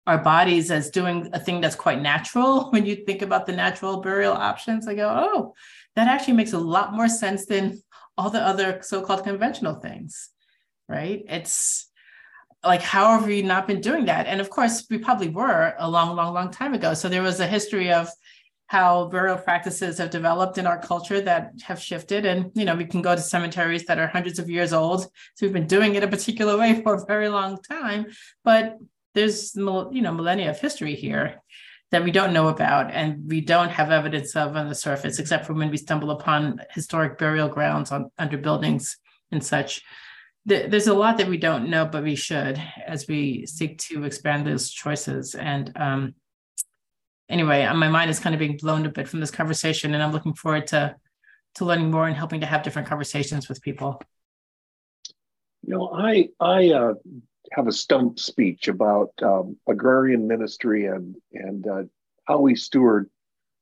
our 0.08 0.18
bodies 0.18 0.72
as 0.72 0.90
doing 0.90 1.30
a 1.34 1.40
thing 1.40 1.62
that's 1.62 1.76
quite 1.76 2.02
natural 2.02 2.70
when 2.72 2.86
you 2.86 2.96
think 3.06 3.22
about 3.22 3.46
the 3.46 3.52
natural 3.52 4.02
burial 4.02 4.34
options 4.34 4.88
i 4.88 4.96
go 4.96 5.08
oh 5.08 5.54
that 5.96 6.08
actually 6.08 6.34
makes 6.34 6.54
a 6.54 6.58
lot 6.58 6.94
more 6.94 7.08
sense 7.08 7.46
than 7.46 7.80
all 8.18 8.30
the 8.30 8.42
other 8.42 8.80
so-called 8.82 9.24
conventional 9.24 9.76
things 9.76 10.32
right? 10.92 11.24
It's 11.28 11.88
like 12.64 12.82
how 12.82 13.18
have 13.18 13.26
we 13.26 13.42
not 13.42 13.66
been 13.66 13.82
doing 13.82 14.06
that? 14.06 14.28
And 14.28 14.40
of 14.40 14.50
course 14.50 14.86
we 14.90 15.00
probably 15.00 15.30
were 15.30 15.74
a 15.80 15.90
long 15.90 16.16
long 16.16 16.34
long 16.34 16.52
time 16.52 16.74
ago. 16.74 16.94
So 16.94 17.10
there 17.10 17.24
was 17.24 17.40
a 17.40 17.48
history 17.48 17.92
of 17.92 18.10
how 18.72 19.04
burial 19.10 19.38
practices 19.38 19.98
have 19.98 20.10
developed 20.10 20.58
in 20.58 20.66
our 20.66 20.80
culture 20.80 21.20
that 21.20 21.52
have 21.62 21.78
shifted. 21.78 22.26
And 22.26 22.50
you 22.56 22.64
know 22.64 22.74
we 22.74 22.86
can 22.86 23.02
go 23.02 23.14
to 23.14 23.22
cemeteries 23.22 23.86
that 23.88 24.00
are 24.00 24.08
hundreds 24.08 24.40
of 24.40 24.50
years 24.50 24.72
old. 24.72 25.02
So 25.36 25.46
we've 25.46 25.52
been 25.52 25.68
doing 25.68 25.96
it 25.96 26.06
a 26.06 26.08
particular 26.08 26.58
way 26.58 26.82
for 26.84 26.96
a 26.96 27.06
very 27.06 27.28
long 27.28 27.62
time. 27.62 28.06
But 28.46 28.78
there's 29.14 29.54
you 29.58 30.02
know 30.02 30.14
millennia 30.14 30.52
of 30.52 30.62
history 30.62 30.96
here 30.96 31.42
that 31.92 32.06
we 32.06 32.12
don't 32.12 32.32
know 32.32 32.48
about 32.48 32.92
and 32.92 33.30
we 33.30 33.42
don't 33.42 33.72
have 33.72 33.92
evidence 33.92 34.38
of 34.38 34.56
on 34.56 34.70
the 34.70 34.82
surface 34.88 35.20
except 35.20 35.46
for 35.46 35.54
when 35.54 35.70
we 35.70 35.76
stumble 35.76 36.12
upon 36.12 36.62
historic 36.74 37.18
burial 37.18 37.50
grounds 37.50 37.92
on 37.92 38.10
under 38.18 38.38
buildings 38.38 38.96
and 39.34 39.44
such. 39.44 39.82
There's 40.46 40.88
a 40.88 40.94
lot 40.94 41.18
that 41.18 41.28
we 41.28 41.36
don't 41.36 41.70
know 41.70 41.86
but 41.86 42.04
we 42.04 42.16
should 42.16 42.58
as 42.88 43.06
we 43.06 43.46
seek 43.48 43.80
to 43.90 44.06
expand 44.06 44.48
those 44.48 44.72
choices. 44.72 45.36
And 45.36 45.74
um, 45.76 46.16
anyway 47.32 47.66
my 47.74 47.88
mind 47.88 48.10
is 48.10 48.20
kind 48.20 48.36
of 48.36 48.40
being 48.40 48.58
blown 48.58 48.86
a 48.86 48.90
bit 48.90 49.08
from 49.08 49.20
this 49.20 49.32
conversation 49.32 49.94
and 49.94 50.04
i'm 50.04 50.12
looking 50.12 50.34
forward 50.34 50.68
to 50.68 50.96
to 51.56 51.66
learning 51.66 51.92
more 51.92 52.08
and 52.08 52.16
helping 52.16 52.40
to 52.40 52.46
have 52.46 52.64
different 52.64 52.88
conversations 52.88 53.50
with 53.50 53.62
people 53.62 54.02
you 55.64 55.74
know 55.74 55.92
i 55.94 56.28
i 56.40 56.70
uh, 56.70 56.94
have 57.52 57.68
a 57.68 57.72
stump 57.72 58.20
speech 58.20 58.68
about 58.68 59.12
um, 59.22 59.58
agrarian 59.68 60.28
ministry 60.28 60.86
and 60.86 61.16
and 61.34 61.68
uh, 61.68 61.84
how 62.26 62.40
we 62.40 62.56
steward 62.56 63.10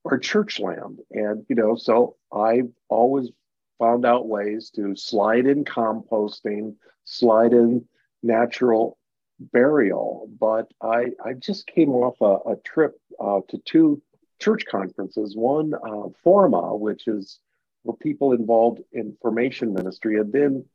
our 0.05 0.17
church 0.17 0.59
land. 0.59 0.99
And 1.11 1.45
you 1.49 1.55
know, 1.55 1.75
so 1.75 2.15
I've 2.31 2.69
always 2.87 3.29
found 3.77 4.05
out 4.05 4.27
ways 4.27 4.71
to 4.75 4.95
slide 4.95 5.45
in 5.45 5.63
composting, 5.63 6.75
slide 7.05 7.53
in 7.53 7.85
natural 8.21 8.97
burial. 9.39 10.29
But 10.39 10.71
I 10.81 11.07
I 11.23 11.33
just 11.33 11.67
came 11.67 11.91
off 11.91 12.19
a, 12.21 12.51
a 12.51 12.55
trip 12.57 12.99
uh, 13.29 13.41
to 13.49 13.57
two 13.59 14.01
church 14.39 14.65
conferences. 14.65 15.35
One 15.35 15.73
uh, 15.73 16.09
Forma, 16.23 16.75
which 16.75 17.07
is 17.07 17.39
for 17.85 17.95
people 17.97 18.33
involved 18.33 18.81
in 18.91 19.17
formation 19.21 19.73
ministry, 19.73 20.19
and 20.19 20.31
then 20.31 20.65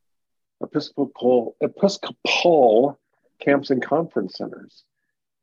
Episcopal 0.61 1.55
Episcopal 1.61 2.99
camps 3.39 3.69
and 3.69 3.81
conference 3.81 4.37
centers. 4.37 4.83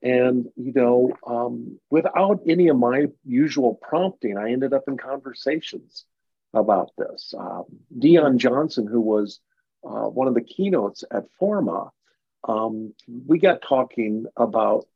And, 0.03 0.49
you 0.57 0.73
know, 0.73 1.13
um, 1.25 1.79
without 1.91 2.41
any 2.49 2.69
of 2.69 2.77
my 2.77 3.07
usual 3.25 3.79
prompting, 3.89 4.37
I 4.37 4.51
ended 4.51 4.73
up 4.73 4.85
in 4.89 4.97
conversations 4.97 6.05
about 6.53 6.91
this. 6.99 7.33
Um, 7.39 7.65
Deon 7.97 8.39
Johnson, 8.39 8.87
who 8.87 9.01
was 9.01 9.41
uh, 9.85 10.09
one 10.09 10.27
of 10.27 10.35
the 10.35 10.41
keynotes 10.43 11.05
at 11.11 11.31
Forma, 11.39 11.93
um, 12.49 12.95
we 13.27 13.39
got 13.39 13.63
talking 13.63 14.27
about 14.37 14.87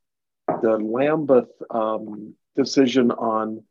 the 0.46 0.78
Lambeth 0.78 1.50
um, 1.70 2.34
decision 2.54 3.10
on 3.10 3.62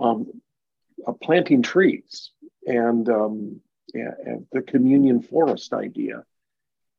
um, 0.00 0.40
uh, 1.06 1.12
planting 1.12 1.62
trees 1.62 2.30
and, 2.66 3.08
um, 3.08 3.60
and 3.94 4.46
the 4.52 4.62
communion 4.62 5.22
forest 5.22 5.72
idea. 5.72 6.24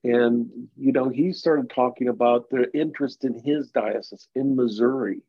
And, 0.03 0.67
you 0.77 0.91
know, 0.91 1.07
he 1.09 1.31
started 1.31 1.69
talking 1.69 2.09
about 2.09 2.49
the 2.49 2.69
interest 2.77 3.23
in 3.23 3.33
his 3.33 3.71
diocese 3.71 4.27
in 4.35 4.55
Missouri 4.55 5.21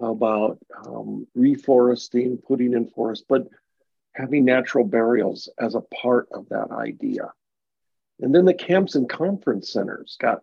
about 0.00 0.58
um, 0.84 1.26
reforesting, 1.36 2.42
putting 2.42 2.72
in 2.72 2.88
forest, 2.88 3.24
but 3.28 3.46
having 4.14 4.44
natural 4.44 4.84
burials 4.84 5.48
as 5.58 5.74
a 5.74 5.80
part 5.80 6.28
of 6.32 6.48
that 6.48 6.70
idea. 6.72 7.32
And 8.20 8.34
then 8.34 8.44
the 8.44 8.54
camps 8.54 8.96
and 8.96 9.08
conference 9.08 9.72
centers 9.72 10.16
got 10.20 10.42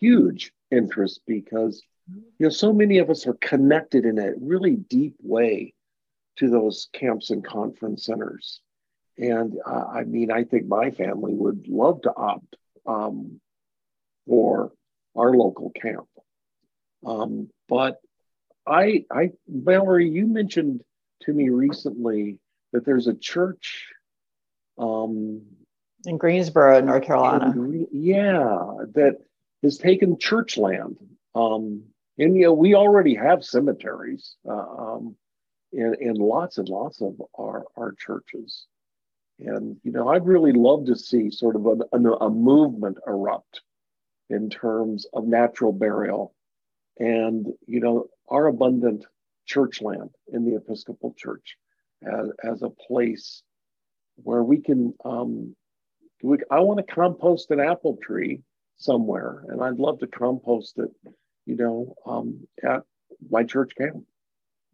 huge 0.00 0.52
interest 0.70 1.20
because 1.26 1.82
you 2.10 2.46
know 2.46 2.48
so 2.48 2.72
many 2.72 2.98
of 2.98 3.10
us 3.10 3.26
are 3.26 3.38
connected 3.40 4.04
in 4.04 4.18
a 4.18 4.32
really 4.40 4.76
deep 4.76 5.16
way 5.22 5.74
to 6.36 6.48
those 6.48 6.88
camps 6.92 7.30
and 7.30 7.44
conference 7.44 8.04
centers. 8.06 8.60
And 9.18 9.56
uh, 9.66 9.84
I 9.92 10.04
mean, 10.04 10.30
I 10.30 10.44
think 10.44 10.66
my 10.66 10.90
family 10.92 11.34
would 11.34 11.66
love 11.66 12.02
to 12.02 12.14
opt 12.14 12.56
um, 12.86 13.40
for 14.26 14.72
our 15.16 15.34
local 15.34 15.70
camp. 15.70 16.06
Um, 17.04 17.50
but 17.68 18.00
I, 18.66 19.04
I, 19.10 19.30
Valerie, 19.48 20.08
you 20.08 20.26
mentioned 20.26 20.82
to 21.22 21.32
me 21.32 21.48
recently 21.48 22.38
that 22.72 22.84
there's 22.84 23.08
a 23.08 23.14
church 23.14 23.86
um, 24.78 25.42
in 26.06 26.18
Greensboro, 26.18 26.80
North 26.80 27.04
Carolina. 27.04 27.50
In, 27.50 27.88
yeah, 27.90 28.74
that 28.94 29.16
has 29.62 29.78
taken 29.78 30.18
church 30.18 30.56
land. 30.56 30.96
Um, 31.34 31.84
and 32.18 32.36
you 32.36 32.42
know, 32.42 32.52
we 32.52 32.74
already 32.74 33.14
have 33.14 33.44
cemeteries 33.44 34.36
uh, 34.48 34.52
um, 34.52 35.16
in, 35.72 35.94
in 36.00 36.14
lots 36.14 36.58
and 36.58 36.68
lots 36.68 37.00
of 37.00 37.20
our, 37.38 37.64
our 37.76 37.92
churches. 37.92 38.66
And 39.38 39.76
you 39.84 39.92
know, 39.92 40.08
I'd 40.08 40.26
really 40.26 40.52
love 40.52 40.86
to 40.86 40.96
see 40.96 41.30
sort 41.30 41.56
of 41.56 41.66
a, 41.66 41.76
a, 41.96 42.12
a 42.26 42.30
movement 42.30 42.98
erupt 43.06 43.62
in 44.30 44.50
terms 44.50 45.06
of 45.12 45.26
natural 45.26 45.72
burial 45.72 46.34
and 46.98 47.46
you 47.66 47.80
know 47.80 48.08
our 48.28 48.46
abundant 48.46 49.04
church 49.46 49.80
land 49.80 50.10
in 50.32 50.44
the 50.44 50.56
Episcopal 50.56 51.14
Church 51.16 51.56
as, 52.02 52.28
as 52.44 52.62
a 52.62 52.70
place 52.70 53.42
where 54.16 54.42
we 54.42 54.60
can. 54.60 54.94
Um, 55.04 55.56
we, 56.22 56.38
I 56.50 56.60
want 56.60 56.78
to 56.78 56.94
compost 56.94 57.50
an 57.52 57.60
apple 57.60 57.96
tree 58.02 58.42
somewhere, 58.78 59.44
and 59.48 59.62
I'd 59.62 59.78
love 59.78 59.98
to 60.00 60.06
compost 60.06 60.78
it, 60.78 60.90
you 61.46 61.56
know, 61.56 61.94
um, 62.06 62.46
at 62.62 62.84
my 63.30 63.44
church 63.44 63.72
camp. 63.76 64.04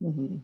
Mm-hmm. 0.02 0.36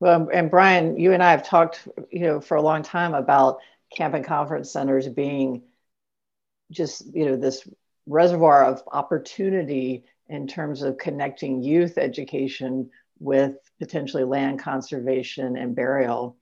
Well, 0.00 0.28
and 0.32 0.50
Brian, 0.50 0.98
you 0.98 1.12
and 1.12 1.22
I 1.22 1.30
have 1.30 1.46
talked, 1.46 1.86
you 2.10 2.20
know, 2.20 2.40
for 2.40 2.56
a 2.56 2.62
long 2.62 2.82
time 2.82 3.14
about 3.14 3.58
camp 3.94 4.14
and 4.14 4.24
conference 4.24 4.72
centers 4.72 5.08
being 5.08 5.62
just, 6.70 7.14
you 7.14 7.26
know, 7.26 7.36
this 7.36 7.68
reservoir 8.06 8.64
of 8.64 8.82
opportunity 8.90 10.04
in 10.28 10.46
terms 10.46 10.82
of 10.82 10.96
connecting 10.96 11.62
youth 11.62 11.98
education 11.98 12.90
with 13.18 13.56
potentially 13.78 14.24
land 14.24 14.58
conservation 14.58 15.56
and 15.56 15.76
burial. 15.76 16.36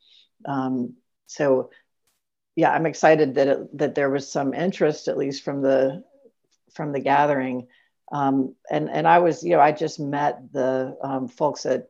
Um, 0.45 0.95
so, 1.27 1.71
yeah, 2.59 2.73
I'm 2.73 2.87
excited 2.87 3.37
that 3.37 3.47
it, 3.47 3.79
that 3.79 3.95
there 3.95 4.11
was 4.11 4.29
some 4.29 4.53
interest, 4.53 5.07
at 5.07 5.17
least 5.17 5.45
from 5.45 5.63
the 5.63 6.03
from 6.75 6.91
the 6.91 6.99
gathering. 6.99 7.69
Um, 8.11 8.57
and 8.69 8.91
and 8.91 9.07
I 9.07 9.21
was, 9.21 9.45
you 9.45 9.51
know, 9.51 9.61
I 9.61 9.71
just 9.71 10.01
met 10.01 10.53
the 10.53 10.97
um, 11.01 11.29
folks 11.29 11.67
at 11.67 11.87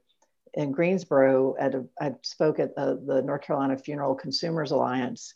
in 0.53 0.73
Greensboro 0.73 1.57
at 1.59 1.75
a, 1.75 1.87
I 1.99 2.17
spoke 2.21 2.59
at 2.59 2.77
the, 2.77 3.03
the 3.03 3.23
North 3.23 3.45
Carolina 3.45 3.79
Funeral 3.79 4.15
Consumers 4.15 4.71
Alliance 4.71 5.33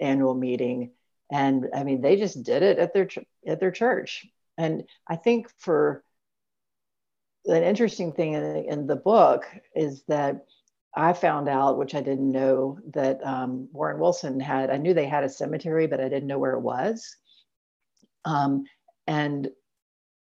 annual 0.00 0.34
meeting, 0.34 0.92
and 1.32 1.66
I 1.74 1.82
mean 1.82 2.00
they 2.00 2.14
just 2.14 2.44
did 2.44 2.62
it 2.62 2.78
at 2.78 2.94
their 2.94 3.08
at 3.44 3.58
their 3.58 3.72
church. 3.72 4.24
And 4.56 4.84
I 5.08 5.16
think 5.16 5.50
for 5.58 6.04
an 7.46 7.64
interesting 7.64 8.12
thing 8.12 8.34
in, 8.34 8.44
in 8.44 8.86
the 8.86 8.94
book 8.94 9.46
is 9.74 10.04
that 10.06 10.46
I 10.98 11.12
found 11.12 11.48
out, 11.48 11.78
which 11.78 11.94
I 11.94 12.00
didn't 12.00 12.32
know, 12.32 12.76
that 12.92 13.24
um, 13.24 13.68
Warren 13.72 14.00
Wilson 14.00 14.40
had. 14.40 14.68
I 14.68 14.78
knew 14.78 14.92
they 14.92 15.06
had 15.06 15.22
a 15.22 15.28
cemetery, 15.28 15.86
but 15.86 16.00
I 16.00 16.08
didn't 16.08 16.26
know 16.26 16.40
where 16.40 16.54
it 16.54 16.60
was. 16.60 17.16
Um, 18.24 18.64
and 19.06 19.48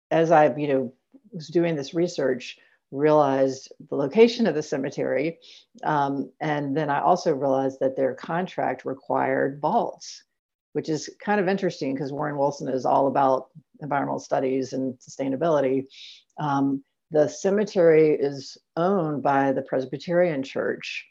as 0.09 0.32
I, 0.32 0.55
you 0.55 0.68
know, 0.68 0.93
was 1.32 1.49
doing 1.49 1.76
this 1.76 1.93
research, 1.93 2.57
realized 2.89 3.72
the 3.89 3.95
location 3.95 4.47
of 4.47 4.55
the 4.55 4.63
cemetery. 4.63 5.38
Um, 5.84 6.32
and 6.41 6.76
then 6.76 6.89
I 6.89 6.99
also 6.99 7.32
realized 7.32 7.80
that 7.82 7.95
their 7.95 8.16
contract 8.16 8.86
required 8.86 9.61
vaults, 9.61 10.24
which 10.74 10.89
is 10.89 11.11
kind 11.24 11.39
of 11.39 11.47
interesting 11.47 11.93
because 11.93 12.11
Warren 12.11 12.38
Wilson 12.38 12.70
is 12.70 12.88
all 12.88 13.05
about 13.05 13.49
environmental 13.82 14.20
studies 14.20 14.74
and 14.74 14.95
sustainability. 14.95 15.86
Um, 16.39 16.84
the 17.11 17.27
cemetery 17.27 18.11
is 18.11 18.57
owned 18.75 19.23
by 19.23 19.51
the 19.51 19.61
Presbyterian 19.61 20.43
Church. 20.43 21.05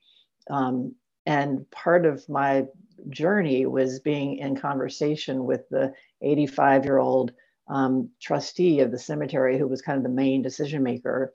Um, 0.50 0.94
and 1.26 1.68
part 1.70 2.04
of 2.04 2.28
my 2.28 2.66
journey 3.08 3.66
was 3.66 4.00
being 4.00 4.38
in 4.38 4.56
conversation 4.56 5.44
with 5.44 5.68
the 5.70 5.92
85 6.22 6.84
year 6.84 6.98
old 6.98 7.32
um, 7.68 8.10
trustee 8.20 8.80
of 8.80 8.90
the 8.90 8.98
cemetery, 8.98 9.58
who 9.58 9.66
was 9.66 9.82
kind 9.82 9.96
of 9.96 10.02
the 10.02 10.10
main 10.10 10.42
decision 10.42 10.82
maker 10.82 11.32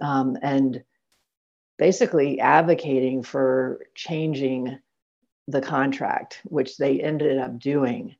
um, 0.00 0.36
and 0.42 0.82
basically 1.78 2.40
advocating 2.40 3.22
for 3.22 3.80
changing 3.94 4.78
the 5.48 5.62
contract, 5.62 6.40
which 6.44 6.76
they 6.76 7.00
ended 7.00 7.38
up 7.38 7.58
doing. 7.58 8.14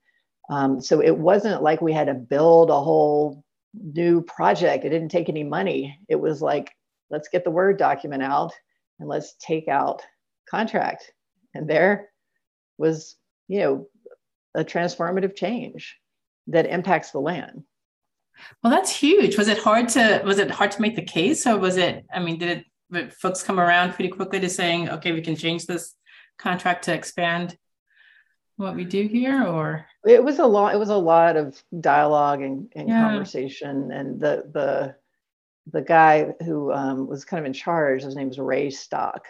Um, 0.48 0.80
so 0.80 1.00
it 1.00 1.16
wasn't 1.16 1.62
like 1.62 1.80
we 1.80 1.92
had 1.92 2.06
to 2.06 2.14
build 2.14 2.70
a 2.70 2.80
whole 2.80 3.44
new 3.74 4.22
project. 4.22 4.84
It 4.84 4.90
didn't 4.90 5.10
take 5.10 5.28
any 5.28 5.44
money. 5.44 5.98
It 6.08 6.16
was 6.16 6.42
like, 6.42 6.72
let's 7.10 7.28
get 7.28 7.44
the 7.44 7.50
Word 7.50 7.78
document 7.78 8.22
out 8.22 8.52
and 8.98 9.08
let's 9.08 9.34
take 9.40 9.68
out 9.68 10.02
contract. 10.48 11.10
And 11.54 11.68
there 11.68 12.10
was, 12.78 13.16
you 13.48 13.60
know, 13.60 13.86
a 14.54 14.64
transformative 14.64 15.36
change 15.36 15.96
that 16.48 16.66
impacts 16.66 17.10
the 17.10 17.20
land. 17.20 17.62
Well, 18.62 18.72
that's 18.72 18.94
huge. 18.94 19.36
Was 19.36 19.48
it 19.48 19.58
hard 19.58 19.88
to 19.90 20.22
was 20.24 20.38
it 20.38 20.50
hard 20.50 20.70
to 20.72 20.80
make 20.80 20.96
the 20.96 21.02
case, 21.02 21.46
or 21.46 21.58
was 21.58 21.76
it? 21.76 22.04
I 22.12 22.20
mean, 22.20 22.38
did 22.38 22.64
it 22.92 23.12
folks 23.12 23.42
come 23.42 23.60
around 23.60 23.92
pretty 23.92 24.08
quickly 24.08 24.40
to 24.40 24.48
saying, 24.48 24.88
okay, 24.88 25.12
we 25.12 25.20
can 25.20 25.36
change 25.36 25.66
this 25.66 25.94
contract 26.38 26.84
to 26.84 26.94
expand 26.94 27.56
what 28.60 28.76
we 28.76 28.84
do 28.84 29.06
here, 29.06 29.44
or 29.44 29.86
it 30.04 30.22
was 30.22 30.38
a 30.38 30.46
lot. 30.46 30.74
It 30.74 30.78
was 30.78 30.90
a 30.90 30.96
lot 30.96 31.36
of 31.36 31.62
dialogue 31.80 32.42
and, 32.42 32.70
and 32.76 32.88
yeah. 32.88 33.02
conversation, 33.02 33.90
and 33.90 34.20
the 34.20 34.44
the 34.52 34.94
the 35.72 35.82
guy 35.82 36.34
who 36.44 36.72
um, 36.72 37.06
was 37.06 37.24
kind 37.24 37.40
of 37.40 37.46
in 37.46 37.52
charge, 37.52 38.02
his 38.02 38.16
name 38.16 38.28
was 38.28 38.38
Ray 38.38 38.70
Stock, 38.70 39.26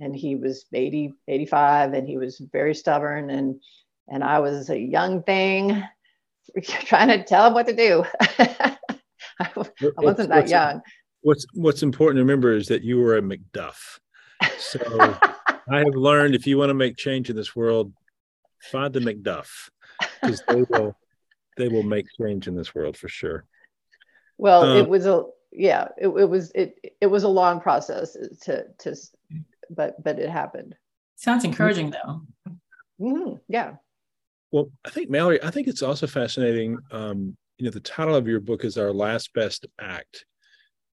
and 0.00 0.14
he 0.14 0.36
was 0.36 0.66
80, 0.72 1.14
85, 1.28 1.92
and 1.94 2.08
he 2.08 2.18
was 2.18 2.40
very 2.52 2.74
stubborn, 2.74 3.30
and 3.30 3.60
and 4.08 4.22
I 4.22 4.38
was 4.38 4.70
a 4.70 4.78
young 4.78 5.22
thing 5.22 5.82
trying 6.62 7.08
to 7.08 7.24
tell 7.24 7.46
him 7.46 7.54
what 7.54 7.66
to 7.66 7.74
do. 7.74 8.04
I 9.40 9.52
wasn't 9.98 10.28
that 10.30 10.48
young. 10.48 10.82
What's 11.22 11.46
What's 11.54 11.82
important 11.82 12.18
to 12.18 12.22
remember 12.22 12.52
is 12.52 12.68
that 12.68 12.82
you 12.82 12.98
were 13.00 13.16
a 13.16 13.22
McDuff. 13.22 13.98
So 14.58 14.78
I 15.70 15.78
have 15.78 15.94
learned 15.94 16.34
if 16.34 16.46
you 16.46 16.58
want 16.58 16.70
to 16.70 16.74
make 16.74 16.96
change 16.96 17.30
in 17.30 17.36
this 17.36 17.56
world, 17.56 17.92
find 18.60 18.92
the 18.92 19.00
McDuff 19.00 19.48
because 20.20 20.42
they 20.48 20.62
will 20.62 20.96
they 21.56 21.68
will 21.68 21.82
make 21.82 22.06
change 22.20 22.48
in 22.48 22.56
this 22.56 22.74
world 22.74 22.96
for 22.96 23.08
sure. 23.08 23.44
Well, 24.38 24.62
um, 24.62 24.76
it 24.76 24.88
was 24.88 25.06
a 25.06 25.24
yeah, 25.52 25.88
it, 25.96 26.08
it 26.08 26.28
was 26.28 26.52
it 26.54 26.74
it 27.00 27.06
was 27.06 27.24
a 27.24 27.28
long 27.28 27.60
process 27.60 28.16
to 28.42 28.64
to 28.78 28.96
but 29.70 30.02
but 30.02 30.18
it 30.18 30.30
happened. 30.30 30.74
Sounds 31.16 31.44
encouraging 31.44 31.90
though. 31.90 32.22
Mm-hmm. 33.00 33.34
Yeah. 33.48 33.74
Well, 34.52 34.70
I 34.84 34.90
think 34.90 35.10
Mallory, 35.10 35.42
I 35.42 35.50
think 35.50 35.66
it's 35.66 35.82
also 35.82 36.06
fascinating. 36.06 36.78
Um, 36.90 37.36
you 37.58 37.64
know, 37.64 37.70
the 37.70 37.80
title 37.80 38.14
of 38.14 38.28
your 38.28 38.40
book 38.40 38.64
is 38.64 38.78
Our 38.78 38.92
Last 38.92 39.32
Best 39.32 39.66
Act. 39.80 40.24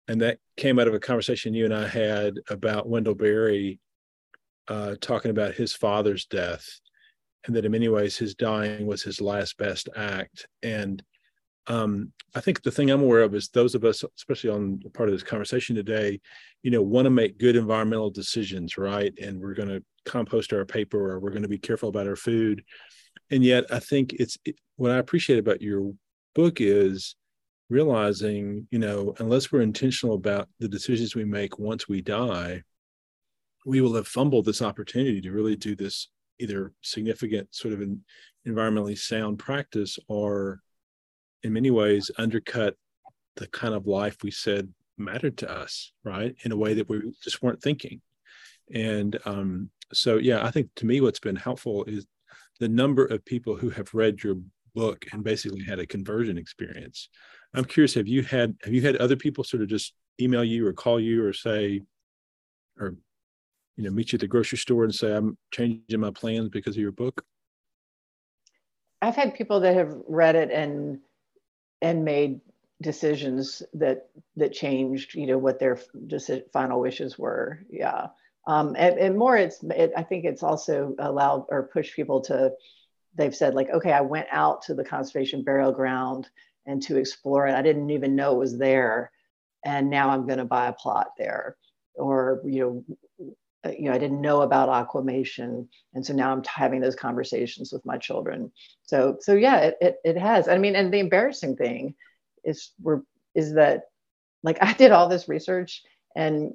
And 0.07 0.21
that 0.21 0.39
came 0.57 0.79
out 0.79 0.87
of 0.87 0.93
a 0.93 0.99
conversation 0.99 1.53
you 1.53 1.65
and 1.65 1.73
I 1.73 1.87
had 1.87 2.35
about 2.49 2.89
Wendell 2.89 3.15
Berry 3.15 3.79
uh, 4.67 4.95
talking 4.99 5.31
about 5.31 5.55
his 5.55 5.73
father's 5.73 6.25
death, 6.25 6.79
and 7.45 7.55
that 7.55 7.65
in 7.65 7.71
many 7.71 7.89
ways 7.89 8.17
his 8.17 8.35
dying 8.35 8.85
was 8.85 9.03
his 9.03 9.19
last 9.19 9.57
best 9.57 9.89
act. 9.95 10.47
And 10.61 11.03
um, 11.67 12.11
I 12.35 12.41
think 12.41 12.61
the 12.61 12.71
thing 12.71 12.89
I'm 12.89 13.01
aware 13.01 13.21
of 13.21 13.35
is 13.35 13.49
those 13.49 13.75
of 13.75 13.83
us, 13.83 14.03
especially 14.17 14.49
on 14.49 14.81
part 14.93 15.09
of 15.09 15.15
this 15.15 15.23
conversation 15.23 15.75
today, 15.75 16.19
you 16.61 16.71
know, 16.71 16.81
want 16.81 17.05
to 17.05 17.09
make 17.09 17.37
good 17.37 17.55
environmental 17.55 18.09
decisions, 18.09 18.77
right? 18.77 19.13
And 19.21 19.39
we're 19.39 19.53
going 19.53 19.69
to 19.69 19.83
compost 20.05 20.51
our 20.53 20.65
paper 20.65 21.11
or 21.11 21.19
we're 21.19 21.29
going 21.29 21.43
to 21.43 21.47
be 21.47 21.57
careful 21.57 21.89
about 21.89 22.07
our 22.07 22.15
food. 22.15 22.63
And 23.31 23.43
yet, 23.43 23.65
I 23.71 23.79
think 23.79 24.13
it's 24.13 24.37
it, 24.45 24.55
what 24.75 24.91
I 24.91 24.97
appreciate 24.97 25.39
about 25.39 25.61
your 25.61 25.93
book 26.35 26.59
is 26.59 27.15
realizing, 27.69 28.67
you 28.71 28.79
know, 28.79 29.15
unless 29.19 29.51
we're 29.51 29.61
intentional 29.61 30.15
about 30.15 30.49
the 30.59 30.67
decisions 30.67 31.15
we 31.15 31.25
make 31.25 31.59
once 31.59 31.87
we 31.87 32.01
die, 32.01 32.63
we 33.65 33.79
will 33.79 33.95
have 33.95 34.07
fumbled 34.07 34.45
this 34.45 34.61
opportunity 34.61 35.21
to 35.21 35.31
really 35.31 35.55
do 35.55 35.75
this 35.75 36.09
either 36.39 36.73
significant 36.81 37.53
sort 37.53 37.73
of 37.73 37.81
an 37.81 38.03
environmentally 38.47 38.97
sound 38.97 39.39
practice 39.39 39.97
or 40.07 40.61
in 41.43 41.53
many 41.53 41.71
ways 41.71 42.11
undercut 42.17 42.75
the 43.35 43.47
kind 43.47 43.73
of 43.73 43.87
life 43.87 44.17
we 44.23 44.31
said 44.31 44.69
mattered 44.97 45.37
to 45.37 45.51
us, 45.51 45.91
right? 46.03 46.35
In 46.43 46.51
a 46.51 46.57
way 46.57 46.73
that 46.75 46.89
we 46.89 47.01
just 47.23 47.41
weren't 47.41 47.61
thinking. 47.61 48.01
And 48.73 49.17
um, 49.25 49.69
so, 49.91 50.17
yeah, 50.17 50.45
I 50.45 50.51
think 50.51 50.69
to 50.75 50.85
me, 50.85 51.01
what's 51.01 51.19
been 51.19 51.35
helpful 51.35 51.83
is 51.85 52.05
the 52.59 52.69
number 52.69 53.05
of 53.05 53.25
people 53.25 53.55
who 53.55 53.69
have 53.71 53.93
read 53.93 54.23
your 54.23 54.35
book 54.75 55.05
and 55.11 55.23
basically 55.23 55.63
had 55.63 55.79
a 55.79 55.85
conversion 55.85 56.37
experience. 56.37 57.09
I'm 57.53 57.65
curious, 57.65 57.93
have 57.95 58.07
you 58.07 58.23
had 58.23 58.55
have 58.63 58.73
you 58.73 58.81
had 58.81 58.95
other 58.97 59.15
people 59.15 59.43
sort 59.43 59.61
of 59.61 59.69
just 59.69 59.93
email 60.19 60.43
you 60.43 60.65
or 60.65 60.73
call 60.73 60.99
you 60.99 61.23
or 61.23 61.33
say, 61.33 61.81
or 62.79 62.95
you 63.75 63.83
know, 63.83 63.91
meet 63.91 64.11
you 64.11 64.17
at 64.17 64.21
the 64.21 64.27
grocery 64.27 64.57
store 64.57 64.83
and 64.83 64.93
say, 64.93 65.13
I'm 65.13 65.37
changing 65.51 65.99
my 65.99 66.11
plans 66.11 66.49
because 66.49 66.75
of 66.75 66.81
your 66.81 66.91
book? 66.91 67.23
I've 69.01 69.15
had 69.15 69.35
people 69.35 69.59
that 69.61 69.75
have 69.75 69.95
read 70.07 70.35
it 70.35 70.51
and 70.51 70.99
and 71.81 72.05
made 72.05 72.39
decisions 72.81 73.61
that 73.73 74.09
that 74.35 74.53
changed 74.53 75.13
you 75.13 75.27
know 75.27 75.37
what 75.37 75.59
their 75.59 75.79
just 76.07 76.29
final 76.51 76.79
wishes 76.79 77.17
were. 77.17 77.59
Yeah. 77.69 78.07
Um, 78.45 78.75
and, 78.77 78.97
and 78.97 79.17
more 79.17 79.37
it's 79.37 79.63
it, 79.63 79.93
i 79.95 80.03
think 80.03 80.25
it's 80.25 80.43
also 80.43 80.95
allowed 80.99 81.45
or 81.47 81.69
pushed 81.71 81.95
people 81.95 82.19
to 82.21 82.51
they've 83.15 83.35
said 83.35 83.53
like 83.53 83.69
okay 83.69 83.93
i 83.93 84.01
went 84.01 84.27
out 84.31 84.63
to 84.63 84.73
the 84.73 84.83
conservation 84.83 85.43
burial 85.43 85.71
ground 85.71 86.29
and 86.65 86.81
to 86.83 86.97
explore 86.97 87.47
it. 87.47 87.55
I 87.55 87.61
didn't 87.61 87.89
even 87.89 88.17
know 88.17 88.33
it 88.33 88.39
was 88.39 88.57
there 88.57 89.11
and 89.63 89.89
now 89.89 90.09
i'm 90.09 90.25
going 90.25 90.39
to 90.39 90.45
buy 90.45 90.67
a 90.67 90.73
plot 90.73 91.11
there. 91.17 91.55
Or 91.95 92.41
you 92.45 92.59
know 92.59 93.33
you 93.65 93.83
know 93.83 93.93
i 93.93 93.97
didn't 93.97 94.21
know 94.21 94.41
about 94.41 94.69
aquamation. 94.69 95.67
And 95.93 96.05
so 96.05 96.13
now 96.13 96.31
i'm 96.31 96.43
having 96.43 96.81
those 96.81 96.95
conversations 96.95 97.71
with 97.71 97.85
my 97.85 97.97
children. 97.97 98.51
So 98.83 99.17
so 99.19 99.33
yeah 99.33 99.57
it, 99.59 99.77
it, 99.81 99.95
it 100.03 100.17
has. 100.17 100.47
I 100.47 100.57
mean 100.57 100.75
and 100.75 100.93
the 100.93 100.99
embarrassing 100.99 101.55
thing 101.55 101.95
is 102.43 102.71
we're 102.81 103.01
is 103.35 103.53
that 103.55 103.83
like 104.43 104.57
i 104.61 104.73
did 104.73 104.91
all 104.91 105.09
this 105.09 105.29
research 105.29 105.83
and 106.15 106.53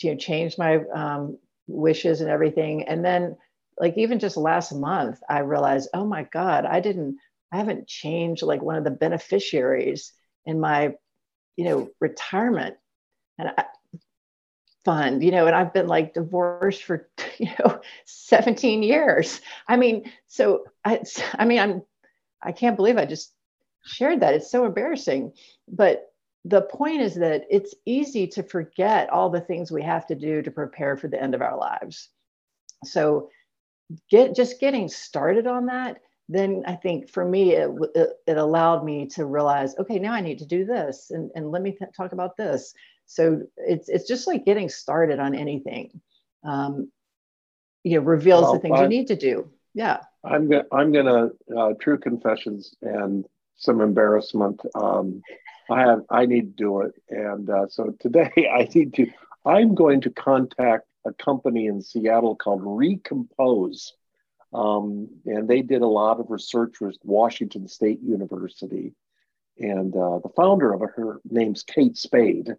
you 0.00 0.10
know 0.10 0.16
changed 0.16 0.58
my 0.58 0.80
um, 0.94 1.38
wishes 1.66 2.20
and 2.20 2.30
everything. 2.30 2.84
And 2.84 3.04
then 3.04 3.36
like 3.78 3.96
even 3.98 4.18
just 4.18 4.38
last 4.38 4.72
month 4.72 5.20
i 5.28 5.40
realized 5.40 5.90
oh 5.92 6.06
my 6.06 6.22
god 6.32 6.64
i 6.64 6.80
didn't 6.80 7.18
i 7.52 7.58
haven't 7.58 7.86
changed 7.86 8.42
like 8.42 8.62
one 8.62 8.76
of 8.76 8.84
the 8.84 8.90
beneficiaries 8.90 10.12
in 10.46 10.58
my 10.58 10.94
you 11.56 11.64
know 11.64 11.90
retirement. 12.00 12.76
And 13.38 13.50
I, 13.56 13.64
fund 14.86 15.22
you 15.22 15.30
know 15.30 15.46
and 15.46 15.54
i've 15.54 15.74
been 15.74 15.88
like 15.88 16.14
divorced 16.14 16.84
for 16.84 17.08
you 17.38 17.50
know 17.58 17.80
17 18.06 18.82
years. 18.82 19.42
I 19.68 19.76
mean 19.76 20.10
so 20.28 20.64
i 20.84 21.02
i 21.34 21.44
mean 21.44 21.58
i'm 21.58 21.82
i 22.42 22.52
can't 22.52 22.76
believe 22.76 22.96
i 22.96 23.04
just 23.04 23.34
shared 23.86 24.20
that. 24.20 24.34
It's 24.34 24.50
so 24.50 24.64
embarrassing. 24.66 25.32
But 25.68 26.12
the 26.44 26.62
point 26.62 27.00
is 27.00 27.14
that 27.16 27.44
it's 27.50 27.74
easy 27.86 28.26
to 28.28 28.42
forget 28.42 29.10
all 29.10 29.30
the 29.30 29.40
things 29.40 29.70
we 29.70 29.82
have 29.82 30.06
to 30.08 30.14
do 30.14 30.42
to 30.42 30.50
prepare 30.50 30.96
for 30.96 31.08
the 31.08 31.20
end 31.20 31.34
of 31.34 31.42
our 31.42 31.56
lives. 31.56 32.08
So 32.84 33.30
get 34.10 34.34
just 34.34 34.60
getting 34.60 34.88
started 34.88 35.46
on 35.46 35.66
that 35.66 35.98
then 36.28 36.64
i 36.66 36.74
think 36.74 37.08
for 37.08 37.24
me 37.24 37.52
it, 37.52 37.70
it, 37.94 38.10
it 38.26 38.36
allowed 38.36 38.84
me 38.84 39.06
to 39.06 39.24
realize 39.24 39.76
okay 39.78 39.96
now 40.00 40.12
i 40.12 40.20
need 40.20 40.40
to 40.40 40.44
do 40.44 40.64
this 40.64 41.12
and, 41.12 41.30
and 41.36 41.52
let 41.52 41.62
me 41.62 41.70
th- 41.70 41.92
talk 41.96 42.10
about 42.10 42.36
this 42.36 42.74
so 43.06 43.42
it's 43.56 43.88
it's 43.88 44.06
just 44.06 44.26
like 44.26 44.44
getting 44.44 44.68
started 44.68 45.18
on 45.18 45.34
anything. 45.34 46.00
Um, 46.44 46.90
you 47.82 47.98
know, 47.98 48.04
reveals 48.04 48.42
well, 48.42 48.54
the 48.54 48.60
things 48.60 48.78
I, 48.78 48.82
you 48.82 48.88
need 48.88 49.08
to 49.08 49.16
do. 49.16 49.50
Yeah. 49.74 50.00
I'm 50.24 50.48
gonna 50.48 50.64
I'm 50.72 50.92
gonna 50.92 51.30
uh, 51.56 51.74
true 51.80 51.98
confessions 51.98 52.74
and 52.82 53.24
some 53.56 53.80
embarrassment. 53.80 54.60
Um, 54.74 55.22
I 55.70 55.80
have 55.80 56.02
I 56.10 56.26
need 56.26 56.56
to 56.56 56.64
do 56.64 56.80
it, 56.82 56.92
and 57.08 57.48
uh, 57.48 57.68
so 57.68 57.94
today 58.00 58.30
I 58.52 58.68
need 58.74 58.94
to. 58.94 59.06
I'm 59.44 59.74
going 59.76 60.00
to 60.00 60.10
contact 60.10 60.86
a 61.06 61.12
company 61.12 61.66
in 61.66 61.80
Seattle 61.80 62.34
called 62.34 62.62
Recompose. 62.64 63.92
Um, 64.52 65.08
and 65.24 65.48
they 65.48 65.62
did 65.62 65.82
a 65.82 65.86
lot 65.86 66.18
of 66.18 66.30
research 66.30 66.80
with 66.80 66.96
Washington 67.04 67.68
State 67.68 68.00
University. 68.02 68.94
And 69.58 69.94
uh, 69.94 70.18
the 70.18 70.30
founder 70.36 70.72
of 70.72 70.82
it, 70.82 70.90
her 70.96 71.20
name's 71.28 71.62
Kate 71.62 71.96
Spade. 71.96 72.56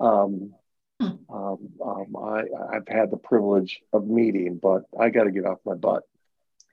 Um, 0.00 0.54
hmm. 1.00 1.06
um, 1.28 1.58
um, 1.84 2.16
I, 2.16 2.42
I've 2.72 2.88
had 2.88 3.10
the 3.10 3.16
privilege 3.16 3.80
of 3.92 4.06
meeting, 4.06 4.58
but 4.62 4.84
I 4.98 5.10
got 5.10 5.24
to 5.24 5.30
get 5.30 5.46
off 5.46 5.58
my 5.64 5.74
butt 5.74 6.02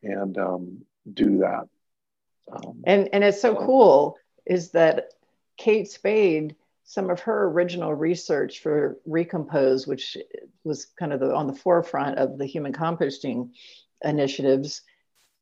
and 0.01 0.37
um, 0.37 0.85
do 1.11 1.39
that. 1.39 1.67
Um, 2.51 2.81
and 2.85 3.09
and 3.13 3.23
it's 3.23 3.41
so 3.41 3.55
cool 3.55 4.17
is 4.45 4.71
that 4.71 5.13
Kate 5.57 5.89
Spade, 5.89 6.55
some 6.83 7.09
of 7.09 7.21
her 7.21 7.45
original 7.45 7.93
research 7.93 8.59
for 8.59 8.97
Recompose, 9.05 9.87
which 9.87 10.17
was 10.63 10.87
kind 10.99 11.13
of 11.13 11.19
the, 11.19 11.33
on 11.33 11.47
the 11.47 11.53
forefront 11.53 12.17
of 12.17 12.37
the 12.37 12.45
human 12.45 12.73
composting 12.73 13.51
initiatives, 14.03 14.81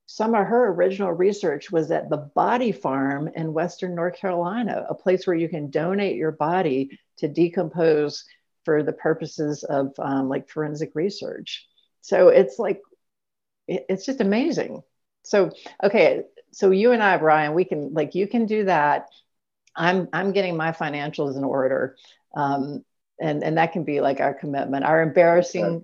some 0.05 0.35
of 0.35 0.45
her 0.45 0.67
original 0.67 1.11
research 1.13 1.71
was 1.71 1.89
at 1.89 2.09
the 2.09 2.17
Body 2.17 2.71
Farm 2.71 3.29
in 3.35 3.53
Western 3.53 3.95
North 3.95 4.17
Carolina, 4.17 4.85
a 4.89 4.93
place 4.93 5.25
where 5.25 5.35
you 5.35 5.47
can 5.47 5.69
donate 5.69 6.17
your 6.17 6.33
body 6.33 6.99
to 7.21 7.27
decompose 7.27 8.25
for 8.65 8.83
the 8.83 8.93
purposes 8.93 9.63
of 9.63 9.93
um, 9.97 10.29
like 10.29 10.49
forensic 10.49 10.91
research. 10.93 11.65
So 12.01 12.27
it's 12.27 12.59
like, 12.59 12.81
it's 13.67 14.05
just 14.05 14.21
amazing. 14.21 14.81
So, 15.23 15.51
okay, 15.83 16.23
so 16.51 16.71
you 16.71 16.91
and 16.91 17.01
I, 17.01 17.17
Brian, 17.17 17.53
we 17.53 17.65
can 17.65 17.93
like, 17.93 18.15
you 18.15 18.27
can 18.27 18.45
do 18.45 18.65
that. 18.65 19.07
I'm, 19.75 20.09
I'm 20.11 20.31
getting 20.31 20.57
my 20.57 20.71
financials 20.71 21.37
in 21.37 21.43
order. 21.43 21.95
Um, 22.35 22.83
and, 23.19 23.43
and 23.43 23.57
that 23.57 23.71
can 23.71 23.83
be 23.83 24.01
like 24.01 24.19
our 24.19 24.33
commitment, 24.33 24.83
our 24.83 25.01
embarrassing 25.01 25.83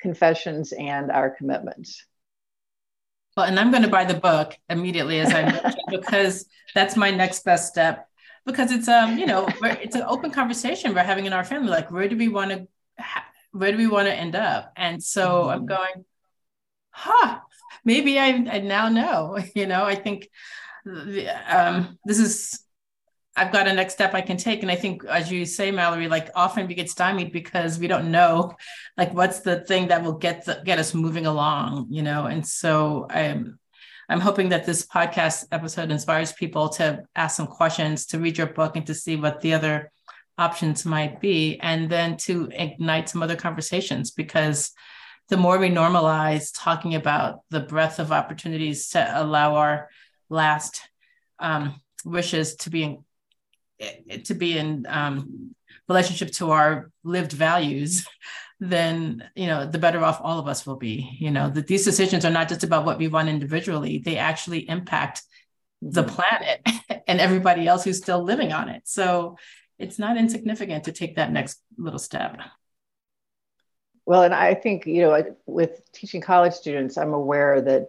confessions 0.00 0.72
and 0.72 1.10
our 1.10 1.30
commitments. 1.30 2.04
Well, 3.36 3.46
and 3.46 3.58
I'm 3.58 3.70
going 3.70 3.82
to 3.82 3.88
buy 3.88 4.04
the 4.04 4.18
book 4.18 4.56
immediately 4.68 5.20
as 5.20 5.32
I 5.32 5.42
mentioned 5.42 5.76
because 5.90 6.46
that's 6.74 6.96
my 6.96 7.10
next 7.10 7.44
best 7.44 7.68
step. 7.68 8.07
Because 8.48 8.72
it's 8.72 8.88
um, 8.88 9.18
you 9.18 9.26
know, 9.26 9.46
it's 9.62 9.94
an 9.94 10.02
open 10.02 10.30
conversation 10.30 10.94
we're 10.94 11.02
having 11.02 11.26
in 11.26 11.34
our 11.34 11.44
family. 11.44 11.68
Like, 11.68 11.90
where 11.90 12.08
do 12.08 12.16
we 12.16 12.28
want 12.28 12.50
to, 12.50 12.66
where 13.52 13.70
do 13.70 13.76
we 13.76 13.86
want 13.86 14.08
to 14.08 14.14
end 14.14 14.34
up? 14.34 14.72
And 14.74 15.02
so 15.02 15.28
mm-hmm. 15.28 15.50
I'm 15.50 15.66
going, 15.66 16.04
huh? 16.90 17.40
Maybe 17.84 18.18
I, 18.18 18.28
I 18.28 18.58
now 18.60 18.88
know. 18.88 19.38
You 19.54 19.66
know, 19.66 19.84
I 19.84 19.94
think 19.94 20.28
um, 21.46 21.98
this 22.04 22.18
is 22.18 22.64
I've 23.36 23.52
got 23.52 23.68
a 23.68 23.72
next 23.72 23.94
step 23.94 24.14
I 24.14 24.20
can 24.20 24.36
take. 24.36 24.62
And 24.62 24.70
I 24.70 24.74
think, 24.74 25.04
as 25.04 25.30
you 25.30 25.46
say, 25.46 25.70
Mallory, 25.70 26.08
like 26.08 26.30
often 26.34 26.66
we 26.66 26.74
get 26.74 26.90
stymied 26.90 27.32
because 27.32 27.78
we 27.78 27.86
don't 27.86 28.10
know, 28.10 28.56
like 28.96 29.14
what's 29.14 29.40
the 29.40 29.60
thing 29.60 29.88
that 29.88 30.02
will 30.02 30.18
get 30.18 30.44
the, 30.44 30.60
get 30.64 30.78
us 30.78 30.92
moving 30.94 31.26
along, 31.26 31.86
you 31.90 32.02
know. 32.02 32.26
And 32.26 32.46
so 32.46 33.06
I'm 33.08 33.58
I'm 34.08 34.20
hoping 34.20 34.48
that 34.50 34.64
this 34.64 34.86
podcast 34.86 35.46
episode 35.52 35.90
inspires 35.90 36.32
people 36.32 36.70
to 36.70 37.02
ask 37.14 37.36
some 37.36 37.46
questions, 37.46 38.06
to 38.06 38.18
read 38.18 38.38
your 38.38 38.46
book, 38.46 38.74
and 38.74 38.86
to 38.86 38.94
see 38.94 39.16
what 39.16 39.42
the 39.42 39.52
other 39.52 39.90
options 40.38 40.86
might 40.86 41.20
be, 41.20 41.58
and 41.60 41.90
then 41.90 42.16
to 42.18 42.48
ignite 42.52 43.10
some 43.10 43.22
other 43.22 43.36
conversations 43.36 44.10
because 44.10 44.72
the 45.28 45.36
more 45.36 45.58
we 45.58 45.68
normalize 45.68 46.50
talking 46.54 46.94
about 46.94 47.40
the 47.50 47.60
breadth 47.60 47.98
of 47.98 48.10
opportunities 48.10 48.88
to 48.90 49.12
allow 49.14 49.56
our 49.56 49.90
last 50.30 50.88
um, 51.38 51.78
wishes 52.04 52.56
to 52.56 52.70
be 52.70 52.98
to 54.24 54.34
be 54.34 54.58
in 54.58 54.86
um, 54.88 55.54
relationship 55.86 56.32
to 56.32 56.50
our 56.50 56.90
lived 57.04 57.32
values 57.32 58.06
then 58.60 59.28
you 59.36 59.46
know 59.46 59.66
the 59.66 59.78
better 59.78 60.02
off 60.02 60.20
all 60.22 60.38
of 60.38 60.48
us 60.48 60.66
will 60.66 60.76
be 60.76 61.16
you 61.18 61.30
know 61.30 61.48
that 61.48 61.66
these 61.66 61.84
decisions 61.84 62.24
are 62.24 62.30
not 62.30 62.48
just 62.48 62.64
about 62.64 62.84
what 62.84 62.98
we 62.98 63.08
want 63.08 63.28
individually 63.28 63.98
they 63.98 64.16
actually 64.16 64.68
impact 64.68 65.22
the 65.80 66.02
mm-hmm. 66.02 66.14
planet 66.14 66.60
and 67.06 67.20
everybody 67.20 67.66
else 67.68 67.84
who's 67.84 67.98
still 67.98 68.22
living 68.22 68.52
on 68.52 68.68
it 68.68 68.82
so 68.84 69.36
it's 69.78 69.98
not 69.98 70.16
insignificant 70.16 70.84
to 70.84 70.92
take 70.92 71.16
that 71.16 71.30
next 71.30 71.60
little 71.76 72.00
step 72.00 72.38
well 74.06 74.24
and 74.24 74.34
i 74.34 74.54
think 74.54 74.86
you 74.86 75.02
know 75.02 75.36
with 75.46 75.80
teaching 75.92 76.20
college 76.20 76.52
students 76.52 76.96
i'm 76.96 77.14
aware 77.14 77.60
that 77.60 77.88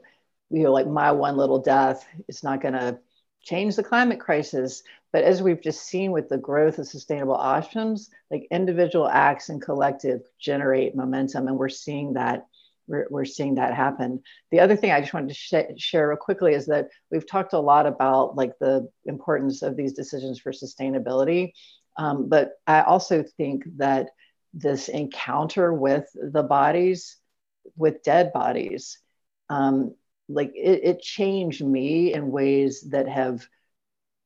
you 0.52 0.64
know 0.64 0.72
like 0.72 0.88
my 0.88 1.12
one 1.12 1.36
little 1.36 1.60
death 1.60 2.06
is 2.28 2.44
not 2.44 2.62
going 2.62 2.76
to 2.76 3.00
change 3.42 3.76
the 3.76 3.84
climate 3.84 4.20
crisis. 4.20 4.84
But 5.12 5.24
as 5.24 5.42
we've 5.42 5.62
just 5.62 5.86
seen 5.86 6.12
with 6.12 6.30
the 6.30 6.38
growth 6.38 6.78
of 6.78 6.88
sustainable 6.88 7.36
options, 7.36 8.10
like 8.30 8.48
individual 8.52 9.08
acts 9.08 9.50
and 9.50 9.62
collective 9.62 10.22
generate 10.40 10.96
momentum, 10.96 11.48
and 11.48 11.58
we're 11.58 11.70
seeing 11.70 12.14
that. 12.14 12.46
We're, 12.88 13.06
we're 13.12 13.26
seeing 13.26 13.54
that 13.54 13.76
happen. 13.76 14.24
The 14.50 14.62
other 14.62 14.76
thing 14.76 14.90
I 14.90 15.00
just 15.00 15.14
wanted 15.14 15.30
to 15.30 15.36
sh- 15.36 15.78
share 15.78 16.08
real 16.10 16.18
quickly 16.18 16.56
is 16.56 16.66
that 16.66 16.88
we've 17.12 17.28
talked 17.28 17.54
a 17.54 17.60
lot 17.60 17.86
about 17.86 18.36
like 18.36 18.54
the 18.60 18.90
importance 19.06 19.62
of 19.62 19.76
these 19.76 19.94
decisions 19.94 20.40
for 20.40 20.52
sustainability, 20.52 21.52
um, 22.00 22.30
but 22.30 22.54
I 22.66 22.82
also 22.82 23.24
think 23.38 23.66
that 23.78 24.08
this 24.54 24.88
encounter 24.88 25.74
with 25.74 26.06
the 26.16 26.44
bodies, 26.44 27.18
with 27.76 28.02
dead 28.04 28.34
bodies, 28.34 28.98
um, 29.50 29.94
like 30.28 30.52
it, 30.56 30.82
it 30.84 31.02
changed 31.02 31.64
me 31.64 32.14
in 32.14 32.32
ways 32.32 32.82
that 32.90 33.08
have 33.08 33.48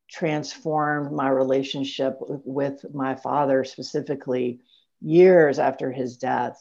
transformed 0.09 1.11
my 1.11 1.29
relationship 1.29 2.17
with 2.19 2.85
my 2.93 3.15
father 3.15 3.63
specifically 3.63 4.59
years 5.01 5.59
after 5.59 5.91
his 5.91 6.17
death 6.17 6.59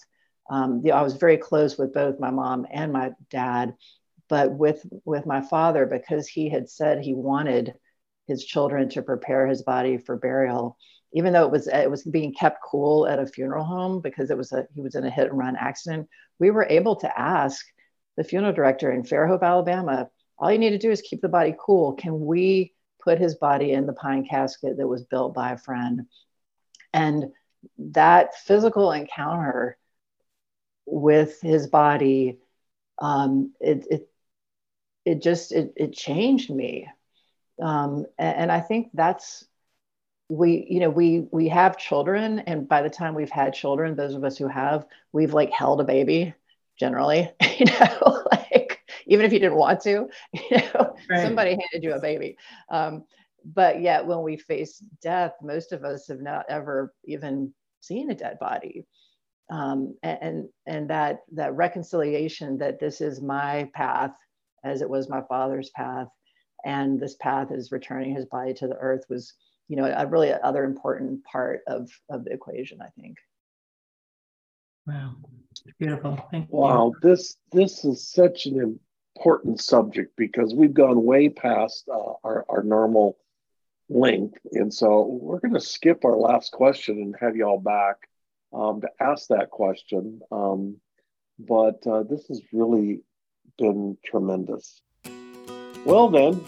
um, 0.51 0.83
i 0.93 1.03
was 1.03 1.15
very 1.15 1.37
close 1.37 1.79
with 1.79 1.93
both 1.93 2.19
my 2.19 2.31
mom 2.31 2.67
and 2.73 2.93
my 2.93 3.11
dad 3.31 3.75
but 4.29 4.53
with 4.53 4.85
with 5.05 5.27
my 5.27 5.41
father 5.41 5.87
because 5.87 6.27
he 6.27 6.49
had 6.49 6.69
said 6.69 6.99
he 6.99 7.15
wanted 7.15 7.75
his 8.27 8.45
children 8.45 8.89
to 8.89 9.03
prepare 9.03 9.47
his 9.47 9.63
body 9.63 9.99
for 9.99 10.17
burial 10.17 10.77
even 11.13 11.33
though 11.33 11.45
it 11.45 11.53
was 11.53 11.69
it 11.69 11.91
was 11.91 12.03
being 12.05 12.33
kept 12.33 12.63
cool 12.63 13.07
at 13.07 13.19
a 13.19 13.27
funeral 13.27 13.65
home 13.65 14.01
because 14.01 14.31
it 14.31 14.37
was 14.37 14.53
a 14.53 14.67
he 14.75 14.81
was 14.81 14.95
in 14.95 15.05
a 15.05 15.11
hit 15.11 15.29
and 15.29 15.39
run 15.39 15.57
accident 15.57 16.09
we 16.39 16.51
were 16.51 16.67
able 16.69 16.97
to 16.97 17.19
ask 17.19 17.65
the 18.17 18.25
funeral 18.25 18.53
director 18.53 18.91
in 18.91 19.03
Fairhope, 19.03 19.43
Alabama, 19.43 20.09
all 20.39 20.53
you 20.53 20.59
need 20.59 20.71
to 20.71 20.79
do 20.79 20.91
is 20.91 21.01
keep 21.01 21.21
the 21.21 21.29
body 21.29 21.55
cool. 21.59 21.95
Can 21.95 22.25
we 22.27 22.72
put 23.03 23.19
his 23.19 23.35
body 23.35 23.73
in 23.73 23.87
the 23.87 23.93
pine 23.93 24.27
casket 24.27 24.77
that 24.77 24.87
was 24.89 25.05
built 25.05 25.35
by 25.35 25.53
a 25.53 25.59
friend? 25.59 26.07
And 26.93 27.33
that 27.79 28.37
physical 28.37 28.93
encounter 28.93 29.77
with 30.87 31.41
his 31.41 31.67
body, 31.67 32.39
um, 32.99 33.53
it, 33.61 33.87
it, 33.91 34.09
it 35.05 35.23
just, 35.23 35.53
it, 35.53 35.73
it 35.77 35.93
changed 35.93 36.51
me. 36.51 36.89
Um, 37.61 38.07
and, 38.19 38.37
and 38.37 38.53
I 38.53 38.61
think 38.61 38.91
that's, 38.95 39.45
we 40.29 40.67
you 40.71 40.81
know 40.81 40.89
we 40.89 41.27
we 41.31 41.49
have 41.49 41.77
children 41.77 42.39
and 42.39 42.67
by 42.67 42.81
the 42.81 42.89
time 42.89 43.15
we've 43.15 43.29
had 43.29 43.53
children 43.53 43.95
those 43.95 44.15
of 44.15 44.25
us 44.25 44.39
who 44.39 44.49
have 44.49 44.87
we've 45.13 45.35
like 45.35 45.51
held 45.51 45.79
a 45.79 45.85
baby 45.85 46.33
generally, 46.79 47.31
you 47.59 47.67
know, 47.67 48.25
even 49.13 49.27
if 49.27 49.33
you 49.33 49.39
didn't 49.39 49.59
want 49.59 49.81
to, 49.83 50.09
you 50.33 50.57
know, 50.75 50.95
right. 51.11 51.23
somebody 51.23 51.51
handed 51.51 51.83
you 51.85 51.93
a 51.93 52.01
baby. 52.01 52.37
Um, 52.71 53.05
but 53.45 53.83
yet 53.83 54.07
when 54.07 54.23
we 54.23 54.37
face 54.39 54.83
death, 55.03 55.33
most 55.43 55.73
of 55.73 55.85
us 55.85 56.09
have 56.09 56.21
not 56.21 56.47
ever 56.49 56.95
even 57.05 57.53
seen 57.81 58.11
a 58.11 58.15
dead 58.15 58.39
body. 58.39 58.87
Um, 59.51 59.95
and 60.03 60.49
and 60.67 60.89
that 60.89 61.21
that 61.33 61.55
reconciliation 61.55 62.57
that 62.59 62.81
this 62.81 63.03
is 63.03 63.21
my 63.21 63.69
path 63.75 64.15
as 64.65 64.81
it 64.81 64.89
was 64.89 65.11
my 65.11 65.21
father's 65.29 65.69
path 65.71 66.09
and 66.65 66.99
this 66.99 67.17
path 67.17 67.49
is 67.51 67.73
returning 67.73 68.15
his 68.15 68.25
body 68.27 68.55
to 68.55 68.69
the 68.69 68.77
earth 68.77 69.05
was 69.11 69.35
you 69.69 69.77
know 69.77 69.85
a 69.85 70.07
really 70.07 70.33
other 70.33 70.65
important 70.65 71.23
part 71.25 71.61
of 71.67 71.91
of 72.09 72.25
the 72.25 72.33
equation 72.33 72.81
i 72.81 72.89
think 72.97 73.17
wow 74.87 75.13
Beautiful. 75.79 76.19
Thank 76.31 76.49
you. 76.51 76.57
wow, 76.57 76.93
you. 76.95 77.09
this 77.09 77.37
this 77.53 77.85
is 77.85 78.11
such 78.11 78.47
an 78.47 78.79
important 79.17 79.61
subject 79.61 80.15
because 80.17 80.55
we've 80.55 80.75
gone 80.75 81.05
way 81.05 81.29
past 81.29 81.89
uh, 81.93 82.13
our, 82.25 82.45
our 82.49 82.63
normal 82.63 83.17
length. 83.89 84.39
And 84.53 84.73
so 84.73 85.07
we're 85.21 85.41
going 85.41 85.55
to 85.55 85.61
skip 85.61 86.05
our 86.05 86.17
last 86.17 86.53
question 86.53 86.99
and 86.99 87.15
have 87.21 87.37
y'all 87.37 87.61
back 87.61 87.97
um, 88.53 88.81
to 88.81 88.89
ask 89.01 89.29
that 89.29 89.51
question. 89.51 90.21
Um, 90.31 90.77
but 91.39 91.87
uh, 91.87 92.05
this 92.05 92.27
has 92.29 92.41
really 92.53 93.01
been 93.59 93.97
tremendous. 94.05 94.81
Well, 95.85 96.09
then, 96.09 96.45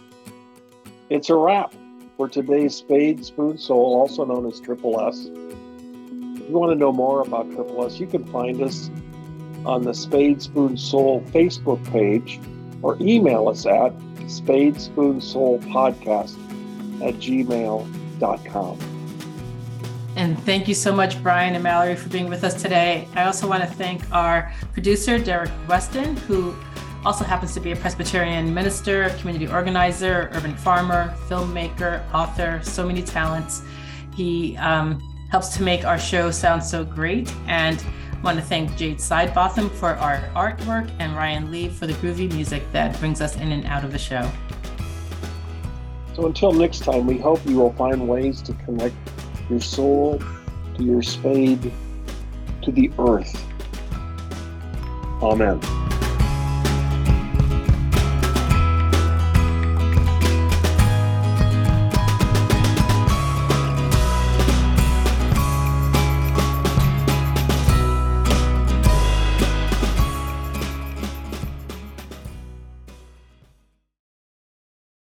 it's 1.11 1.29
a 1.29 1.35
wrap 1.35 1.75
for 2.17 2.29
today's 2.29 2.77
Spade 2.77 3.25
Spoon 3.25 3.59
Soul, 3.59 3.95
also 3.95 4.25
known 4.25 4.47
as 4.47 4.61
Triple 4.61 5.01
S. 5.01 5.27
If 5.27 6.49
you 6.49 6.57
want 6.57 6.71
to 6.73 6.77
know 6.77 6.93
more 6.93 7.23
about 7.23 7.51
Triple 7.51 7.85
S, 7.85 7.99
you 7.99 8.07
can 8.07 8.25
find 8.27 8.63
us 8.63 8.91
on 9.67 9.83
the 9.83 9.95
Spade 9.95 10.41
Spoon 10.41 10.77
Soul 10.77 11.23
Facebook 11.33 11.85
page 11.91 12.39
or 12.83 12.97
email 13.01 13.49
us 13.49 13.67
at 13.67 13.93
spadespoonsoulpodcast 14.27 16.37
at 17.03 17.15
gmail.com. 17.15 18.79
And 20.17 20.39
thank 20.45 20.69
you 20.69 20.75
so 20.75 20.95
much, 20.95 21.21
Brian 21.23 21.55
and 21.55 21.65
Mallory, 21.65 21.97
for 21.97 22.09
being 22.09 22.31
with 22.31 22.45
us 22.45 22.63
today. 22.63 23.09
I 23.15 23.25
also 23.25 23.49
want 23.49 23.65
to 23.65 23.69
thank 23.69 24.09
our 24.13 24.53
producer, 24.73 25.19
Derrick 25.19 25.51
Weston, 25.69 26.17
who 26.17 26.55
also 27.05 27.25
happens 27.25 27.53
to 27.55 27.61
be 27.61 27.73
a 27.73 27.77
Presbyterian 27.77 28.55
minister, 28.55 29.11
community 29.19 29.49
organizer, 29.49 30.31
urban 30.33 30.57
farmer, 30.57 31.13
filmmaker, 31.29 32.03
author, 32.15 32.61
so 32.63 32.87
many 32.87 33.03
talents. 33.03 33.63
He 34.15 34.57
um, 34.59 35.01
helps 35.31 35.57
to 35.57 35.63
make 35.63 35.85
our 35.85 35.99
show 35.99 36.31
sound 36.31 36.63
so 36.63 36.85
great. 36.85 37.35
And 37.49 37.85
want 38.25 38.39
to 38.39 38.45
thank 38.45 38.75
Jade 38.75 38.97
Sidebotham 38.97 39.71
for 39.71 39.91
our 39.97 40.17
artwork 40.35 40.91
and 40.99 41.15
Ryan 41.15 41.51
Lee 41.51 41.69
for 41.69 41.87
the 41.87 41.93
groovy 41.95 42.33
music 42.33 42.63
that 42.73 42.99
brings 42.99 43.21
us 43.21 43.37
in 43.37 43.53
and 43.53 43.67
out 43.67 43.85
of 43.85 43.93
the 43.93 43.99
show. 43.99 44.31
So 46.15 46.25
until 46.25 46.53
next 46.53 46.81
time, 46.81 47.07
we 47.07 47.19
hope 47.19 47.45
you 47.45 47.59
will 47.59 47.75
find 47.75 48.09
ways 48.09 48.41
to 48.43 48.55
connect 48.55 48.97
your 49.51 49.61
soul 49.61 50.23
to 50.77 50.83
your 50.83 51.03
spade 51.03 51.71
to 52.63 52.73
the 52.73 52.91
earth. 52.99 53.45
Amen. 55.23 55.61